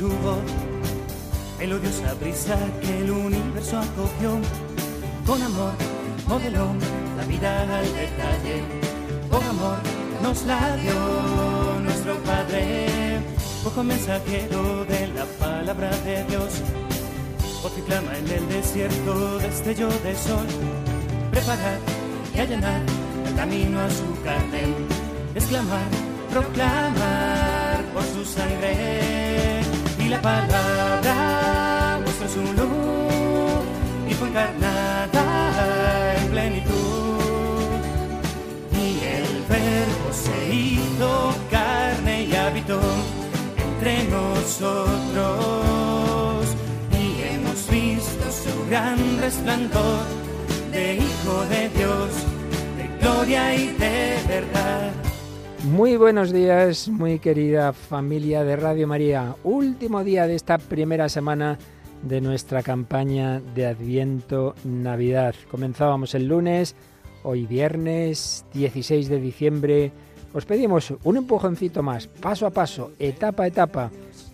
su 0.00 0.08
voz, 0.08 0.38
melodiosa 1.58 2.14
brisa 2.14 2.56
que 2.80 3.00
el 3.00 3.10
universo 3.10 3.76
acogió, 3.78 4.30
con 5.26 5.42
amor 5.42 5.74
modeló 6.26 6.68
la 7.18 7.24
vida 7.24 7.78
al 7.78 7.84
detalle, 7.84 8.56
con 9.30 9.42
amor 9.44 9.76
nos 10.22 10.42
la 10.46 10.74
dio 10.76 10.94
nuestro 11.82 12.14
Padre, 12.30 13.20
poco 13.62 13.82
mensajero 13.82 14.86
de 14.86 15.08
la 15.08 15.26
palabra 15.38 15.90
de 16.06 16.24
Dios, 16.30 16.50
voz 17.62 17.72
que 17.72 17.82
clama 17.82 18.16
en 18.16 18.26
el 18.38 18.48
desierto, 18.48 19.38
destello 19.38 19.88
de 20.06 20.14
sol, 20.16 20.46
preparar 21.30 21.78
y 22.34 22.38
allanar 22.38 22.80
el 23.26 23.34
camino 23.34 23.78
a 23.78 23.90
su 23.90 24.08
carne, 24.24 24.62
exclamar, 25.34 25.90
proclamar 26.30 27.84
por 27.92 28.04
su 28.14 28.24
sangre 28.24 29.19
la 30.10 30.20
palabra 30.20 32.00
muestra 32.02 32.28
su 32.28 32.40
luz 32.40 32.80
fue 34.20 34.28
encarnada 34.28 36.14
en 36.16 36.28
plenitud 36.30 37.70
y 38.72 38.86
el 39.16 39.44
verbo 39.48 40.12
se 40.12 40.54
hizo 40.54 41.34
carne 41.50 42.24
y 42.24 42.34
habitó 42.34 42.80
entre 43.56 44.04
nosotros 44.08 45.26
y 46.92 47.22
hemos 47.22 47.70
visto 47.70 48.24
su 48.30 48.52
gran 48.68 48.98
resplandor 49.22 50.04
de 50.70 50.96
Hijo 50.96 51.44
de 51.48 51.70
Dios, 51.70 52.10
de 52.76 52.84
gloria 53.00 53.54
y 53.54 53.68
de 53.68 54.18
verdad. 54.28 54.99
Muy 55.64 55.98
buenos 55.98 56.32
días, 56.32 56.88
muy 56.88 57.18
querida 57.18 57.74
familia 57.74 58.44
de 58.44 58.56
Radio 58.56 58.88
María. 58.88 59.36
Último 59.44 60.02
día 60.02 60.26
de 60.26 60.34
esta 60.34 60.56
primera 60.56 61.10
semana 61.10 61.58
de 62.02 62.22
nuestra 62.22 62.62
campaña 62.62 63.40
de 63.54 63.66
Adviento 63.66 64.54
Navidad. 64.64 65.34
Comenzábamos 65.50 66.14
el 66.14 66.28
lunes, 66.28 66.74
hoy 67.24 67.44
viernes 67.44 68.46
16 68.54 69.10
de 69.10 69.20
diciembre. 69.20 69.92
Os 70.32 70.46
pedimos 70.46 70.94
un 71.04 71.18
empujoncito 71.18 71.82
más, 71.82 72.06
paso 72.06 72.46
a 72.46 72.50
paso, 72.50 72.92
etapa 72.98 73.42
a 73.42 73.48
etapa. 73.48 73.90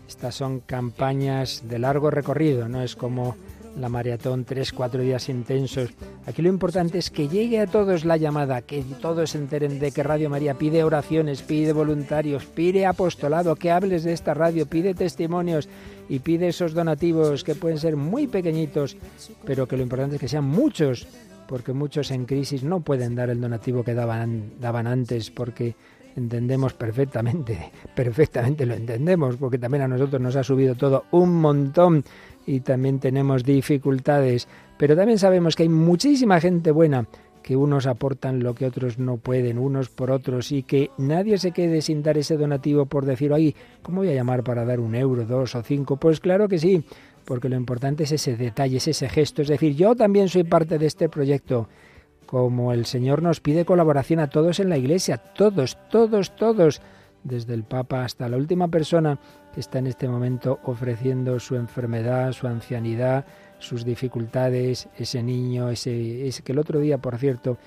Estas 0.07 0.37
son 0.37 0.61
campañas 0.61 1.65
de 1.69 1.81
largo 1.81 2.09
recorrido, 2.09 2.69
no 2.69 2.83
es 2.83 2.95
como 2.95 3.35
la 3.79 3.89
maratón, 3.89 4.45
tres, 4.45 4.73
cuatro 4.73 5.03
días 5.03 5.29
intensos. 5.29 5.91
Aquí 6.27 6.43
lo 6.43 6.49
importante 6.49 6.99
es 6.99 7.11
que 7.11 7.29
llegue 7.29 7.61
a 7.61 7.67
todos 7.67 8.05
la 8.05 8.17
llamada, 8.17 8.63
que 8.63 8.83
todos 9.01 9.31
se 9.31 9.39
enteren 9.39 9.79
de 9.79 9.93
que 9.93 10.03
Radio 10.03 10.31
María 10.31 10.55
pide 10.55 10.83
oraciones, 10.83 11.43
pide 11.43 11.73
voluntarios, 11.73 12.47
pide 12.47 12.87
apostolado, 12.87 13.57
que 13.57 13.71
hables 13.71 14.05
de 14.05 14.13
esta 14.13 14.35
radio, 14.35 14.67
pide 14.67 14.95
testimonios 14.95 15.69
y 16.09 16.21
pide 16.21 16.49
esos 16.49 16.73
donativos 16.73 17.45
que 17.45 17.55
pueden 17.55 17.79
ser 17.79 17.97
muy 17.97 18.27
pequeñitos, 18.27 18.97
pero 19.45 19.67
que 19.67 19.77
lo 19.77 19.83
importante 19.83 20.17
es 20.17 20.21
que 20.21 20.29
sean 20.29 20.45
muchos, 20.45 21.07
porque 21.47 21.73
muchos 21.73 22.11
en 22.11 22.25
crisis 22.25 22.63
no 22.65 22.81
pueden 22.81 23.15
dar 23.15 23.31
el 23.31 23.41
donativo 23.41 23.85
que 23.85 23.95
daban, 23.95 24.53
daban 24.61 24.87
antes, 24.87 25.31
porque 25.31 25.75
entendemos 26.17 26.73
perfectamente, 26.73 27.73
perfectamente 27.95 28.67
lo 28.67 28.75
entendemos, 28.75 29.37
porque 29.37 29.59
también 29.59 29.85
a 29.85 29.89
nosotros 29.89 30.21
nos 30.21 30.37
ha 30.37 30.43
subido 30.43 30.75
todo 30.75 31.05
un 31.11 31.35
montón 31.41 32.05
y 32.47 32.61
también 32.61 33.01
tenemos 33.01 33.45
dificultades, 33.45 34.49
pero 34.79 34.97
también 34.97 35.19
sabemos 35.19 35.57
que 35.57 35.65
hay 35.65 35.69
muchísima 35.69 36.41
gente 36.41 36.71
buena 36.71 37.07
que 37.43 37.57
unos 37.57 37.87
aportan 37.87 38.43
lo 38.43 38.57
que 38.57 38.67
otros 38.67 38.99
no 38.99 39.19
pueden, 39.19 39.59
unos 39.59 39.89
por 39.89 40.11
otros, 40.11 40.51
y 40.51 40.65
que 40.65 40.91
nadie 40.99 41.39
se 41.39 41.53
quede 41.53 41.81
sin 41.81 42.03
dar 42.03 42.19
ese 42.19 42.37
donativo 42.37 42.87
por 42.87 43.07
decir, 43.07 43.33
ay, 43.33 43.55
¿cómo 43.83 43.99
voy 43.99 44.09
a 44.09 44.15
llamar 44.15 44.43
para 44.43 44.65
dar 44.65 44.81
un 44.81 44.97
euro, 44.97 45.25
dos 45.25 45.55
o 45.55 45.63
cinco? 45.63 45.97
Pues 45.97 46.19
claro 46.19 46.49
que 46.49 46.59
sí, 46.59 46.83
porque 47.25 47.49
lo 47.49 47.55
importante 47.55 48.03
es 48.03 48.11
ese 48.11 48.37
detalle, 48.37 48.79
es 48.79 48.89
ese 48.89 49.09
gesto, 49.09 49.43
es 49.43 49.49
decir, 49.49 49.77
yo 49.77 49.95
también 49.95 50.29
soy 50.29 50.43
parte 50.43 50.77
de 50.77 50.87
este 50.87 51.09
proyecto, 51.09 51.69
como 52.27 52.73
el 52.73 52.85
Señor 52.85 53.23
nos 53.23 53.39
pide 53.39 53.65
colaboración 53.65 54.19
a 54.19 54.29
todos 54.29 54.59
en 54.59 54.69
la 54.69 54.77
Iglesia, 54.77 55.19
todos, 55.19 55.79
todos, 55.89 56.35
todos, 56.35 56.83
desde 57.27 57.55
el 57.55 57.65
Papa 57.65 58.05
hasta 58.05 58.29
la 58.29 58.37
última 58.37 58.69
persona 58.69 59.19
que 59.53 59.61
está 59.61 59.79
en 59.79 59.87
este 59.87 60.09
momento 60.09 60.61
ofreciendo 60.65 61.39
su 61.41 61.57
enfermedad, 61.57 62.33
su 62.33 62.47
ancianidad, 62.47 63.27
sus 63.59 63.85
dificultades, 63.85 64.89
ese 64.97 65.23
niño, 65.23 65.71
ese, 65.71 66.31
que 66.45 66.53
el 66.53 66.59
otro 66.59 66.81
día, 66.81 66.99
por 66.99 67.19
cierto, 67.19 67.59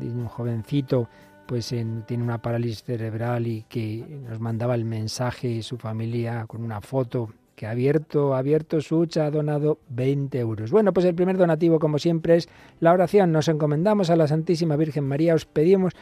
un 0.00 0.26
jovencito, 0.26 1.08
pues 1.46 1.74
tiene 2.06 2.22
una 2.22 2.42
parálisis 2.42 2.82
cerebral 2.82 3.46
y 3.46 3.64
que 3.68 4.04
nos 4.28 4.40
mandaba 4.40 4.74
el 4.74 4.84
mensaje 4.84 5.62
su 5.62 5.78
familia 5.78 6.44
con 6.46 6.62
una 6.62 6.80
foto 6.80 7.30
que 7.54 7.66
ha 7.66 7.70
abierto, 7.70 8.34
ha 8.34 8.38
abierto 8.38 8.80
su 8.80 8.98
hucha, 8.98 9.26
ha 9.26 9.30
donado 9.30 9.78
20 9.88 10.38
euros. 10.38 10.70
Bueno, 10.70 10.92
pues 10.92 11.06
el 11.06 11.14
primer 11.14 11.38
donativo, 11.38 11.78
como 11.78 11.98
siempre, 11.98 12.36
es 12.36 12.48
la 12.80 12.92
oración. 12.92 13.32
Nos 13.32 13.48
encomendamos 13.48 14.10
a 14.10 14.16
la 14.16 14.28
Santísima 14.28 14.76
Virgen 14.76 15.04
María, 15.04 15.34
os 15.34 15.46
pedimos 15.46 15.94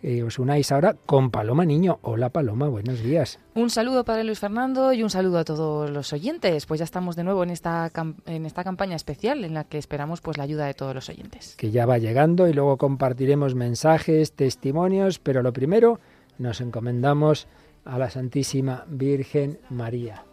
que 0.00 0.22
os 0.22 0.38
unáis 0.38 0.70
ahora 0.72 0.96
con 1.06 1.30
Paloma 1.30 1.64
Niño. 1.64 1.98
Hola 2.02 2.28
Paloma, 2.28 2.68
buenos 2.68 3.02
días. 3.02 3.38
Un 3.54 3.70
saludo 3.70 4.04
para 4.04 4.22
Luis 4.22 4.38
Fernando 4.38 4.92
y 4.92 5.02
un 5.02 5.10
saludo 5.10 5.38
a 5.38 5.44
todos 5.44 5.90
los 5.90 6.12
oyentes. 6.12 6.66
Pues 6.66 6.78
ya 6.78 6.84
estamos 6.84 7.16
de 7.16 7.24
nuevo 7.24 7.42
en 7.42 7.50
esta, 7.50 7.90
en 8.26 8.46
esta 8.46 8.64
campaña 8.64 8.96
especial 8.96 9.44
en 9.44 9.54
la 9.54 9.64
que 9.64 9.78
esperamos 9.78 10.20
pues 10.20 10.36
la 10.36 10.44
ayuda 10.44 10.66
de 10.66 10.74
todos 10.74 10.94
los 10.94 11.08
oyentes. 11.08 11.56
Que 11.56 11.70
ya 11.70 11.86
va 11.86 11.98
llegando 11.98 12.48
y 12.48 12.52
luego 12.52 12.76
compartiremos 12.76 13.54
mensajes, 13.54 14.32
testimonios, 14.32 15.18
pero 15.18 15.42
lo 15.42 15.52
primero 15.52 16.00
nos 16.38 16.60
encomendamos 16.60 17.46
a 17.84 17.98
la 17.98 18.10
Santísima 18.10 18.84
Virgen 18.88 19.58
María. 19.70 20.24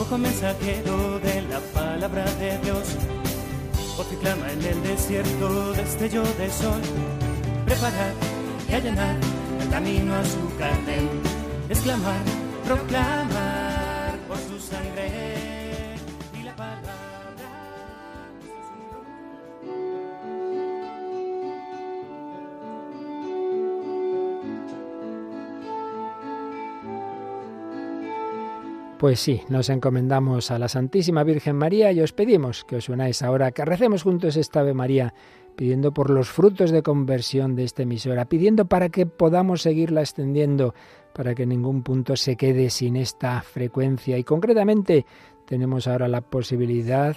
Ojo 0.00 0.18
mensajero 0.18 1.20
de 1.20 1.42
la 1.42 1.60
palabra 1.72 2.24
de 2.34 2.58
Dios 2.58 2.96
voz 3.96 4.06
que 4.06 4.16
clama 4.16 4.50
en 4.50 4.64
el 4.64 4.82
desierto, 4.82 5.72
destello 5.72 6.22
de 6.22 6.50
sol. 6.50 6.82
Preparar 7.64 8.12
y 8.68 8.74
allanar 8.74 9.16
el 9.60 9.68
camino 9.70 10.14
a 10.14 10.24
su 10.24 10.56
carne, 10.58 11.08
exclamar, 11.68 12.22
proclamar 12.64 14.18
por 14.28 14.38
su 14.38 14.58
sangre 14.58 15.23
Pues 29.04 29.20
sí, 29.20 29.42
nos 29.50 29.68
encomendamos 29.68 30.50
a 30.50 30.58
la 30.58 30.66
Santísima 30.66 31.24
Virgen 31.24 31.56
María 31.56 31.92
y 31.92 32.00
os 32.00 32.14
pedimos 32.14 32.64
que 32.64 32.76
os 32.76 32.88
unáis 32.88 33.20
ahora, 33.20 33.52
que 33.52 33.62
recemos 33.62 34.02
juntos 34.02 34.34
esta 34.34 34.60
Ave 34.60 34.72
María, 34.72 35.12
pidiendo 35.56 35.92
por 35.92 36.08
los 36.08 36.30
frutos 36.30 36.70
de 36.70 36.82
conversión 36.82 37.54
de 37.54 37.64
esta 37.64 37.82
emisora, 37.82 38.24
pidiendo 38.24 38.64
para 38.64 38.88
que 38.88 39.04
podamos 39.04 39.60
seguirla 39.60 40.00
extendiendo, 40.00 40.74
para 41.12 41.34
que 41.34 41.44
ningún 41.44 41.82
punto 41.82 42.16
se 42.16 42.36
quede 42.36 42.70
sin 42.70 42.96
esta 42.96 43.42
frecuencia. 43.42 44.16
Y 44.16 44.24
concretamente 44.24 45.04
tenemos 45.44 45.86
ahora 45.86 46.08
la 46.08 46.22
posibilidad, 46.22 47.14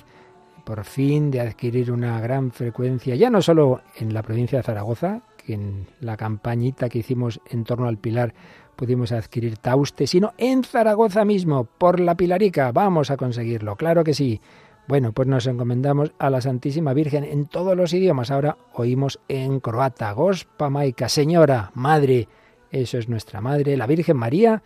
por 0.66 0.84
fin, 0.84 1.32
de 1.32 1.40
adquirir 1.40 1.94
una 1.94 2.20
gran 2.20 2.52
frecuencia, 2.52 3.16
ya 3.16 3.30
no 3.30 3.42
solo 3.42 3.80
en 3.96 4.14
la 4.14 4.24
provincia 4.24 4.58
de 4.58 4.64
Zaragoza, 4.64 5.22
que 5.38 5.54
en 5.54 5.88
la 6.02 6.18
campañita 6.18 6.90
que 6.90 7.00
hicimos 7.00 7.40
en 7.50 7.64
torno 7.64 7.88
al 7.88 7.98
Pilar, 7.98 8.34
pudimos 8.78 9.12
adquirir 9.12 9.58
Tauste, 9.58 10.08
sino 10.08 10.34
en 10.38 10.64
Zaragoza 10.64 11.26
mismo, 11.26 11.66
por 11.66 12.00
la 12.00 12.16
Pilarica. 12.16 12.72
Vamos 12.72 13.12
a 13.12 13.18
conseguirlo, 13.18 13.76
claro 13.76 14.06
que 14.06 14.14
sí. 14.14 14.40
Bueno, 14.88 15.12
pues 15.12 15.28
nos 15.28 15.46
encomendamos 15.48 16.14
a 16.18 16.30
la 16.30 16.40
Santísima 16.40 16.94
Virgen 16.94 17.26
en 17.26 17.48
todos 17.48 17.76
los 17.76 17.92
idiomas. 17.92 18.32
Ahora 18.32 18.56
oímos 18.74 19.20
en 19.28 19.60
croata, 19.60 20.14
Gospa 20.14 20.70
Maica, 20.70 21.10
Señora, 21.10 21.72
Madre, 21.74 22.30
eso 22.72 22.98
es 22.98 23.10
nuestra 23.10 23.42
Madre, 23.42 23.76
la 23.76 23.88
Virgen 23.88 24.16
María, 24.16 24.64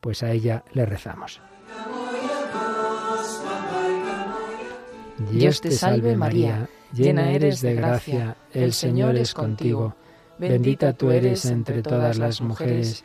pues 0.00 0.22
a 0.22 0.30
ella 0.30 0.62
le 0.74 0.86
rezamos. 0.86 1.40
Dios 5.32 5.60
te 5.60 5.70
salve 5.70 6.16
María, 6.16 6.68
llena 6.92 7.32
eres 7.32 7.60
de 7.62 7.74
gracia, 7.74 8.36
el 8.52 8.72
Señor 8.72 9.16
es 9.16 9.32
contigo. 9.34 9.96
Bendita 10.38 10.92
tú 10.92 11.10
eres 11.10 11.46
entre 11.46 11.82
todas 11.82 12.18
las 12.18 12.40
mujeres 12.40 13.04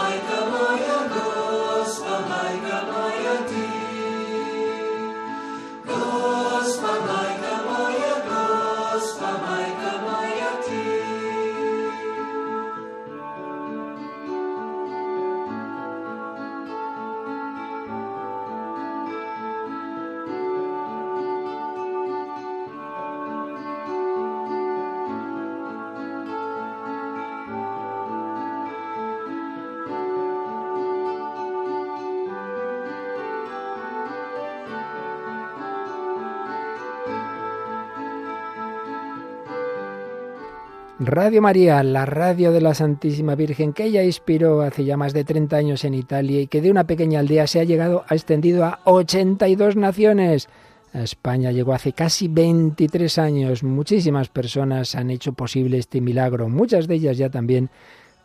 Radio 41.03 41.41
María, 41.41 41.81
la 41.81 42.05
radio 42.05 42.51
de 42.51 42.61
la 42.61 42.75
Santísima 42.75 43.33
Virgen, 43.33 43.73
que 43.73 43.85
ella 43.85 44.03
inspiró 44.03 44.61
hace 44.61 44.85
ya 44.85 44.97
más 44.97 45.13
de 45.13 45.23
30 45.23 45.57
años 45.57 45.83
en 45.83 45.95
Italia 45.95 46.41
y 46.41 46.45
que 46.45 46.61
de 46.61 46.69
una 46.69 46.85
pequeña 46.85 47.21
aldea 47.21 47.47
se 47.47 47.59
ha 47.59 47.63
llegado, 47.63 48.05
ha 48.07 48.13
extendido 48.13 48.65
a 48.65 48.81
82 48.83 49.77
naciones. 49.77 50.47
España 50.93 51.51
llegó 51.51 51.73
hace 51.73 51.93
casi 51.93 52.27
23 52.27 53.17
años. 53.17 53.63
Muchísimas 53.63 54.29
personas 54.29 54.93
han 54.93 55.09
hecho 55.09 55.33
posible 55.33 55.79
este 55.79 56.01
milagro, 56.01 56.49
muchas 56.49 56.87
de 56.87 56.93
ellas 56.93 57.17
ya 57.17 57.31
también, 57.31 57.71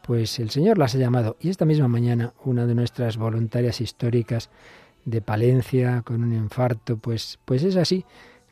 pues 0.07 0.39
el 0.39 0.51
Señor 0.51 0.77
las 0.77 0.95
ha 0.95 0.99
llamado. 0.99 1.39
Y 1.41 1.49
esta 1.49 1.65
misma 1.65 1.89
mañana, 1.89 2.35
una 2.45 2.67
de 2.67 2.75
nuestras 2.75 3.17
voluntarias 3.17 3.81
históricas 3.81 4.51
de 5.07 5.23
Palencia 5.23 6.03
con 6.05 6.23
un 6.23 6.35
infarto, 6.35 6.99
pues, 6.99 7.39
pues 7.47 7.63
es 7.63 7.77
así. 7.77 8.05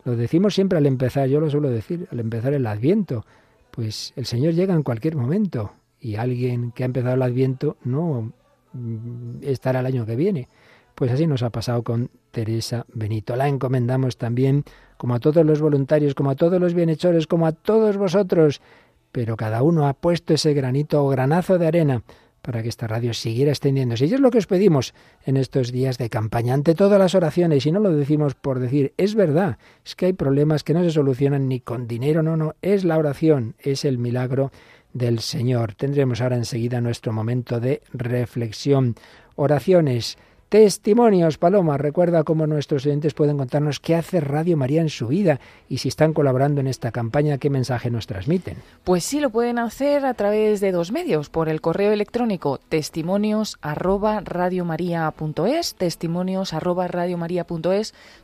Lo 0.03 0.17
decimos 0.17 0.55
siempre 0.55 0.79
al 0.79 0.87
empezar, 0.87 1.29
yo 1.29 1.41
lo 1.41 1.51
suelo 1.51 1.69
decir, 1.69 2.09
al 2.11 2.21
empezar 2.21 2.55
el 2.55 2.67
Adviento 2.67 3.27
pues 3.75 4.13
el 4.15 4.25
Señor 4.25 4.55
llega 4.55 4.73
en 4.73 4.85
cualquier 4.85 5.17
momento 5.17 5.73
y 5.99 6.15
alguien 6.15 6.71
que 6.71 6.85
ha 6.85 6.87
empezado 6.87 7.15
el 7.15 7.23
Adviento 7.23 7.77
no 7.83 8.33
mm, 8.73 9.39
estará 9.43 9.81
el 9.81 9.87
año 9.87 10.07
que 10.07 10.15
viene. 10.15 10.49
Pues 10.95 11.11
así 11.11 11.27
nos 11.27 11.43
ha 11.43 11.51
pasado 11.51 11.83
con 11.83 12.09
Teresa 12.31 12.87
Benito. 12.95 13.35
La 13.35 13.49
encomendamos 13.49 14.17
también, 14.17 14.63
como 14.97 15.17
a 15.17 15.19
todos 15.19 15.45
los 15.45 15.61
voluntarios, 15.61 16.15
como 16.15 16.31
a 16.31 16.37
todos 16.37 16.61
los 16.61 16.73
bienhechores, 16.73 17.27
como 17.27 17.49
a 17.49 17.53
todos 17.53 17.97
vosotros. 17.97 18.61
Pero 19.11 19.37
cada 19.37 19.63
uno 19.65 19.89
ha 19.89 19.95
puesto 19.95 20.35
ese 20.35 20.55
granito 20.55 21.05
o 21.05 21.09
granazo 21.09 21.59
de 21.59 21.67
arena 21.67 22.03
para 22.45 22.63
que 22.63 22.69
esta 22.69 22.87
radio 22.87 23.15
siguiera 23.15 23.51
extendiéndose. 23.51 24.05
Y 24.05 24.13
es 24.13 24.21
lo 24.21 24.31
que 24.31 24.39
os 24.39 24.47
pedimos 24.47 24.93
en 25.25 25.39
estos 25.39 25.73
días 25.73 25.97
de 25.97 26.11
campaña, 26.11 26.53
ante 26.53 26.75
todas 26.75 26.99
las 26.99 27.15
oraciones, 27.15 27.65
y 27.65 27.73
no 27.73 27.81
lo 27.81 27.91
decimos 27.91 28.35
por 28.35 28.59
decir, 28.59 28.93
es 28.99 29.15
verdad, 29.15 29.57
es 29.85 29.97
que 29.97 30.07
hay 30.07 30.13
problemas 30.13 30.63
que 30.63 30.75
no 30.75 30.85
se 30.85 30.91
solucionan 30.91 31.49
ni 31.49 31.61
con 31.61 31.89
dinero, 31.89 32.23
no, 32.23 32.37
no, 32.37 32.55
es 32.61 32.85
la 32.85 32.99
oración, 32.99 33.55
es 33.59 33.87
el 33.87 33.97
milagro 33.97 34.53
del 34.93 35.21
Señor. 35.21 35.75
Tendremos 35.75 36.21
ahora 36.21 36.37
enseguida 36.37 36.83
nuestro 36.83 37.15
momento 37.15 37.61
de 37.61 37.81
reflexión. 37.95 38.95
Oraciones 39.37 40.19
Testimonios, 40.55 41.37
Paloma. 41.37 41.79
Recuerda 41.79 42.23
cómo 42.23 42.47
nuestros 42.47 42.87
oyentes 42.87 43.13
pueden 43.13 43.37
contarnos 43.37 43.81
qué 43.81 43.97
hace 43.97 44.21
Radio 44.21 44.57
María 44.57 44.83
en 44.83 44.89
su 44.89 45.09
vida 45.09 45.41
y 45.69 45.79
si 45.79 45.89
están 45.89 46.13
colaborando 46.13 46.61
en 46.61 46.69
esta 46.69 46.93
campaña, 46.93 47.39
qué 47.39 47.51
mensaje 47.51 47.91
nos 47.91 48.07
transmiten. 48.07 48.59
Pues 48.85 49.03
sí, 49.03 49.19
lo 49.19 49.31
pueden 49.31 49.59
hacer 49.59 50.07
a 50.07 50.15
través 50.15 50.61
de 50.61 50.71
dos 50.71 50.93
medios, 50.93 51.29
por 51.29 51.49
el 51.49 51.61
correo 51.61 51.91
electrónico 51.91 52.61
testimonios 52.69 53.59
arroba 53.63 54.23
testimonios 55.77 56.53
arroba 56.53 56.89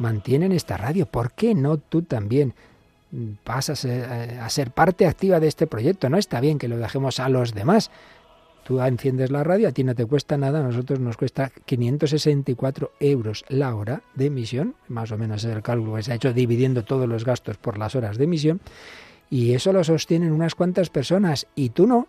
mantienen 0.00 0.50
esta 0.50 0.76
radio. 0.76 1.06
¿Por 1.06 1.30
qué 1.30 1.54
no 1.54 1.78
tú 1.78 2.02
también 2.02 2.52
pasas 3.44 3.84
a 3.84 4.50
ser 4.50 4.72
parte 4.72 5.06
activa 5.06 5.38
de 5.38 5.46
este 5.46 5.68
proyecto? 5.68 6.10
No 6.10 6.18
está 6.18 6.40
bien 6.40 6.58
que 6.58 6.66
lo 6.66 6.78
dejemos 6.78 7.20
a 7.20 7.28
los 7.28 7.54
demás. 7.54 7.92
Tú 8.64 8.80
enciendes 8.80 9.30
la 9.30 9.44
radio, 9.44 9.68
a 9.68 9.72
ti 9.72 9.84
no 9.84 9.94
te 9.94 10.04
cuesta 10.04 10.36
nada, 10.36 10.58
a 10.58 10.62
nosotros 10.64 10.98
nos 10.98 11.16
cuesta 11.16 11.52
564 11.64 12.90
euros 12.98 13.44
la 13.48 13.72
hora 13.76 14.02
de 14.16 14.26
emisión, 14.26 14.74
más 14.88 15.12
o 15.12 15.16
menos 15.16 15.44
es 15.44 15.54
el 15.54 15.62
cálculo 15.62 15.94
que 15.94 16.02
se 16.02 16.10
ha 16.10 16.16
hecho 16.16 16.32
dividiendo 16.32 16.82
todos 16.82 17.08
los 17.08 17.24
gastos 17.24 17.56
por 17.56 17.78
las 17.78 17.94
horas 17.94 18.18
de 18.18 18.24
emisión, 18.24 18.60
y 19.30 19.52
eso 19.52 19.72
lo 19.72 19.84
sostienen 19.84 20.32
unas 20.32 20.56
cuantas 20.56 20.90
personas, 20.90 21.46
y 21.54 21.68
tú 21.68 21.86
no, 21.86 22.08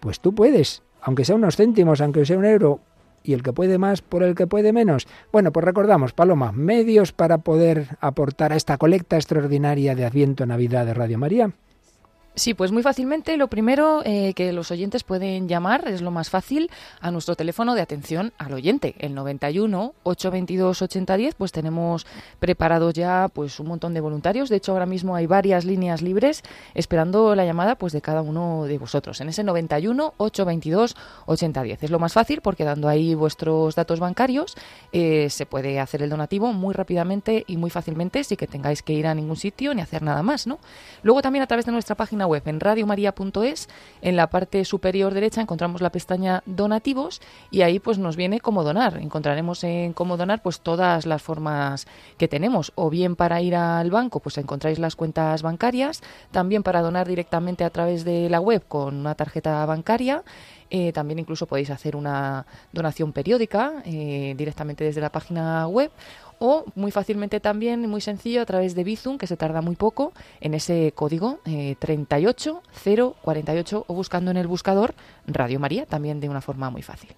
pues 0.00 0.18
tú 0.18 0.34
puedes 0.34 0.82
aunque 1.02 1.24
sea 1.24 1.36
unos 1.36 1.56
céntimos, 1.56 2.00
aunque 2.00 2.24
sea 2.24 2.38
un 2.38 2.44
euro, 2.44 2.80
y 3.22 3.34
el 3.34 3.42
que 3.42 3.52
puede 3.52 3.78
más 3.78 4.02
por 4.02 4.22
el 4.22 4.34
que 4.34 4.46
puede 4.46 4.72
menos. 4.72 5.06
Bueno, 5.32 5.52
pues 5.52 5.64
recordamos, 5.64 6.12
Paloma, 6.12 6.52
medios 6.52 7.12
para 7.12 7.38
poder 7.38 7.96
aportar 8.00 8.52
a 8.52 8.56
esta 8.56 8.78
colecta 8.78 9.16
extraordinaria 9.16 9.94
de 9.94 10.04
Adviento 10.04 10.46
Navidad 10.46 10.86
de 10.86 10.94
Radio 10.94 11.18
María. 11.18 11.52
Sí, 12.36 12.54
pues 12.54 12.70
muy 12.70 12.82
fácilmente. 12.82 13.36
Lo 13.36 13.48
primero 13.48 14.02
eh, 14.04 14.34
que 14.34 14.52
los 14.52 14.70
oyentes 14.70 15.02
pueden 15.02 15.48
llamar, 15.48 15.88
es 15.88 16.00
lo 16.00 16.12
más 16.12 16.30
fácil, 16.30 16.70
a 17.00 17.10
nuestro 17.10 17.34
teléfono 17.34 17.74
de 17.74 17.82
atención 17.82 18.32
al 18.38 18.54
oyente, 18.54 18.94
el 18.98 19.14
91 19.14 19.94
822 20.04 20.82
8010. 20.82 21.34
Pues 21.34 21.50
tenemos 21.50 22.06
preparados 22.38 22.94
ya 22.94 23.28
pues 23.32 23.58
un 23.58 23.66
montón 23.66 23.94
de 23.94 24.00
voluntarios. 24.00 24.48
De 24.48 24.56
hecho, 24.56 24.72
ahora 24.72 24.86
mismo 24.86 25.16
hay 25.16 25.26
varias 25.26 25.64
líneas 25.64 26.02
libres 26.02 26.42
esperando 26.74 27.34
la 27.34 27.44
llamada 27.44 27.74
pues 27.74 27.92
de 27.92 28.00
cada 28.00 28.22
uno 28.22 28.64
de 28.64 28.78
vosotros. 28.78 29.20
En 29.20 29.28
ese 29.28 29.42
91 29.42 30.14
822 30.16 30.96
8010 31.26 31.82
es 31.82 31.90
lo 31.90 31.98
más 31.98 32.12
fácil 32.12 32.42
porque 32.42 32.64
dando 32.64 32.88
ahí 32.88 33.14
vuestros 33.14 33.74
datos 33.74 33.98
bancarios 33.98 34.56
eh, 34.92 35.28
se 35.30 35.46
puede 35.46 35.80
hacer 35.80 36.02
el 36.02 36.10
donativo 36.10 36.52
muy 36.52 36.74
rápidamente 36.74 37.44
y 37.48 37.56
muy 37.56 37.70
fácilmente 37.70 38.22
sin 38.22 38.36
que 38.36 38.46
tengáis 38.46 38.82
que 38.82 38.92
ir 38.92 39.08
a 39.08 39.14
ningún 39.14 39.36
sitio 39.36 39.74
ni 39.74 39.82
hacer 39.82 40.02
nada 40.02 40.22
más, 40.22 40.46
¿no? 40.46 40.58
Luego 41.02 41.22
también 41.22 41.42
a 41.42 41.46
través 41.46 41.66
de 41.66 41.72
nuestra 41.72 41.96
página 41.96 42.19
web 42.26 42.42
en 42.46 42.60
radiomaria.es. 42.60 43.68
En 44.02 44.16
la 44.16 44.30
parte 44.30 44.64
superior 44.64 45.14
derecha 45.14 45.40
encontramos 45.40 45.80
la 45.80 45.90
pestaña 45.90 46.42
donativos 46.46 47.20
y 47.50 47.62
ahí 47.62 47.78
pues 47.78 47.98
nos 47.98 48.16
viene 48.16 48.40
cómo 48.40 48.64
donar. 48.64 48.98
Encontraremos 48.98 49.64
en 49.64 49.92
cómo 49.92 50.16
donar 50.16 50.42
pues 50.42 50.60
todas 50.60 51.06
las 51.06 51.22
formas 51.22 51.86
que 52.18 52.28
tenemos 52.28 52.72
o 52.74 52.90
bien 52.90 53.16
para 53.16 53.40
ir 53.40 53.54
al 53.54 53.90
banco 53.90 54.20
pues 54.20 54.38
encontráis 54.38 54.78
las 54.78 54.96
cuentas 54.96 55.42
bancarias, 55.42 56.02
también 56.30 56.62
para 56.62 56.82
donar 56.82 57.08
directamente 57.08 57.64
a 57.64 57.70
través 57.70 58.04
de 58.04 58.28
la 58.28 58.40
web 58.40 58.62
con 58.66 58.96
una 58.96 59.14
tarjeta 59.14 59.64
bancaria. 59.66 60.22
Eh, 60.72 60.92
también 60.92 61.18
incluso 61.18 61.46
podéis 61.46 61.70
hacer 61.70 61.96
una 61.96 62.46
donación 62.72 63.12
periódica 63.12 63.82
eh, 63.84 64.34
directamente 64.36 64.84
desde 64.84 65.00
la 65.00 65.10
página 65.10 65.66
web 65.66 65.90
o 66.40 66.64
muy 66.74 66.90
fácilmente 66.90 67.38
también, 67.38 67.88
muy 67.88 68.00
sencillo, 68.00 68.42
a 68.42 68.46
través 68.46 68.74
de 68.74 68.82
Bizum, 68.82 69.18
que 69.18 69.28
se 69.28 69.36
tarda 69.36 69.60
muy 69.60 69.76
poco, 69.76 70.12
en 70.40 70.54
ese 70.54 70.92
código 70.96 71.38
eh, 71.44 71.76
38048 71.78 73.84
o 73.86 73.94
buscando 73.94 74.32
en 74.32 74.38
el 74.38 74.48
buscador 74.48 74.94
Radio 75.26 75.60
María, 75.60 75.86
también 75.86 76.18
de 76.18 76.28
una 76.28 76.40
forma 76.40 76.70
muy 76.70 76.82
fácil. 76.82 77.10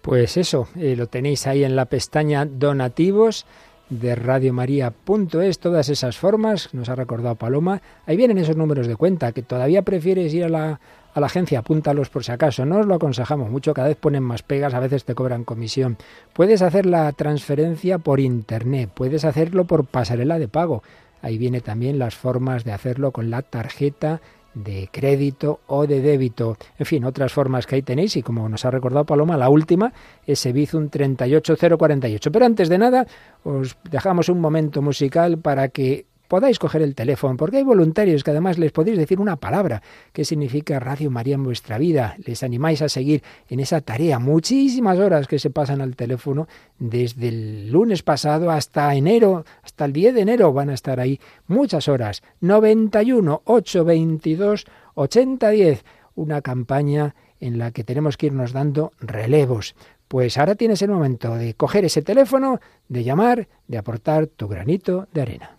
Pues 0.00 0.36
eso, 0.36 0.66
eh, 0.76 0.96
lo 0.96 1.06
tenéis 1.06 1.46
ahí 1.46 1.62
en 1.62 1.76
la 1.76 1.84
pestaña 1.84 2.44
donativos 2.44 3.46
de 3.90 4.14
radiomaria.es, 4.14 5.58
todas 5.58 5.90
esas 5.90 6.16
formas, 6.16 6.72
nos 6.72 6.88
ha 6.88 6.94
recordado 6.94 7.34
Paloma, 7.34 7.82
ahí 8.06 8.16
vienen 8.16 8.38
esos 8.38 8.56
números 8.56 8.86
de 8.86 8.96
cuenta, 8.96 9.32
que 9.32 9.42
todavía 9.42 9.82
prefieres 9.82 10.32
ir 10.32 10.44
a 10.44 10.48
la 10.48 10.80
a 11.14 11.20
la 11.20 11.26
agencia, 11.26 11.58
apúntalos 11.58 12.08
por 12.08 12.24
si 12.24 12.32
acaso. 12.32 12.64
No 12.64 12.78
os 12.78 12.86
lo 12.86 12.94
aconsejamos 12.94 13.50
mucho, 13.50 13.74
cada 13.74 13.88
vez 13.88 13.96
ponen 13.96 14.22
más 14.22 14.42
pegas, 14.42 14.74
a 14.74 14.80
veces 14.80 15.04
te 15.04 15.14
cobran 15.14 15.44
comisión. 15.44 15.96
Puedes 16.32 16.62
hacer 16.62 16.86
la 16.86 17.10
transferencia 17.12 17.98
por 17.98 18.20
internet, 18.20 18.90
puedes 18.92 19.24
hacerlo 19.24 19.64
por 19.64 19.84
pasarela 19.86 20.38
de 20.38 20.48
pago. 20.48 20.82
Ahí 21.20 21.38
viene 21.38 21.60
también 21.60 21.98
las 21.98 22.14
formas 22.14 22.64
de 22.64 22.72
hacerlo 22.72 23.12
con 23.12 23.30
la 23.30 23.42
tarjeta 23.42 24.20
de 24.54 24.88
crédito 24.92 25.60
o 25.66 25.86
de 25.86 26.00
débito. 26.00 26.56
En 26.78 26.86
fin, 26.86 27.04
otras 27.04 27.32
formas 27.32 27.66
que 27.66 27.76
ahí 27.76 27.82
tenéis 27.82 28.16
y 28.16 28.22
como 28.22 28.48
nos 28.48 28.64
ha 28.64 28.70
recordado 28.70 29.06
Paloma, 29.06 29.36
la 29.36 29.48
última 29.48 29.92
es 30.26 30.52
Bizum 30.52 30.88
38048. 30.88 32.32
Pero 32.32 32.44
antes 32.44 32.68
de 32.68 32.78
nada, 32.78 33.06
os 33.44 33.76
dejamos 33.90 34.28
un 34.28 34.40
momento 34.40 34.82
musical 34.82 35.38
para 35.38 35.68
que 35.68 36.06
podáis 36.32 36.58
coger 36.58 36.80
el 36.80 36.94
teléfono, 36.94 37.36
porque 37.36 37.58
hay 37.58 37.62
voluntarios 37.62 38.24
que 38.24 38.30
además 38.30 38.56
les 38.56 38.72
podéis 38.72 38.96
decir 38.96 39.20
una 39.20 39.36
palabra 39.36 39.82
que 40.14 40.24
significa 40.24 40.80
Radio 40.80 41.10
María 41.10 41.34
en 41.34 41.44
vuestra 41.44 41.76
vida. 41.76 42.16
Les 42.24 42.42
animáis 42.42 42.80
a 42.80 42.88
seguir 42.88 43.22
en 43.50 43.60
esa 43.60 43.82
tarea. 43.82 44.18
Muchísimas 44.18 44.98
horas 44.98 45.26
que 45.26 45.38
se 45.38 45.50
pasan 45.50 45.82
al 45.82 45.94
teléfono 45.94 46.48
desde 46.78 47.28
el 47.28 47.70
lunes 47.70 48.02
pasado 48.02 48.50
hasta 48.50 48.94
enero, 48.94 49.44
hasta 49.62 49.84
el 49.84 49.92
10 49.92 50.14
de 50.14 50.20
enero 50.22 50.54
van 50.54 50.70
a 50.70 50.72
estar 50.72 51.00
ahí 51.00 51.20
muchas 51.48 51.86
horas. 51.86 52.22
91 52.40 53.42
822 53.44 54.64
8010, 54.94 55.84
una 56.14 56.40
campaña 56.40 57.14
en 57.40 57.58
la 57.58 57.72
que 57.72 57.84
tenemos 57.84 58.16
que 58.16 58.28
irnos 58.28 58.54
dando 58.54 58.92
relevos. 59.00 59.74
Pues 60.08 60.38
ahora 60.38 60.54
tienes 60.54 60.80
el 60.80 60.92
momento 60.92 61.34
de 61.34 61.52
coger 61.52 61.84
ese 61.84 62.00
teléfono, 62.00 62.58
de 62.88 63.04
llamar, 63.04 63.48
de 63.68 63.76
aportar 63.76 64.28
tu 64.28 64.48
granito 64.48 65.08
de 65.12 65.20
arena. 65.20 65.58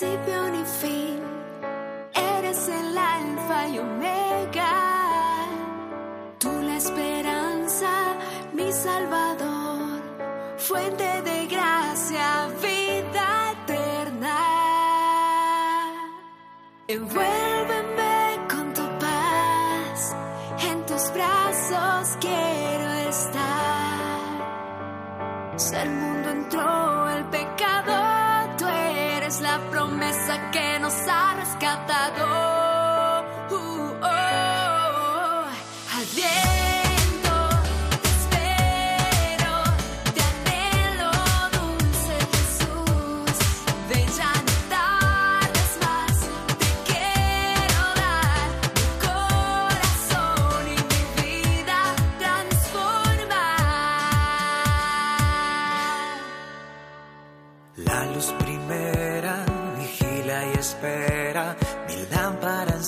Principio 0.00 0.48
ni 0.48 0.64
fin. 0.64 1.20
Eres 2.14 2.68
el 2.68 2.96
alfa 2.96 3.68
y 3.68 3.78
omega. 3.78 4.72
Tú 6.38 6.50
la 6.62 6.76
esperanza, 6.76 7.90
mi 8.54 8.72
salvador. 8.72 10.00
Fuente 10.56 11.22
de 11.22 11.46
gracia, 11.46 12.48
vida 12.62 13.52
eterna. 13.52 14.38
Envuélveme 16.88 18.10
quiero 22.20 22.88
estar. 23.10 24.40
Si 25.56 25.76
el 25.76 25.90
mundo 25.90 26.30
entró 26.30 27.10
el 27.10 27.24
que 30.52 30.78
nos 30.78 30.94
ha 31.08 31.34
rescatado. 31.34 32.59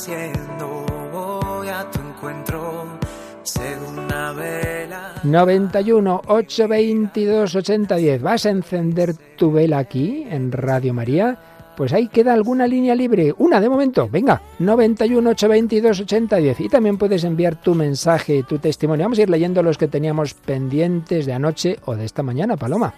Enciendo, 0.02 0.84
voy 1.12 1.68
a 1.68 1.88
tu 1.88 2.00
encuentro, 2.00 2.98
segunda 3.44 4.32
vela. 4.32 5.14
91 5.22 6.22
822 6.26 7.54
8010. 7.54 8.22
¿Vas 8.22 8.46
a 8.46 8.50
encender 8.50 9.14
tu 9.36 9.52
vela 9.52 9.78
aquí 9.78 10.26
en 10.28 10.50
Radio 10.50 10.92
María? 10.92 11.38
Pues 11.76 11.92
ahí 11.92 12.08
queda 12.08 12.32
alguna 12.32 12.66
línea 12.66 12.96
libre, 12.96 13.32
una 13.38 13.60
de 13.60 13.68
momento. 13.68 14.08
Venga, 14.10 14.42
91 14.58 15.30
822 15.30 16.00
8010. 16.00 16.60
Y 16.60 16.68
también 16.68 16.98
puedes 16.98 17.22
enviar 17.22 17.62
tu 17.62 17.76
mensaje, 17.76 18.42
tu 18.42 18.58
testimonio. 18.58 19.04
Vamos 19.04 19.20
a 19.20 19.22
ir 19.22 19.30
leyendo 19.30 19.62
los 19.62 19.78
que 19.78 19.86
teníamos 19.86 20.34
pendientes 20.34 21.26
de 21.26 21.32
anoche 21.32 21.78
o 21.84 21.94
de 21.94 22.04
esta 22.04 22.24
mañana, 22.24 22.56
Paloma. 22.56 22.92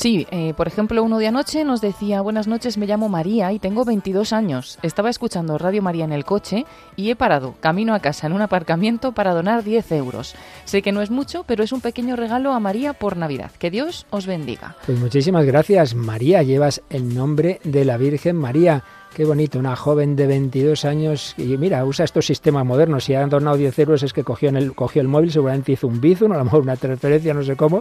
Sí, 0.00 0.26
eh, 0.30 0.54
por 0.56 0.66
ejemplo, 0.66 1.02
uno 1.04 1.18
de 1.18 1.26
anoche 1.26 1.62
nos 1.62 1.82
decía, 1.82 2.22
buenas 2.22 2.48
noches, 2.48 2.78
me 2.78 2.86
llamo 2.86 3.10
María 3.10 3.52
y 3.52 3.58
tengo 3.58 3.84
22 3.84 4.32
años. 4.32 4.78
Estaba 4.80 5.10
escuchando 5.10 5.58
Radio 5.58 5.82
María 5.82 6.06
en 6.06 6.12
el 6.12 6.24
coche 6.24 6.64
y 6.96 7.10
he 7.10 7.16
parado, 7.16 7.54
camino 7.60 7.94
a 7.94 8.00
casa, 8.00 8.26
en 8.26 8.32
un 8.32 8.40
aparcamiento 8.40 9.12
para 9.12 9.34
donar 9.34 9.62
10 9.62 9.92
euros. 9.92 10.34
Sé 10.64 10.80
que 10.80 10.90
no 10.90 11.02
es 11.02 11.10
mucho, 11.10 11.44
pero 11.46 11.62
es 11.62 11.72
un 11.72 11.82
pequeño 11.82 12.16
regalo 12.16 12.54
a 12.54 12.60
María 12.60 12.94
por 12.94 13.18
Navidad. 13.18 13.50
Que 13.58 13.70
Dios 13.70 14.06
os 14.08 14.24
bendiga. 14.24 14.74
Pues 14.86 14.98
muchísimas 14.98 15.44
gracias, 15.44 15.94
María. 15.94 16.42
Llevas 16.42 16.80
el 16.88 17.14
nombre 17.14 17.60
de 17.64 17.84
la 17.84 17.98
Virgen 17.98 18.36
María. 18.36 18.82
Qué 19.14 19.24
bonito, 19.24 19.58
una 19.58 19.74
joven 19.74 20.14
de 20.14 20.28
22 20.28 20.84
años 20.84 21.34
y 21.36 21.58
mira, 21.58 21.84
usa 21.84 22.04
estos 22.04 22.26
sistemas 22.26 22.64
modernos. 22.64 23.04
Si 23.04 23.14
han 23.14 23.28
donado 23.28 23.56
10 23.56 23.76
euros 23.80 24.02
es 24.04 24.12
que 24.12 24.22
cogió, 24.22 24.48
en 24.48 24.56
el, 24.56 24.72
cogió 24.72 25.02
el 25.02 25.08
móvil, 25.08 25.32
seguramente 25.32 25.72
hizo 25.72 25.88
un 25.88 26.00
bizum, 26.00 26.30
a 26.30 26.36
lo 26.36 26.44
mejor 26.44 26.62
una 26.62 26.76
transferencia, 26.76 27.34
no 27.34 27.42
sé 27.42 27.56
cómo. 27.56 27.80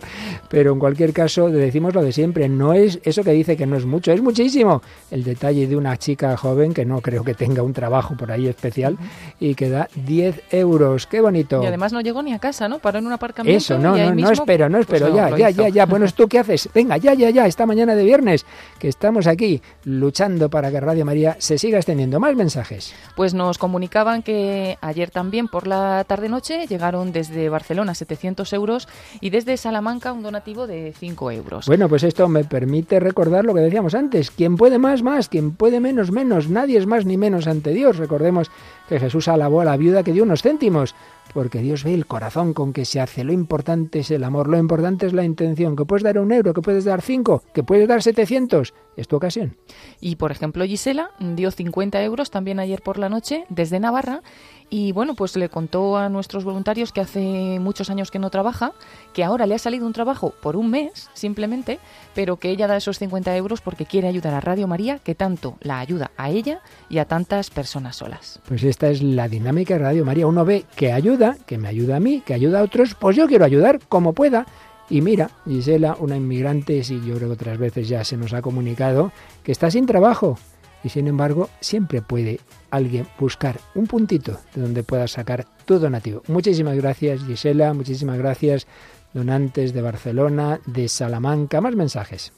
Pero 0.50 0.74
en 0.74 0.80
cualquier 0.80 1.14
caso, 1.14 1.50
decimos 1.50 1.94
lo 1.94 2.02
de 2.02 2.14
siempre, 2.14 2.50
no 2.50 2.74
es 2.74 3.00
eso 3.04 3.24
que 3.24 3.32
dice 3.32 3.56
que 3.56 3.68
no 3.68 3.78
es 3.78 3.86
mucho, 3.86 4.12
es 4.12 4.24
muchísimo. 4.24 4.82
El 5.12 5.24
detalle 5.24 5.68
de 5.68 5.76
una 5.76 5.98
chica 5.98 6.36
joven 6.36 6.74
que 6.74 6.84
no 6.84 7.00
creo 7.00 7.24
que 7.24 7.36
tenga 7.36 7.62
un 7.62 7.74
trabajo 7.74 8.18
por 8.18 8.32
ahí 8.32 8.48
especial 8.48 8.98
y 9.40 9.54
que 9.54 9.70
da 9.70 9.88
10 10.08 10.46
euros. 10.50 11.06
Qué 11.06 11.22
bonito. 11.22 11.62
Y 11.62 11.68
además 11.68 11.94
no 11.94 12.02
llegó 12.02 12.24
ni 12.24 12.34
a 12.34 12.40
casa, 12.40 12.68
¿no? 12.68 12.80
Paró 12.80 12.98
en 12.98 13.06
un 13.06 13.14
aparcamiento. 13.14 13.56
Eso, 13.56 13.78
no, 13.78 13.96
no, 13.96 14.16
no 14.16 14.32
espero, 14.32 14.68
no 14.68 14.80
pues 14.80 15.00
espero. 15.00 15.16
ya, 15.16 15.38
ya, 15.38 15.52
ya, 15.52 15.70
ya. 15.70 15.86
Bueno, 15.86 16.08
¿tú 16.12 16.28
qué 16.28 16.40
haces? 16.40 16.68
Venga, 16.74 16.98
ya, 16.98 17.14
ya, 17.14 17.30
ya, 17.30 17.46
esta 17.46 17.68
mañana 17.68 17.96
de 17.96 18.04
viernes, 18.04 18.48
que 18.80 18.88
estamos 18.88 19.28
aquí 19.28 19.62
luchando 19.84 20.50
para 20.50 20.72
que 20.72 20.80
Radio 20.80 21.06
María 21.06 21.19
se 21.40 21.58
siga 21.58 21.78
extendiendo. 21.78 22.20
Más 22.20 22.36
mensajes. 22.36 22.94
Pues 23.16 23.34
nos 23.34 23.58
comunicaban 23.58 24.24
que 24.24 24.78
ayer 24.82 25.12
también 25.12 25.48
por 25.48 25.68
la 25.68 26.04
tarde-noche 26.08 26.68
llegaron 26.68 27.12
desde 27.12 27.50
Barcelona 27.50 27.94
700 27.94 28.52
euros 28.54 28.88
y 29.22 29.30
desde 29.30 29.58
Salamanca 29.58 30.14
un 30.14 30.24
donativo 30.24 30.68
de 30.68 30.94
5 30.98 31.32
euros. 31.32 31.66
Bueno, 31.68 31.90
pues 31.90 32.04
esto 32.04 32.28
me 32.28 32.44
permite 32.44 33.00
recordar 33.00 33.46
lo 33.46 33.54
que 33.54 33.62
decíamos 33.62 33.96
antes. 33.96 34.32
Quien 34.32 34.56
puede 34.58 34.78
más, 34.78 35.04
más. 35.04 35.30
Quien 35.30 35.52
puede 35.52 35.80
menos, 35.80 36.12
menos. 36.12 36.50
Nadie 36.50 36.78
es 36.78 36.86
más 36.86 37.06
ni 37.06 37.18
menos 37.18 37.48
ante 37.48 37.72
Dios. 37.72 37.98
Recordemos 37.98 38.52
que 38.88 39.00
Jesús 39.00 39.28
alabó 39.28 39.62
a 39.62 39.66
la 39.66 39.78
viuda 39.78 40.04
que 40.04 40.14
dio 40.14 40.24
unos 40.24 40.42
céntimos 40.42 40.96
porque 41.34 41.60
Dios 41.60 41.84
ve 41.84 41.94
el 41.94 42.06
corazón 42.06 42.54
con 42.54 42.74
que 42.74 42.86
se 42.86 43.00
hace. 43.00 43.24
Lo 43.24 43.32
importante 43.32 44.00
es 44.00 44.12
el 44.12 44.24
amor, 44.24 44.48
lo 44.48 44.58
importante 44.58 45.06
es 45.06 45.14
la 45.14 45.24
intención. 45.24 45.76
Que 45.76 45.86
puedes 45.86 46.04
dar 46.04 46.20
un 46.20 46.32
euro, 46.32 46.54
que 46.54 46.62
puedes 46.62 46.86
dar 46.86 47.02
cinco, 47.02 47.44
que 47.54 47.64
puedes 47.64 47.88
dar 47.88 48.02
setecientos. 48.02 48.74
Es 49.00 49.08
tu 49.08 49.16
ocasión. 49.16 49.56
Y 50.02 50.18
por 50.18 50.30
ejemplo, 50.30 50.66
Gisela 50.66 51.12
dio 51.20 51.52
50 51.52 52.04
euros 52.04 52.32
también 52.32 52.60
ayer 52.60 52.82
por 52.82 53.00
la 53.00 53.08
noche 53.08 53.46
desde 53.48 53.80
Navarra 53.80 54.22
y 54.70 54.92
bueno, 54.92 55.16
pues 55.16 55.38
le 55.38 55.48
contó 55.48 55.98
a 55.98 56.10
nuestros 56.10 56.44
voluntarios 56.44 56.92
que 56.92 57.00
hace 57.00 57.60
muchos 57.60 57.90
años 57.90 58.12
que 58.12 58.20
no 58.20 58.30
trabaja, 58.30 58.74
que 59.14 59.24
ahora 59.24 59.46
le 59.46 59.56
ha 59.56 59.58
salido 59.58 59.88
un 59.88 59.94
trabajo 59.94 60.34
por 60.42 60.58
un 60.58 60.70
mes 60.70 61.10
simplemente, 61.14 61.80
pero 62.14 62.38
que 62.38 62.50
ella 62.50 62.68
da 62.68 62.76
esos 62.76 63.00
50 63.00 63.36
euros 63.38 63.62
porque 63.62 63.86
quiere 63.86 64.10
ayudar 64.10 64.34
a 64.34 64.42
Radio 64.42 64.68
María, 64.68 65.00
que 65.00 65.16
tanto 65.16 65.56
la 65.62 65.80
ayuda 65.80 66.12
a 66.18 66.30
ella 66.30 66.62
y 66.90 66.98
a 66.98 67.06
tantas 67.06 67.50
personas 67.50 67.96
solas. 67.96 68.42
Pues 68.48 68.64
esta 68.64 68.90
es 68.90 69.02
la 69.02 69.30
dinámica 69.30 69.76
de 69.76 69.80
Radio 69.80 70.04
María. 70.04 70.28
Uno 70.28 70.44
ve 70.44 70.66
que 70.76 70.92
ayuda, 70.92 71.38
que 71.46 71.58
me 71.58 71.70
ayuda 71.70 71.96
a 71.96 72.00
mí, 72.02 72.22
que 72.22 72.34
ayuda 72.34 72.60
a 72.60 72.64
otros, 72.64 72.96
pues 72.96 73.16
yo 73.16 73.28
quiero 73.28 73.46
ayudar 73.46 73.80
como 73.88 74.12
pueda. 74.12 74.46
Y 74.90 75.02
mira, 75.02 75.30
Gisela, 75.48 75.96
una 76.00 76.18
inmigrante, 76.18 76.84
si 76.84 77.00
yo 77.06 77.16
creo 77.16 77.30
que 77.30 77.34
otras 77.34 77.58
veces 77.58 77.88
ya 77.88 78.04
se 78.04 78.18
nos 78.18 78.34
ha 78.34 78.42
comunicado, 78.42 79.12
que 79.44 79.52
está 79.52 79.70
sin 79.70 79.86
trabajo 79.86 80.38
y 80.84 80.90
sin 80.90 81.08
embargo 81.08 81.50
siempre 81.60 82.02
puede 82.02 82.40
alguien 82.72 83.06
buscar 83.20 83.60
un 83.76 83.86
puntito 83.88 84.40
de 84.56 84.62
donde 84.62 84.84
pueda 84.84 85.08
sacar 85.08 85.46
tu 85.66 85.78
donativo. 85.78 86.24
Muchísimas 86.28 86.76
gracias 86.78 87.24
Gisela, 87.24 87.74
muchísimas 87.74 88.18
gracias 88.18 88.66
donantes 89.14 89.74
de 89.74 89.82
Barcelona, 89.82 90.60
de 90.66 90.88
Salamanca, 90.88 91.62
más 91.62 91.76
mensajes. 91.76 92.32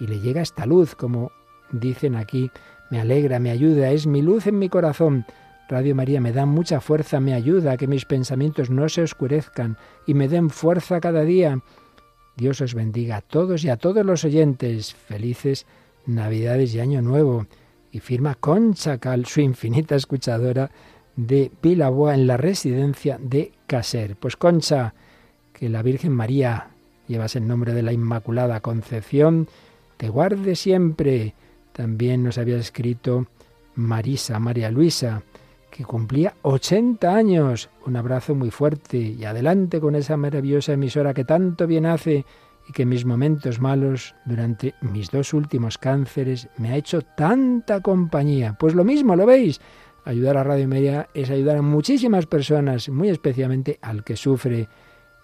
y 0.00 0.06
le 0.06 0.20
llega 0.20 0.42
esta 0.42 0.66
luz, 0.66 0.94
como 0.94 1.32
dicen 1.70 2.16
aquí, 2.16 2.50
me 2.90 3.00
alegra, 3.00 3.38
me 3.38 3.50
ayuda, 3.50 3.90
es 3.90 4.06
mi 4.06 4.22
luz 4.22 4.46
en 4.46 4.58
mi 4.58 4.68
corazón. 4.68 5.26
Radio 5.68 5.94
María 5.94 6.20
me 6.20 6.32
da 6.32 6.46
mucha 6.46 6.80
fuerza, 6.80 7.20
me 7.20 7.34
ayuda 7.34 7.72
a 7.72 7.76
que 7.76 7.86
mis 7.86 8.04
pensamientos 8.04 8.70
no 8.70 8.88
se 8.88 9.02
oscurezcan 9.02 9.78
y 10.06 10.14
me 10.14 10.28
den 10.28 10.50
fuerza 10.50 11.00
cada 11.00 11.22
día. 11.22 11.60
Dios 12.36 12.60
os 12.60 12.74
bendiga 12.74 13.18
a 13.18 13.20
todos 13.22 13.64
y 13.64 13.70
a 13.70 13.76
todos 13.76 14.04
los 14.04 14.24
oyentes. 14.24 14.94
Felices 14.94 15.66
Navidades 16.06 16.74
y 16.74 16.80
Año 16.80 17.02
Nuevo 17.02 17.46
y 17.92 18.00
firma 18.00 18.34
Concha 18.34 18.98
Cal, 18.98 19.26
su 19.26 19.40
infinita 19.40 19.94
escuchadora 19.94 20.70
de 21.16 21.50
Pilaboa 21.60 22.14
en 22.14 22.26
la 22.26 22.36
residencia 22.36 23.18
de 23.20 23.52
Caser. 23.66 24.16
Pues 24.16 24.36
Concha, 24.36 24.94
que 25.52 25.68
la 25.68 25.82
Virgen 25.82 26.12
María, 26.12 26.70
llevas 27.06 27.36
el 27.36 27.46
nombre 27.46 27.72
de 27.72 27.82
la 27.82 27.92
Inmaculada 27.92 28.60
Concepción, 28.60 29.48
te 29.96 30.08
guarde 30.08 30.56
siempre. 30.56 31.34
También 31.72 32.22
nos 32.22 32.38
había 32.38 32.56
escrito 32.56 33.26
Marisa, 33.76 34.38
María 34.38 34.70
Luisa, 34.70 35.22
que 35.70 35.84
cumplía 35.84 36.34
80 36.42 37.14
años. 37.14 37.68
Un 37.86 37.96
abrazo 37.96 38.34
muy 38.34 38.50
fuerte 38.50 38.96
y 38.96 39.24
adelante 39.24 39.80
con 39.80 39.94
esa 39.94 40.16
maravillosa 40.16 40.72
emisora 40.72 41.14
que 41.14 41.24
tanto 41.24 41.66
bien 41.66 41.86
hace 41.86 42.24
y 42.68 42.72
que 42.72 42.86
mis 42.86 43.04
momentos 43.04 43.60
malos, 43.60 44.14
durante 44.24 44.74
mis 44.80 45.10
dos 45.10 45.34
últimos 45.34 45.78
cánceres, 45.78 46.48
me 46.56 46.70
ha 46.70 46.76
hecho 46.76 47.02
tanta 47.02 47.80
compañía. 47.80 48.56
Pues 48.58 48.74
lo 48.74 48.84
mismo, 48.84 49.16
¿lo 49.16 49.26
veis? 49.26 49.60
Ayudar 50.04 50.36
a 50.36 50.44
Radio 50.44 50.68
Media 50.68 51.08
es 51.14 51.30
ayudar 51.30 51.58
a 51.58 51.62
muchísimas 51.62 52.26
personas, 52.26 52.88
muy 52.88 53.08
especialmente 53.08 53.78
al 53.80 54.04
que 54.04 54.16
sufre. 54.16 54.68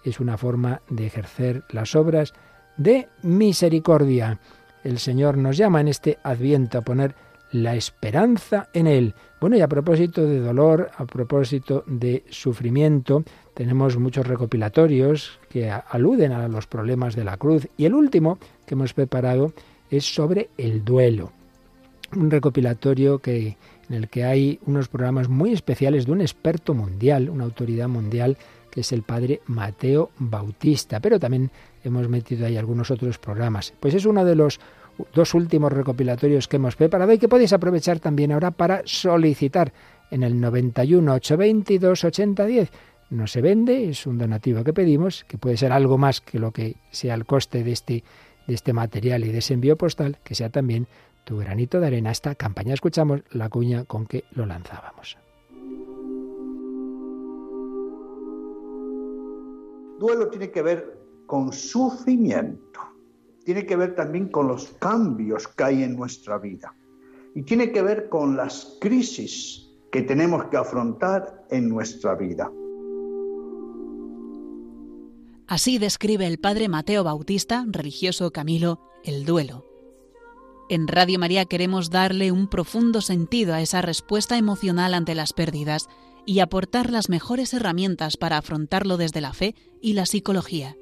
Es 0.03 0.19
una 0.19 0.37
forma 0.37 0.81
de 0.89 1.05
ejercer 1.05 1.63
las 1.69 1.95
obras 1.95 2.33
de 2.77 3.07
misericordia. 3.21 4.39
El 4.83 4.97
Señor 4.97 5.37
nos 5.37 5.57
llama 5.57 5.81
en 5.81 5.87
este 5.87 6.17
adviento 6.23 6.79
a 6.79 6.81
poner 6.81 7.15
la 7.51 7.75
esperanza 7.75 8.69
en 8.73 8.87
Él. 8.87 9.13
Bueno, 9.39 9.55
y 9.57 9.61
a 9.61 9.67
propósito 9.67 10.25
de 10.25 10.39
dolor, 10.39 10.89
a 10.95 11.05
propósito 11.05 11.83
de 11.85 12.23
sufrimiento, 12.29 13.23
tenemos 13.53 13.97
muchos 13.97 14.27
recopilatorios 14.27 15.39
que 15.49 15.69
aluden 15.71 16.31
a 16.31 16.47
los 16.47 16.67
problemas 16.67 17.15
de 17.15 17.23
la 17.23 17.37
cruz. 17.37 17.67
Y 17.77 17.85
el 17.85 17.93
último 17.93 18.39
que 18.65 18.75
hemos 18.75 18.93
preparado 18.93 19.53
es 19.89 20.05
sobre 20.05 20.49
el 20.57 20.83
duelo. 20.83 21.31
Un 22.15 22.31
recopilatorio 22.31 23.19
que, 23.19 23.57
en 23.89 23.95
el 23.95 24.09
que 24.09 24.23
hay 24.23 24.59
unos 24.65 24.87
programas 24.87 25.29
muy 25.29 25.51
especiales 25.53 26.05
de 26.05 26.11
un 26.11 26.21
experto 26.21 26.73
mundial, 26.73 27.29
una 27.29 27.45
autoridad 27.45 27.87
mundial, 27.87 28.37
que 28.69 28.81
es 28.81 28.91
el 28.93 29.03
padre 29.03 29.41
Mateo 29.47 30.11
Bautista. 30.17 30.99
Pero 30.99 31.19
también 31.19 31.51
hemos 31.83 32.07
metido 32.07 32.45
ahí 32.45 32.57
algunos 32.57 32.91
otros 32.91 33.17
programas. 33.17 33.73
Pues 33.79 33.93
es 33.93 34.05
uno 34.05 34.23
de 34.23 34.35
los 34.35 34.59
dos 35.13 35.33
últimos 35.33 35.71
recopilatorios 35.71 36.47
que 36.47 36.57
hemos 36.57 36.75
preparado 36.75 37.11
y 37.13 37.17
que 37.17 37.27
podéis 37.27 37.53
aprovechar 37.53 37.99
también 37.99 38.31
ahora 38.31 38.51
para 38.51 38.81
solicitar 38.85 39.73
en 40.09 40.23
el 40.23 40.39
91 40.39 41.13
822 41.13 42.03
8010. 42.03 42.71
No 43.11 43.27
se 43.27 43.41
vende, 43.41 43.89
es 43.89 44.07
un 44.07 44.17
donativo 44.17 44.63
que 44.63 44.73
pedimos, 44.73 45.23
que 45.25 45.37
puede 45.37 45.57
ser 45.57 45.71
algo 45.71 45.99
más 45.99 46.21
que 46.21 46.39
lo 46.39 46.51
que 46.51 46.77
sea 46.89 47.13
el 47.13 47.25
coste 47.25 47.63
de 47.63 47.71
este, 47.71 48.03
de 48.47 48.53
este 48.53 48.73
material 48.73 49.23
y 49.23 49.31
de 49.31 49.37
ese 49.37 49.53
envío 49.53 49.77
postal, 49.77 50.17
que 50.23 50.33
sea 50.33 50.49
también 50.49 50.87
tu 51.23 51.37
granito 51.37 51.79
de 51.79 51.87
arena. 51.87 52.09
Esta 52.09 52.33
campaña 52.33 52.73
escuchamos 52.73 53.21
la 53.29 53.49
cuña 53.49 53.85
con 53.85 54.07
que 54.07 54.23
lo 54.31 54.47
lanzábamos. 54.47 55.17
Duelo 59.99 60.29
tiene 60.29 60.49
que 60.49 60.61
ver 60.63 60.97
con 61.27 61.53
sufrimiento 61.53 62.71
tiene 63.43 63.65
que 63.65 63.75
ver 63.75 63.95
también 63.95 64.29
con 64.29 64.47
los 64.47 64.69
cambios 64.79 65.47
que 65.47 65.63
hay 65.63 65.83
en 65.83 65.95
nuestra 65.95 66.37
vida 66.37 66.75
y 67.33 67.43
tiene 67.43 67.71
que 67.71 67.81
ver 67.81 68.09
con 68.09 68.35
las 68.35 68.77
crisis 68.79 69.69
que 69.91 70.03
tenemos 70.03 70.45
que 70.45 70.57
afrontar 70.57 71.45
en 71.49 71.69
nuestra 71.69 72.15
vida. 72.15 72.51
Así 75.51 75.79
describe 75.79 76.27
el 76.27 76.39
padre 76.39 76.69
Mateo 76.69 77.03
Bautista, 77.03 77.65
religioso 77.67 78.31
Camilo, 78.31 78.79
el 79.03 79.25
duelo. 79.25 79.65
En 80.69 80.87
Radio 80.87 81.19
María 81.19 81.43
queremos 81.43 81.89
darle 81.89 82.31
un 82.31 82.47
profundo 82.47 83.01
sentido 83.01 83.53
a 83.53 83.59
esa 83.59 83.81
respuesta 83.81 84.37
emocional 84.37 84.93
ante 84.93 85.13
las 85.13 85.33
pérdidas 85.33 85.89
y 86.25 86.39
aportar 86.39 86.89
las 86.89 87.09
mejores 87.09 87.53
herramientas 87.53 88.15
para 88.15 88.37
afrontarlo 88.37 88.95
desde 88.95 89.19
la 89.19 89.33
fe 89.33 89.53
y 89.81 89.91
la 89.91 90.05
psicología. 90.05 90.77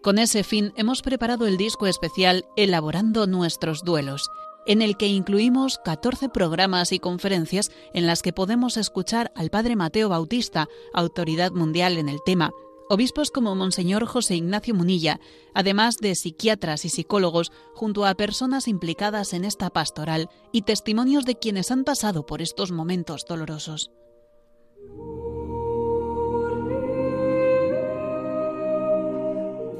Con 0.00 0.20
ese 0.20 0.44
fin 0.44 0.72
hemos 0.76 1.02
preparado 1.02 1.48
el 1.48 1.56
disco 1.56 1.88
especial 1.88 2.44
Elaborando 2.56 3.26
nuestros 3.26 3.82
duelos, 3.82 4.30
en 4.64 4.80
el 4.80 4.96
que 4.96 5.08
incluimos 5.08 5.80
14 5.84 6.28
programas 6.28 6.92
y 6.92 7.00
conferencias 7.00 7.72
en 7.94 8.06
las 8.06 8.22
que 8.22 8.32
podemos 8.32 8.76
escuchar 8.76 9.32
al 9.34 9.50
Padre 9.50 9.74
Mateo 9.74 10.08
Bautista, 10.08 10.68
autoridad 10.94 11.50
mundial 11.50 11.98
en 11.98 12.08
el 12.08 12.20
tema, 12.24 12.52
obispos 12.88 13.30
como 13.30 13.54
Monseñor 13.54 14.06
José 14.06 14.36
Ignacio 14.36 14.74
Munilla, 14.74 15.20
además 15.54 15.96
de 15.98 16.14
psiquiatras 16.14 16.84
y 16.84 16.88
psicólogos, 16.88 17.52
junto 17.74 18.06
a 18.06 18.14
personas 18.14 18.68
implicadas 18.68 19.32
en 19.32 19.44
esta 19.44 19.70
pastoral 19.70 20.28
y 20.52 20.62
testimonios 20.62 21.24
de 21.24 21.36
quienes 21.36 21.70
han 21.70 21.84
pasado 21.84 22.26
por 22.26 22.42
estos 22.42 22.72
momentos 22.72 23.24
dolorosos. 23.28 23.90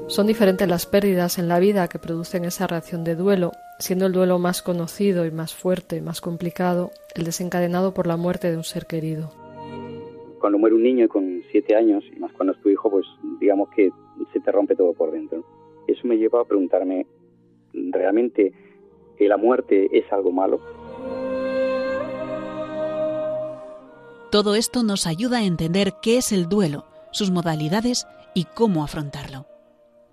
Son 0.09 0.25
diferentes 0.25 0.67
las 0.67 0.87
pérdidas 0.87 1.37
en 1.37 1.47
la 1.47 1.59
vida 1.59 1.87
que 1.87 1.99
producen 1.99 2.43
esa 2.43 2.65
reacción 2.65 3.03
de 3.03 3.15
duelo, 3.15 3.51
siendo 3.77 4.07
el 4.07 4.11
duelo 4.11 4.39
más 4.39 4.63
conocido 4.63 5.23
y 5.27 5.31
más 5.31 5.53
fuerte, 5.53 6.01
más 6.01 6.19
complicado, 6.19 6.91
el 7.13 7.25
desencadenado 7.25 7.93
por 7.93 8.07
la 8.07 8.17
muerte 8.17 8.49
de 8.49 8.57
un 8.57 8.63
ser 8.63 8.87
querido. 8.87 9.38
Cuando 10.39 10.57
muere 10.57 10.75
un 10.75 10.83
niño 10.83 11.07
con 11.07 11.43
siete 11.51 11.75
años, 11.75 12.03
y 12.15 12.19
más 12.19 12.31
cuando 12.33 12.53
es 12.53 12.61
tu 12.61 12.69
hijo, 12.69 12.89
pues 12.89 13.05
digamos 13.39 13.69
que 13.69 13.91
se 14.33 14.39
te 14.39 14.51
rompe 14.51 14.75
todo 14.75 14.93
por 14.93 15.11
dentro. 15.11 15.43
Eso 15.87 16.07
me 16.07 16.17
lleva 16.17 16.41
a 16.41 16.45
preguntarme, 16.45 17.05
¿realmente 17.73 18.53
la 19.19 19.37
muerte 19.37 19.89
es 19.91 20.11
algo 20.11 20.31
malo? 20.31 20.59
Todo 24.31 24.55
esto 24.55 24.83
nos 24.83 25.07
ayuda 25.07 25.39
a 25.39 25.43
entender 25.43 25.93
qué 26.01 26.17
es 26.17 26.31
el 26.31 26.47
duelo, 26.47 26.85
sus 27.11 27.31
modalidades 27.31 28.07
y 28.33 28.45
cómo 28.55 28.83
afrontarlo 28.83 29.45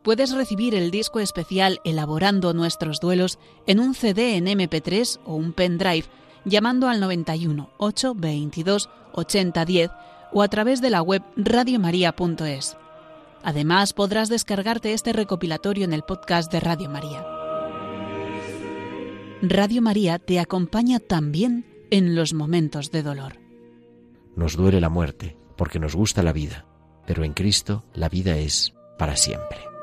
puedes 0.07 0.33
recibir 0.33 0.77
el 0.77 0.93
disco 0.93 1.19
especial 1.19 1.81
Elaborando 1.83 2.55
nuestros 2.55 3.01
duelos 3.01 3.41
en 3.67 3.81
un 3.81 3.93
CD 3.93 4.37
en 4.37 4.47
MP3 4.47 5.19
o 5.25 5.35
un 5.35 5.53
pendrive 5.53 6.07
llamando 6.45 6.87
al 6.89 7.01
91 7.01 7.71
822 7.79 8.89
8010 9.15 9.91
o 10.33 10.43
a 10.43 10.49
través 10.49 10.81
de 10.81 10.91
la 10.91 11.03
web 11.03 11.23
radiomaria.es. 11.37 12.77
Además, 13.43 13.93
podrás 13.93 14.29
descargarte 14.29 14.93
este 14.93 15.13
recopilatorio 15.13 15.85
en 15.85 15.93
el 15.93 16.03
podcast 16.03 16.51
de 16.51 16.61
Radio 16.61 16.91
María. 16.91 17.25
Radio 19.43 19.83
María 19.83 20.19
te 20.19 20.41
acompaña 20.41 20.99
también 20.99 21.67
en 21.91 22.15
los 22.15 22.35
momentos 22.35 22.91
de 22.91 23.03
dolor. 23.03 23.39
Nos 24.35 24.57
duele 24.57 24.81
la 24.81 24.89
muerte 24.89 25.37
porque 25.57 25.79
nos 25.79 25.95
gusta 25.95 26.23
la 26.23 26.33
vida, 26.33 26.67
pero 27.07 27.25
en 27.25 27.33
Cristo 27.33 27.85
la 27.95 28.09
vida 28.09 28.37
es 28.37 28.75
para 28.99 29.17
siempre. 29.17 29.76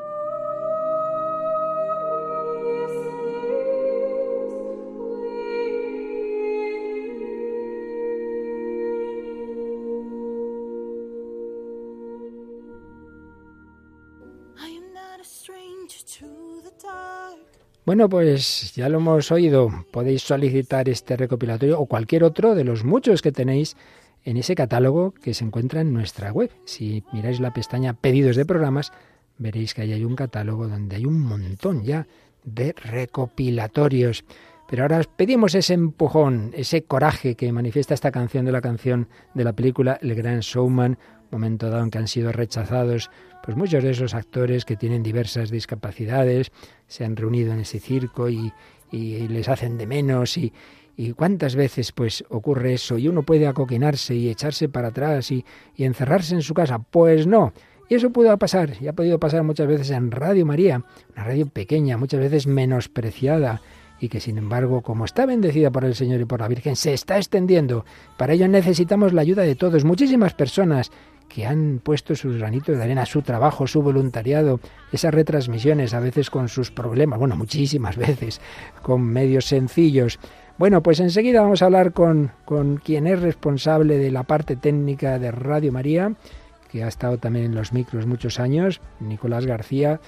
Bueno, 17.85 18.07
pues 18.07 18.73
ya 18.75 18.87
lo 18.87 18.99
hemos 18.99 19.29
oído. 19.29 19.69
Podéis 19.91 20.21
solicitar 20.21 20.87
este 20.87 21.17
recopilatorio 21.17 21.77
o 21.77 21.85
cualquier 21.85 22.23
otro 22.23 22.55
de 22.55 22.63
los 22.63 22.85
muchos 22.85 23.21
que 23.21 23.33
tenéis 23.33 23.75
en 24.23 24.37
ese 24.37 24.55
catálogo 24.55 25.11
que 25.11 25.33
se 25.33 25.43
encuentra 25.43 25.81
en 25.81 25.91
nuestra 25.91 26.31
web. 26.31 26.49
Si 26.63 27.03
miráis 27.11 27.41
la 27.41 27.51
pestaña 27.51 27.93
Pedidos 27.93 28.37
de 28.37 28.45
programas, 28.45 28.93
veréis 29.37 29.73
que 29.73 29.81
ahí 29.81 29.91
hay 29.91 30.05
un 30.05 30.15
catálogo 30.15 30.69
donde 30.69 30.95
hay 30.95 31.05
un 31.05 31.19
montón 31.19 31.83
ya 31.83 32.07
de 32.45 32.71
recopilatorios. 32.71 34.23
Pero 34.69 34.83
ahora 34.83 34.99
os 34.99 35.07
pedimos 35.07 35.53
ese 35.53 35.73
empujón, 35.73 36.51
ese 36.55 36.83
coraje 36.83 37.35
que 37.35 37.51
manifiesta 37.51 37.93
esta 37.93 38.11
canción 38.11 38.45
de 38.45 38.53
la 38.53 38.61
canción 38.61 39.09
de 39.33 39.43
la 39.43 39.51
película 39.51 39.99
El 40.01 40.15
Gran 40.15 40.39
Showman, 40.39 40.97
momento 41.33 41.69
dado 41.69 41.83
en 41.83 41.91
que 41.91 41.97
han 41.97 42.07
sido 42.07 42.31
rechazados 42.31 43.09
pues 43.43 43.57
muchos 43.57 43.83
de 43.83 43.91
esos 43.91 44.13
actores 44.13 44.63
que 44.63 44.77
tienen 44.77 45.03
diversas 45.03 45.51
discapacidades 45.51 46.51
se 46.87 47.03
han 47.03 47.15
reunido 47.15 47.53
en 47.53 47.59
ese 47.59 47.79
circo 47.79 48.29
y, 48.29 48.51
les 48.91 49.49
hacen 49.49 49.77
de 49.77 49.87
menos 49.87 50.37
y, 50.37 50.53
Y 50.95 51.13
cuántas 51.13 51.55
veces 51.55 51.91
pues 51.91 52.23
ocurre 52.29 52.73
eso 52.73 52.97
y 52.99 53.07
uno 53.07 53.23
puede 53.23 53.47
acoquinarse 53.47 54.13
y 54.13 54.29
echarse 54.29 54.69
para 54.69 54.89
atrás 54.89 55.31
y, 55.31 55.43
y 55.75 55.83
encerrarse 55.85 56.35
en 56.35 56.43
su 56.43 56.53
casa. 56.53 56.77
Pues 56.79 57.25
no. 57.25 57.51
Y 57.89 57.95
eso 57.95 58.11
pudo 58.11 58.37
pasar, 58.37 58.73
y 58.79 58.87
ha 58.87 58.93
podido 58.93 59.19
pasar 59.19 59.43
muchas 59.43 59.67
veces 59.67 59.89
en 59.89 60.11
Radio 60.11 60.45
María, 60.45 60.83
una 61.13 61.25
radio 61.25 61.47
pequeña, 61.47 61.97
muchas 61.97 62.21
veces 62.21 62.47
menospreciada, 62.47 63.61
y 63.99 64.09
que 64.09 64.19
sin 64.19 64.37
embargo, 64.37 64.81
como 64.81 65.05
está 65.05 65.25
bendecida 65.25 65.69
por 65.69 65.85
el 65.85 65.95
Señor 65.95 66.21
y 66.21 66.25
por 66.25 66.39
la 66.39 66.47
Virgen, 66.47 66.75
se 66.75 66.93
está 66.93 67.17
extendiendo. 67.17 67.85
Para 68.17 68.33
ello 68.33 68.47
necesitamos 68.47 69.13
la 69.13 69.21
ayuda 69.21 69.43
de 69.43 69.55
todos, 69.55 69.83
muchísimas 69.83 70.33
personas 70.33 70.91
que 71.33 71.47
han 71.47 71.81
puesto 71.83 72.15
sus 72.15 72.37
granitos 72.37 72.77
de 72.77 72.83
arena, 72.83 73.07
su 73.07 73.23
trabajo, 73.23 73.65
su 73.65 73.81
voluntariado, 73.81 74.59
esas 74.91 75.13
retransmisiones, 75.13 75.95
a 75.95 75.99
veces 75.99 76.29
con 76.29 76.47
sus 76.47 76.69
problemas, 76.69 77.17
bueno, 77.17 77.35
muchísimas 77.35 77.97
veces, 77.97 78.39
con 78.83 79.01
medios 79.01 79.45
sencillos. 79.45 80.19
Bueno, 80.59 80.83
pues 80.83 80.99
enseguida 80.99 81.41
vamos 81.41 81.63
a 81.63 81.65
hablar 81.65 81.91
con, 81.91 82.31
con 82.45 82.77
quien 82.77 83.07
es 83.07 83.19
responsable 83.19 83.97
de 83.97 84.11
la 84.11 84.23
parte 84.23 84.55
técnica 84.55 85.17
de 85.17 85.31
Radio 85.31 85.71
María, 85.71 86.13
que 86.71 86.83
ha 86.83 86.87
estado 86.87 87.17
también 87.17 87.45
en 87.45 87.55
los 87.55 87.73
micros 87.73 88.05
muchos 88.05 88.39
años, 88.39 88.79
Nicolás 88.99 89.47
García. 89.47 89.99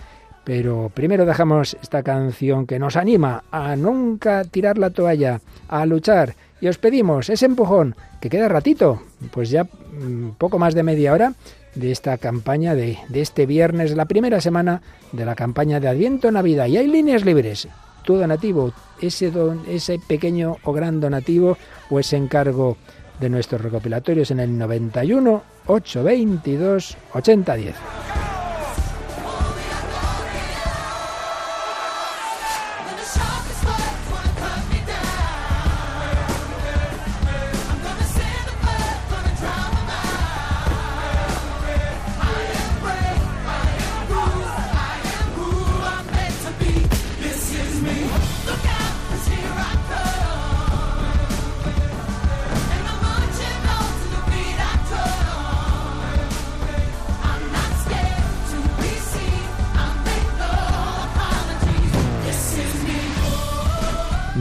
Pero 0.43 0.91
primero 0.93 1.25
dejamos 1.25 1.75
esta 1.81 2.03
canción 2.03 2.67
que 2.67 2.77
nos 2.77 2.95
anima 2.95 3.43
a 3.49 3.75
nunca 3.75 4.43
tirar 4.43 4.77
la 4.77 4.91
toalla, 4.91 5.41
a 5.67 5.87
luchar. 5.87 6.35
Y 6.61 6.67
os 6.67 6.77
pedimos 6.77 7.29
ese 7.29 7.45
empujón, 7.45 7.95
que 8.21 8.29
queda 8.29 8.47
ratito, 8.47 9.01
pues 9.31 9.49
ya 9.49 9.63
mm, 9.63 10.31
poco 10.37 10.57
más 10.57 10.73
de 10.73 10.83
media 10.83 11.13
hora 11.13 11.33
de 11.75 11.91
esta 11.91 12.17
campaña 12.17 12.73
de, 12.75 12.97
este 13.13 13.45
viernes, 13.45 13.95
la 13.95 14.05
primera 14.05 14.39
semana 14.41 14.81
de 15.11 15.25
la 15.25 15.35
campaña 15.35 15.79
de 15.79 15.89
Adviento 15.89 16.31
Navidad. 16.31 16.67
Y 16.67 16.77
hay 16.77 16.87
líneas 16.87 17.25
libres. 17.25 17.67
Tu 18.03 18.15
donativo, 18.15 18.71
ese, 19.01 19.31
don, 19.31 19.63
ese 19.67 19.99
pequeño 19.99 20.57
o 20.63 20.73
gran 20.73 20.99
donativo 20.99 21.57
o 21.89 21.99
ese 21.99 22.17
encargo 22.17 22.77
de 23.19 23.29
nuestros 23.29 23.61
recopilatorios 23.61 24.31
en 24.31 24.39
el 24.39 24.57
91 24.57 25.43
822 25.67 26.97
8010. 27.13 27.75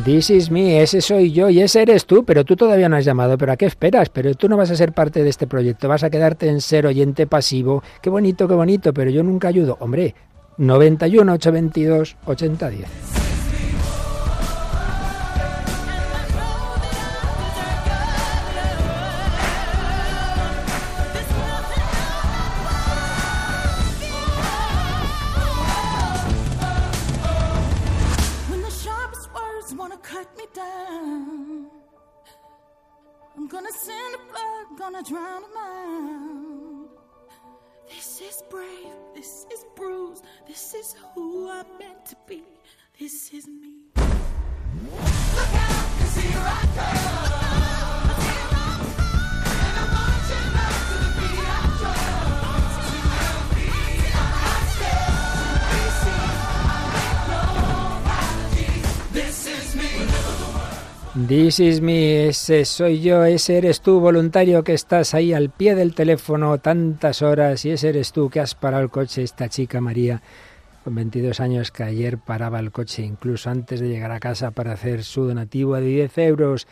This 0.04 0.28
is 0.28 0.50
me, 0.50 0.82
ese 0.82 1.00
soy 1.00 1.32
yo 1.32 1.48
y 1.48 1.62
ese 1.62 1.80
eres 1.80 2.04
tú, 2.04 2.26
pero 2.26 2.44
tú 2.44 2.56
todavía 2.56 2.90
no 2.90 2.96
has 2.96 3.06
llamado, 3.06 3.38
pero 3.38 3.52
¿a 3.52 3.56
qué 3.56 3.64
esperas? 3.64 4.10
Pero 4.10 4.34
tú 4.34 4.50
no 4.50 4.56
vas 4.58 4.70
a 4.70 4.76
ser 4.76 4.92
parte 4.92 5.22
de 5.22 5.30
este 5.30 5.46
proyecto, 5.46 5.88
vas 5.88 6.04
a 6.04 6.10
quedarte 6.10 6.46
en 6.46 6.60
ser 6.60 6.84
oyente 6.84 7.26
pasivo. 7.26 7.82
Qué 8.02 8.10
bonito, 8.10 8.46
qué 8.46 8.52
bonito, 8.52 8.92
pero 8.92 9.10
yo 9.10 9.22
nunca 9.22 9.48
ayudo. 9.48 9.78
Hombre, 9.80 10.14
91 10.58 11.32
822 11.32 12.16
8010. 12.26 13.23
This 61.54 61.74
is 61.74 61.80
me, 61.80 62.26
ese 62.26 62.64
soy 62.64 63.00
yo, 63.00 63.24
ese 63.24 63.58
eres 63.58 63.80
tú, 63.80 64.00
voluntario 64.00 64.64
que 64.64 64.74
estás 64.74 65.14
ahí 65.14 65.32
al 65.32 65.50
pie 65.50 65.76
del 65.76 65.94
teléfono 65.94 66.58
tantas 66.58 67.22
horas 67.22 67.64
y 67.64 67.70
ese 67.70 67.90
eres 67.90 68.10
tú 68.10 68.28
que 68.28 68.40
has 68.40 68.56
parado 68.56 68.82
el 68.82 68.90
coche, 68.90 69.22
esta 69.22 69.48
chica 69.48 69.80
María, 69.80 70.20
con 70.82 70.96
22 70.96 71.38
años 71.38 71.70
que 71.70 71.84
ayer 71.84 72.18
paraba 72.18 72.58
el 72.58 72.72
coche 72.72 73.04
incluso 73.04 73.50
antes 73.50 73.78
de 73.78 73.88
llegar 73.88 74.10
a 74.10 74.18
casa 74.18 74.50
para 74.50 74.72
hacer 74.72 75.04
su 75.04 75.26
donativo 75.26 75.76
de 75.76 75.82
10 75.82 76.18
euros 76.18 76.66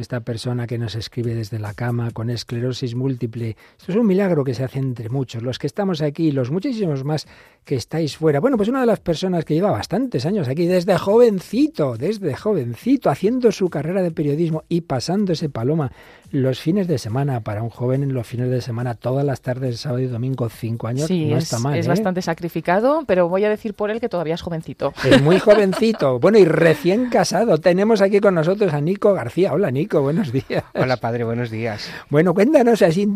esta 0.00 0.20
persona 0.20 0.66
que 0.66 0.78
nos 0.78 0.94
escribe 0.94 1.34
desde 1.34 1.58
la 1.58 1.74
cama 1.74 2.10
con 2.10 2.30
esclerosis 2.30 2.94
múltiple. 2.94 3.56
Esto 3.78 3.92
es 3.92 3.98
un 3.98 4.06
milagro 4.06 4.44
que 4.44 4.54
se 4.54 4.64
hace 4.64 4.78
entre 4.78 5.08
muchos, 5.08 5.42
los 5.42 5.58
que 5.58 5.66
estamos 5.66 6.00
aquí 6.02 6.32
los 6.32 6.50
muchísimos 6.50 7.04
más 7.04 7.26
que 7.70 7.76
estáis 7.76 8.16
fuera. 8.16 8.40
Bueno, 8.40 8.56
pues 8.56 8.68
una 8.68 8.80
de 8.80 8.86
las 8.86 8.98
personas 8.98 9.44
que 9.44 9.54
lleva 9.54 9.70
bastantes 9.70 10.26
años 10.26 10.48
aquí, 10.48 10.66
desde 10.66 10.98
jovencito, 10.98 11.96
desde 11.96 12.34
jovencito, 12.34 13.10
haciendo 13.10 13.52
su 13.52 13.70
carrera 13.70 14.02
de 14.02 14.10
periodismo 14.10 14.64
y 14.68 14.80
pasándose 14.80 15.48
paloma 15.48 15.92
los 16.32 16.58
fines 16.58 16.88
de 16.88 16.98
semana, 16.98 17.42
para 17.42 17.62
un 17.62 17.70
joven 17.70 18.02
en 18.02 18.12
los 18.12 18.26
fines 18.26 18.50
de 18.50 18.60
semana, 18.60 18.96
todas 18.96 19.24
las 19.24 19.40
tardes, 19.40 19.78
sábado 19.78 20.00
y 20.00 20.08
domingo, 20.08 20.48
cinco 20.48 20.88
años, 20.88 21.06
sí, 21.06 21.26
no 21.26 21.36
es, 21.36 21.44
está 21.44 21.60
mal. 21.60 21.78
Es 21.78 21.86
¿eh? 21.86 21.90
bastante 21.90 22.22
sacrificado, 22.22 23.04
pero 23.06 23.28
voy 23.28 23.44
a 23.44 23.48
decir 23.48 23.74
por 23.74 23.92
él 23.92 24.00
que 24.00 24.08
todavía 24.08 24.34
es 24.34 24.42
jovencito. 24.42 24.92
Es 25.04 25.22
muy 25.22 25.38
jovencito. 25.38 26.18
Bueno, 26.30 26.38
y 26.38 26.44
recién 26.44 27.08
casado. 27.08 27.58
Tenemos 27.58 28.00
aquí 28.02 28.18
con 28.18 28.34
nosotros 28.34 28.74
a 28.74 28.80
Nico 28.80 29.14
García. 29.14 29.52
Hola, 29.52 29.70
Nico, 29.70 30.02
buenos 30.02 30.32
días. 30.32 30.64
Hola, 30.74 30.96
padre, 30.96 31.22
buenos 31.22 31.50
días. 31.50 31.88
Bueno, 32.08 32.34
cuéntanos 32.34 32.82
así, 32.82 33.08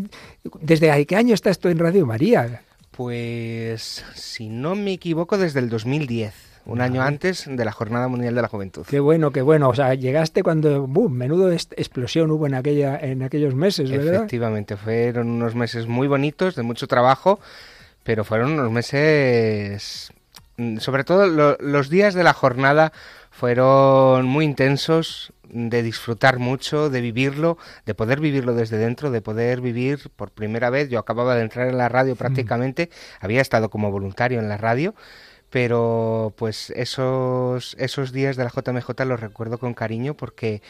¿desde 0.60 1.06
qué 1.06 1.16
año 1.16 1.34
estás 1.34 1.58
tú 1.58 1.68
en 1.68 1.78
Radio 1.78 2.06
María? 2.06 2.62
Pues, 2.96 4.04
si 4.14 4.48
no 4.48 4.74
me 4.74 4.92
equivoco, 4.92 5.36
desde 5.36 5.60
el 5.60 5.68
2010 5.68 6.34
un 6.66 6.80
año 6.80 7.02
antes 7.02 7.44
de 7.46 7.64
la 7.64 7.72
Jornada 7.72 8.08
Mundial 8.08 8.34
de 8.34 8.42
la 8.42 8.48
Juventud. 8.48 8.86
Qué 8.88 9.00
bueno, 9.00 9.32
qué 9.32 9.42
bueno. 9.42 9.68
O 9.68 9.74
sea, 9.74 9.94
llegaste 9.94 10.42
cuando, 10.42 10.86
¡boom!, 10.86 11.12
menudo 11.12 11.52
explosión 11.52 12.30
hubo 12.30 12.46
en, 12.46 12.54
aquella, 12.54 12.98
en 12.98 13.22
aquellos 13.22 13.54
meses, 13.54 13.90
¿verdad? 13.90 14.14
Efectivamente, 14.14 14.76
fueron 14.76 15.28
unos 15.28 15.54
meses 15.54 15.86
muy 15.86 16.08
bonitos, 16.08 16.54
de 16.54 16.62
mucho 16.62 16.86
trabajo, 16.86 17.38
pero 18.02 18.24
fueron 18.24 18.52
unos 18.52 18.70
meses, 18.70 20.12
sobre 20.78 21.04
todo 21.04 21.26
lo, 21.26 21.56
los 21.60 21.90
días 21.90 22.14
de 22.14 22.24
la 22.24 22.32
jornada 22.32 22.92
fueron 23.34 24.26
muy 24.26 24.44
intensos, 24.44 25.32
de 25.48 25.82
disfrutar 25.82 26.38
mucho, 26.38 26.88
de 26.88 27.00
vivirlo, 27.00 27.58
de 27.84 27.94
poder 27.94 28.20
vivirlo 28.20 28.54
desde 28.54 28.78
dentro, 28.78 29.10
de 29.10 29.20
poder 29.20 29.60
vivir 29.60 30.10
por 30.14 30.30
primera 30.30 30.70
vez. 30.70 30.88
Yo 30.88 31.00
acababa 31.00 31.34
de 31.34 31.42
entrar 31.42 31.68
en 31.68 31.76
la 31.76 31.88
radio 31.88 32.14
prácticamente, 32.14 32.90
mm. 32.90 33.24
había 33.24 33.40
estado 33.42 33.70
como 33.70 33.90
voluntario 33.90 34.38
en 34.38 34.48
la 34.48 34.56
radio 34.56 34.94
pero 35.50 36.34
pues 36.36 36.70
esos, 36.70 37.76
esos 37.78 38.10
días 38.10 38.34
de 38.36 38.42
la 38.42 38.50
JMJ 38.50 39.04
los 39.04 39.20
recuerdo 39.20 39.58
con 39.58 39.72
cariño 39.72 40.14
porque 40.14 40.62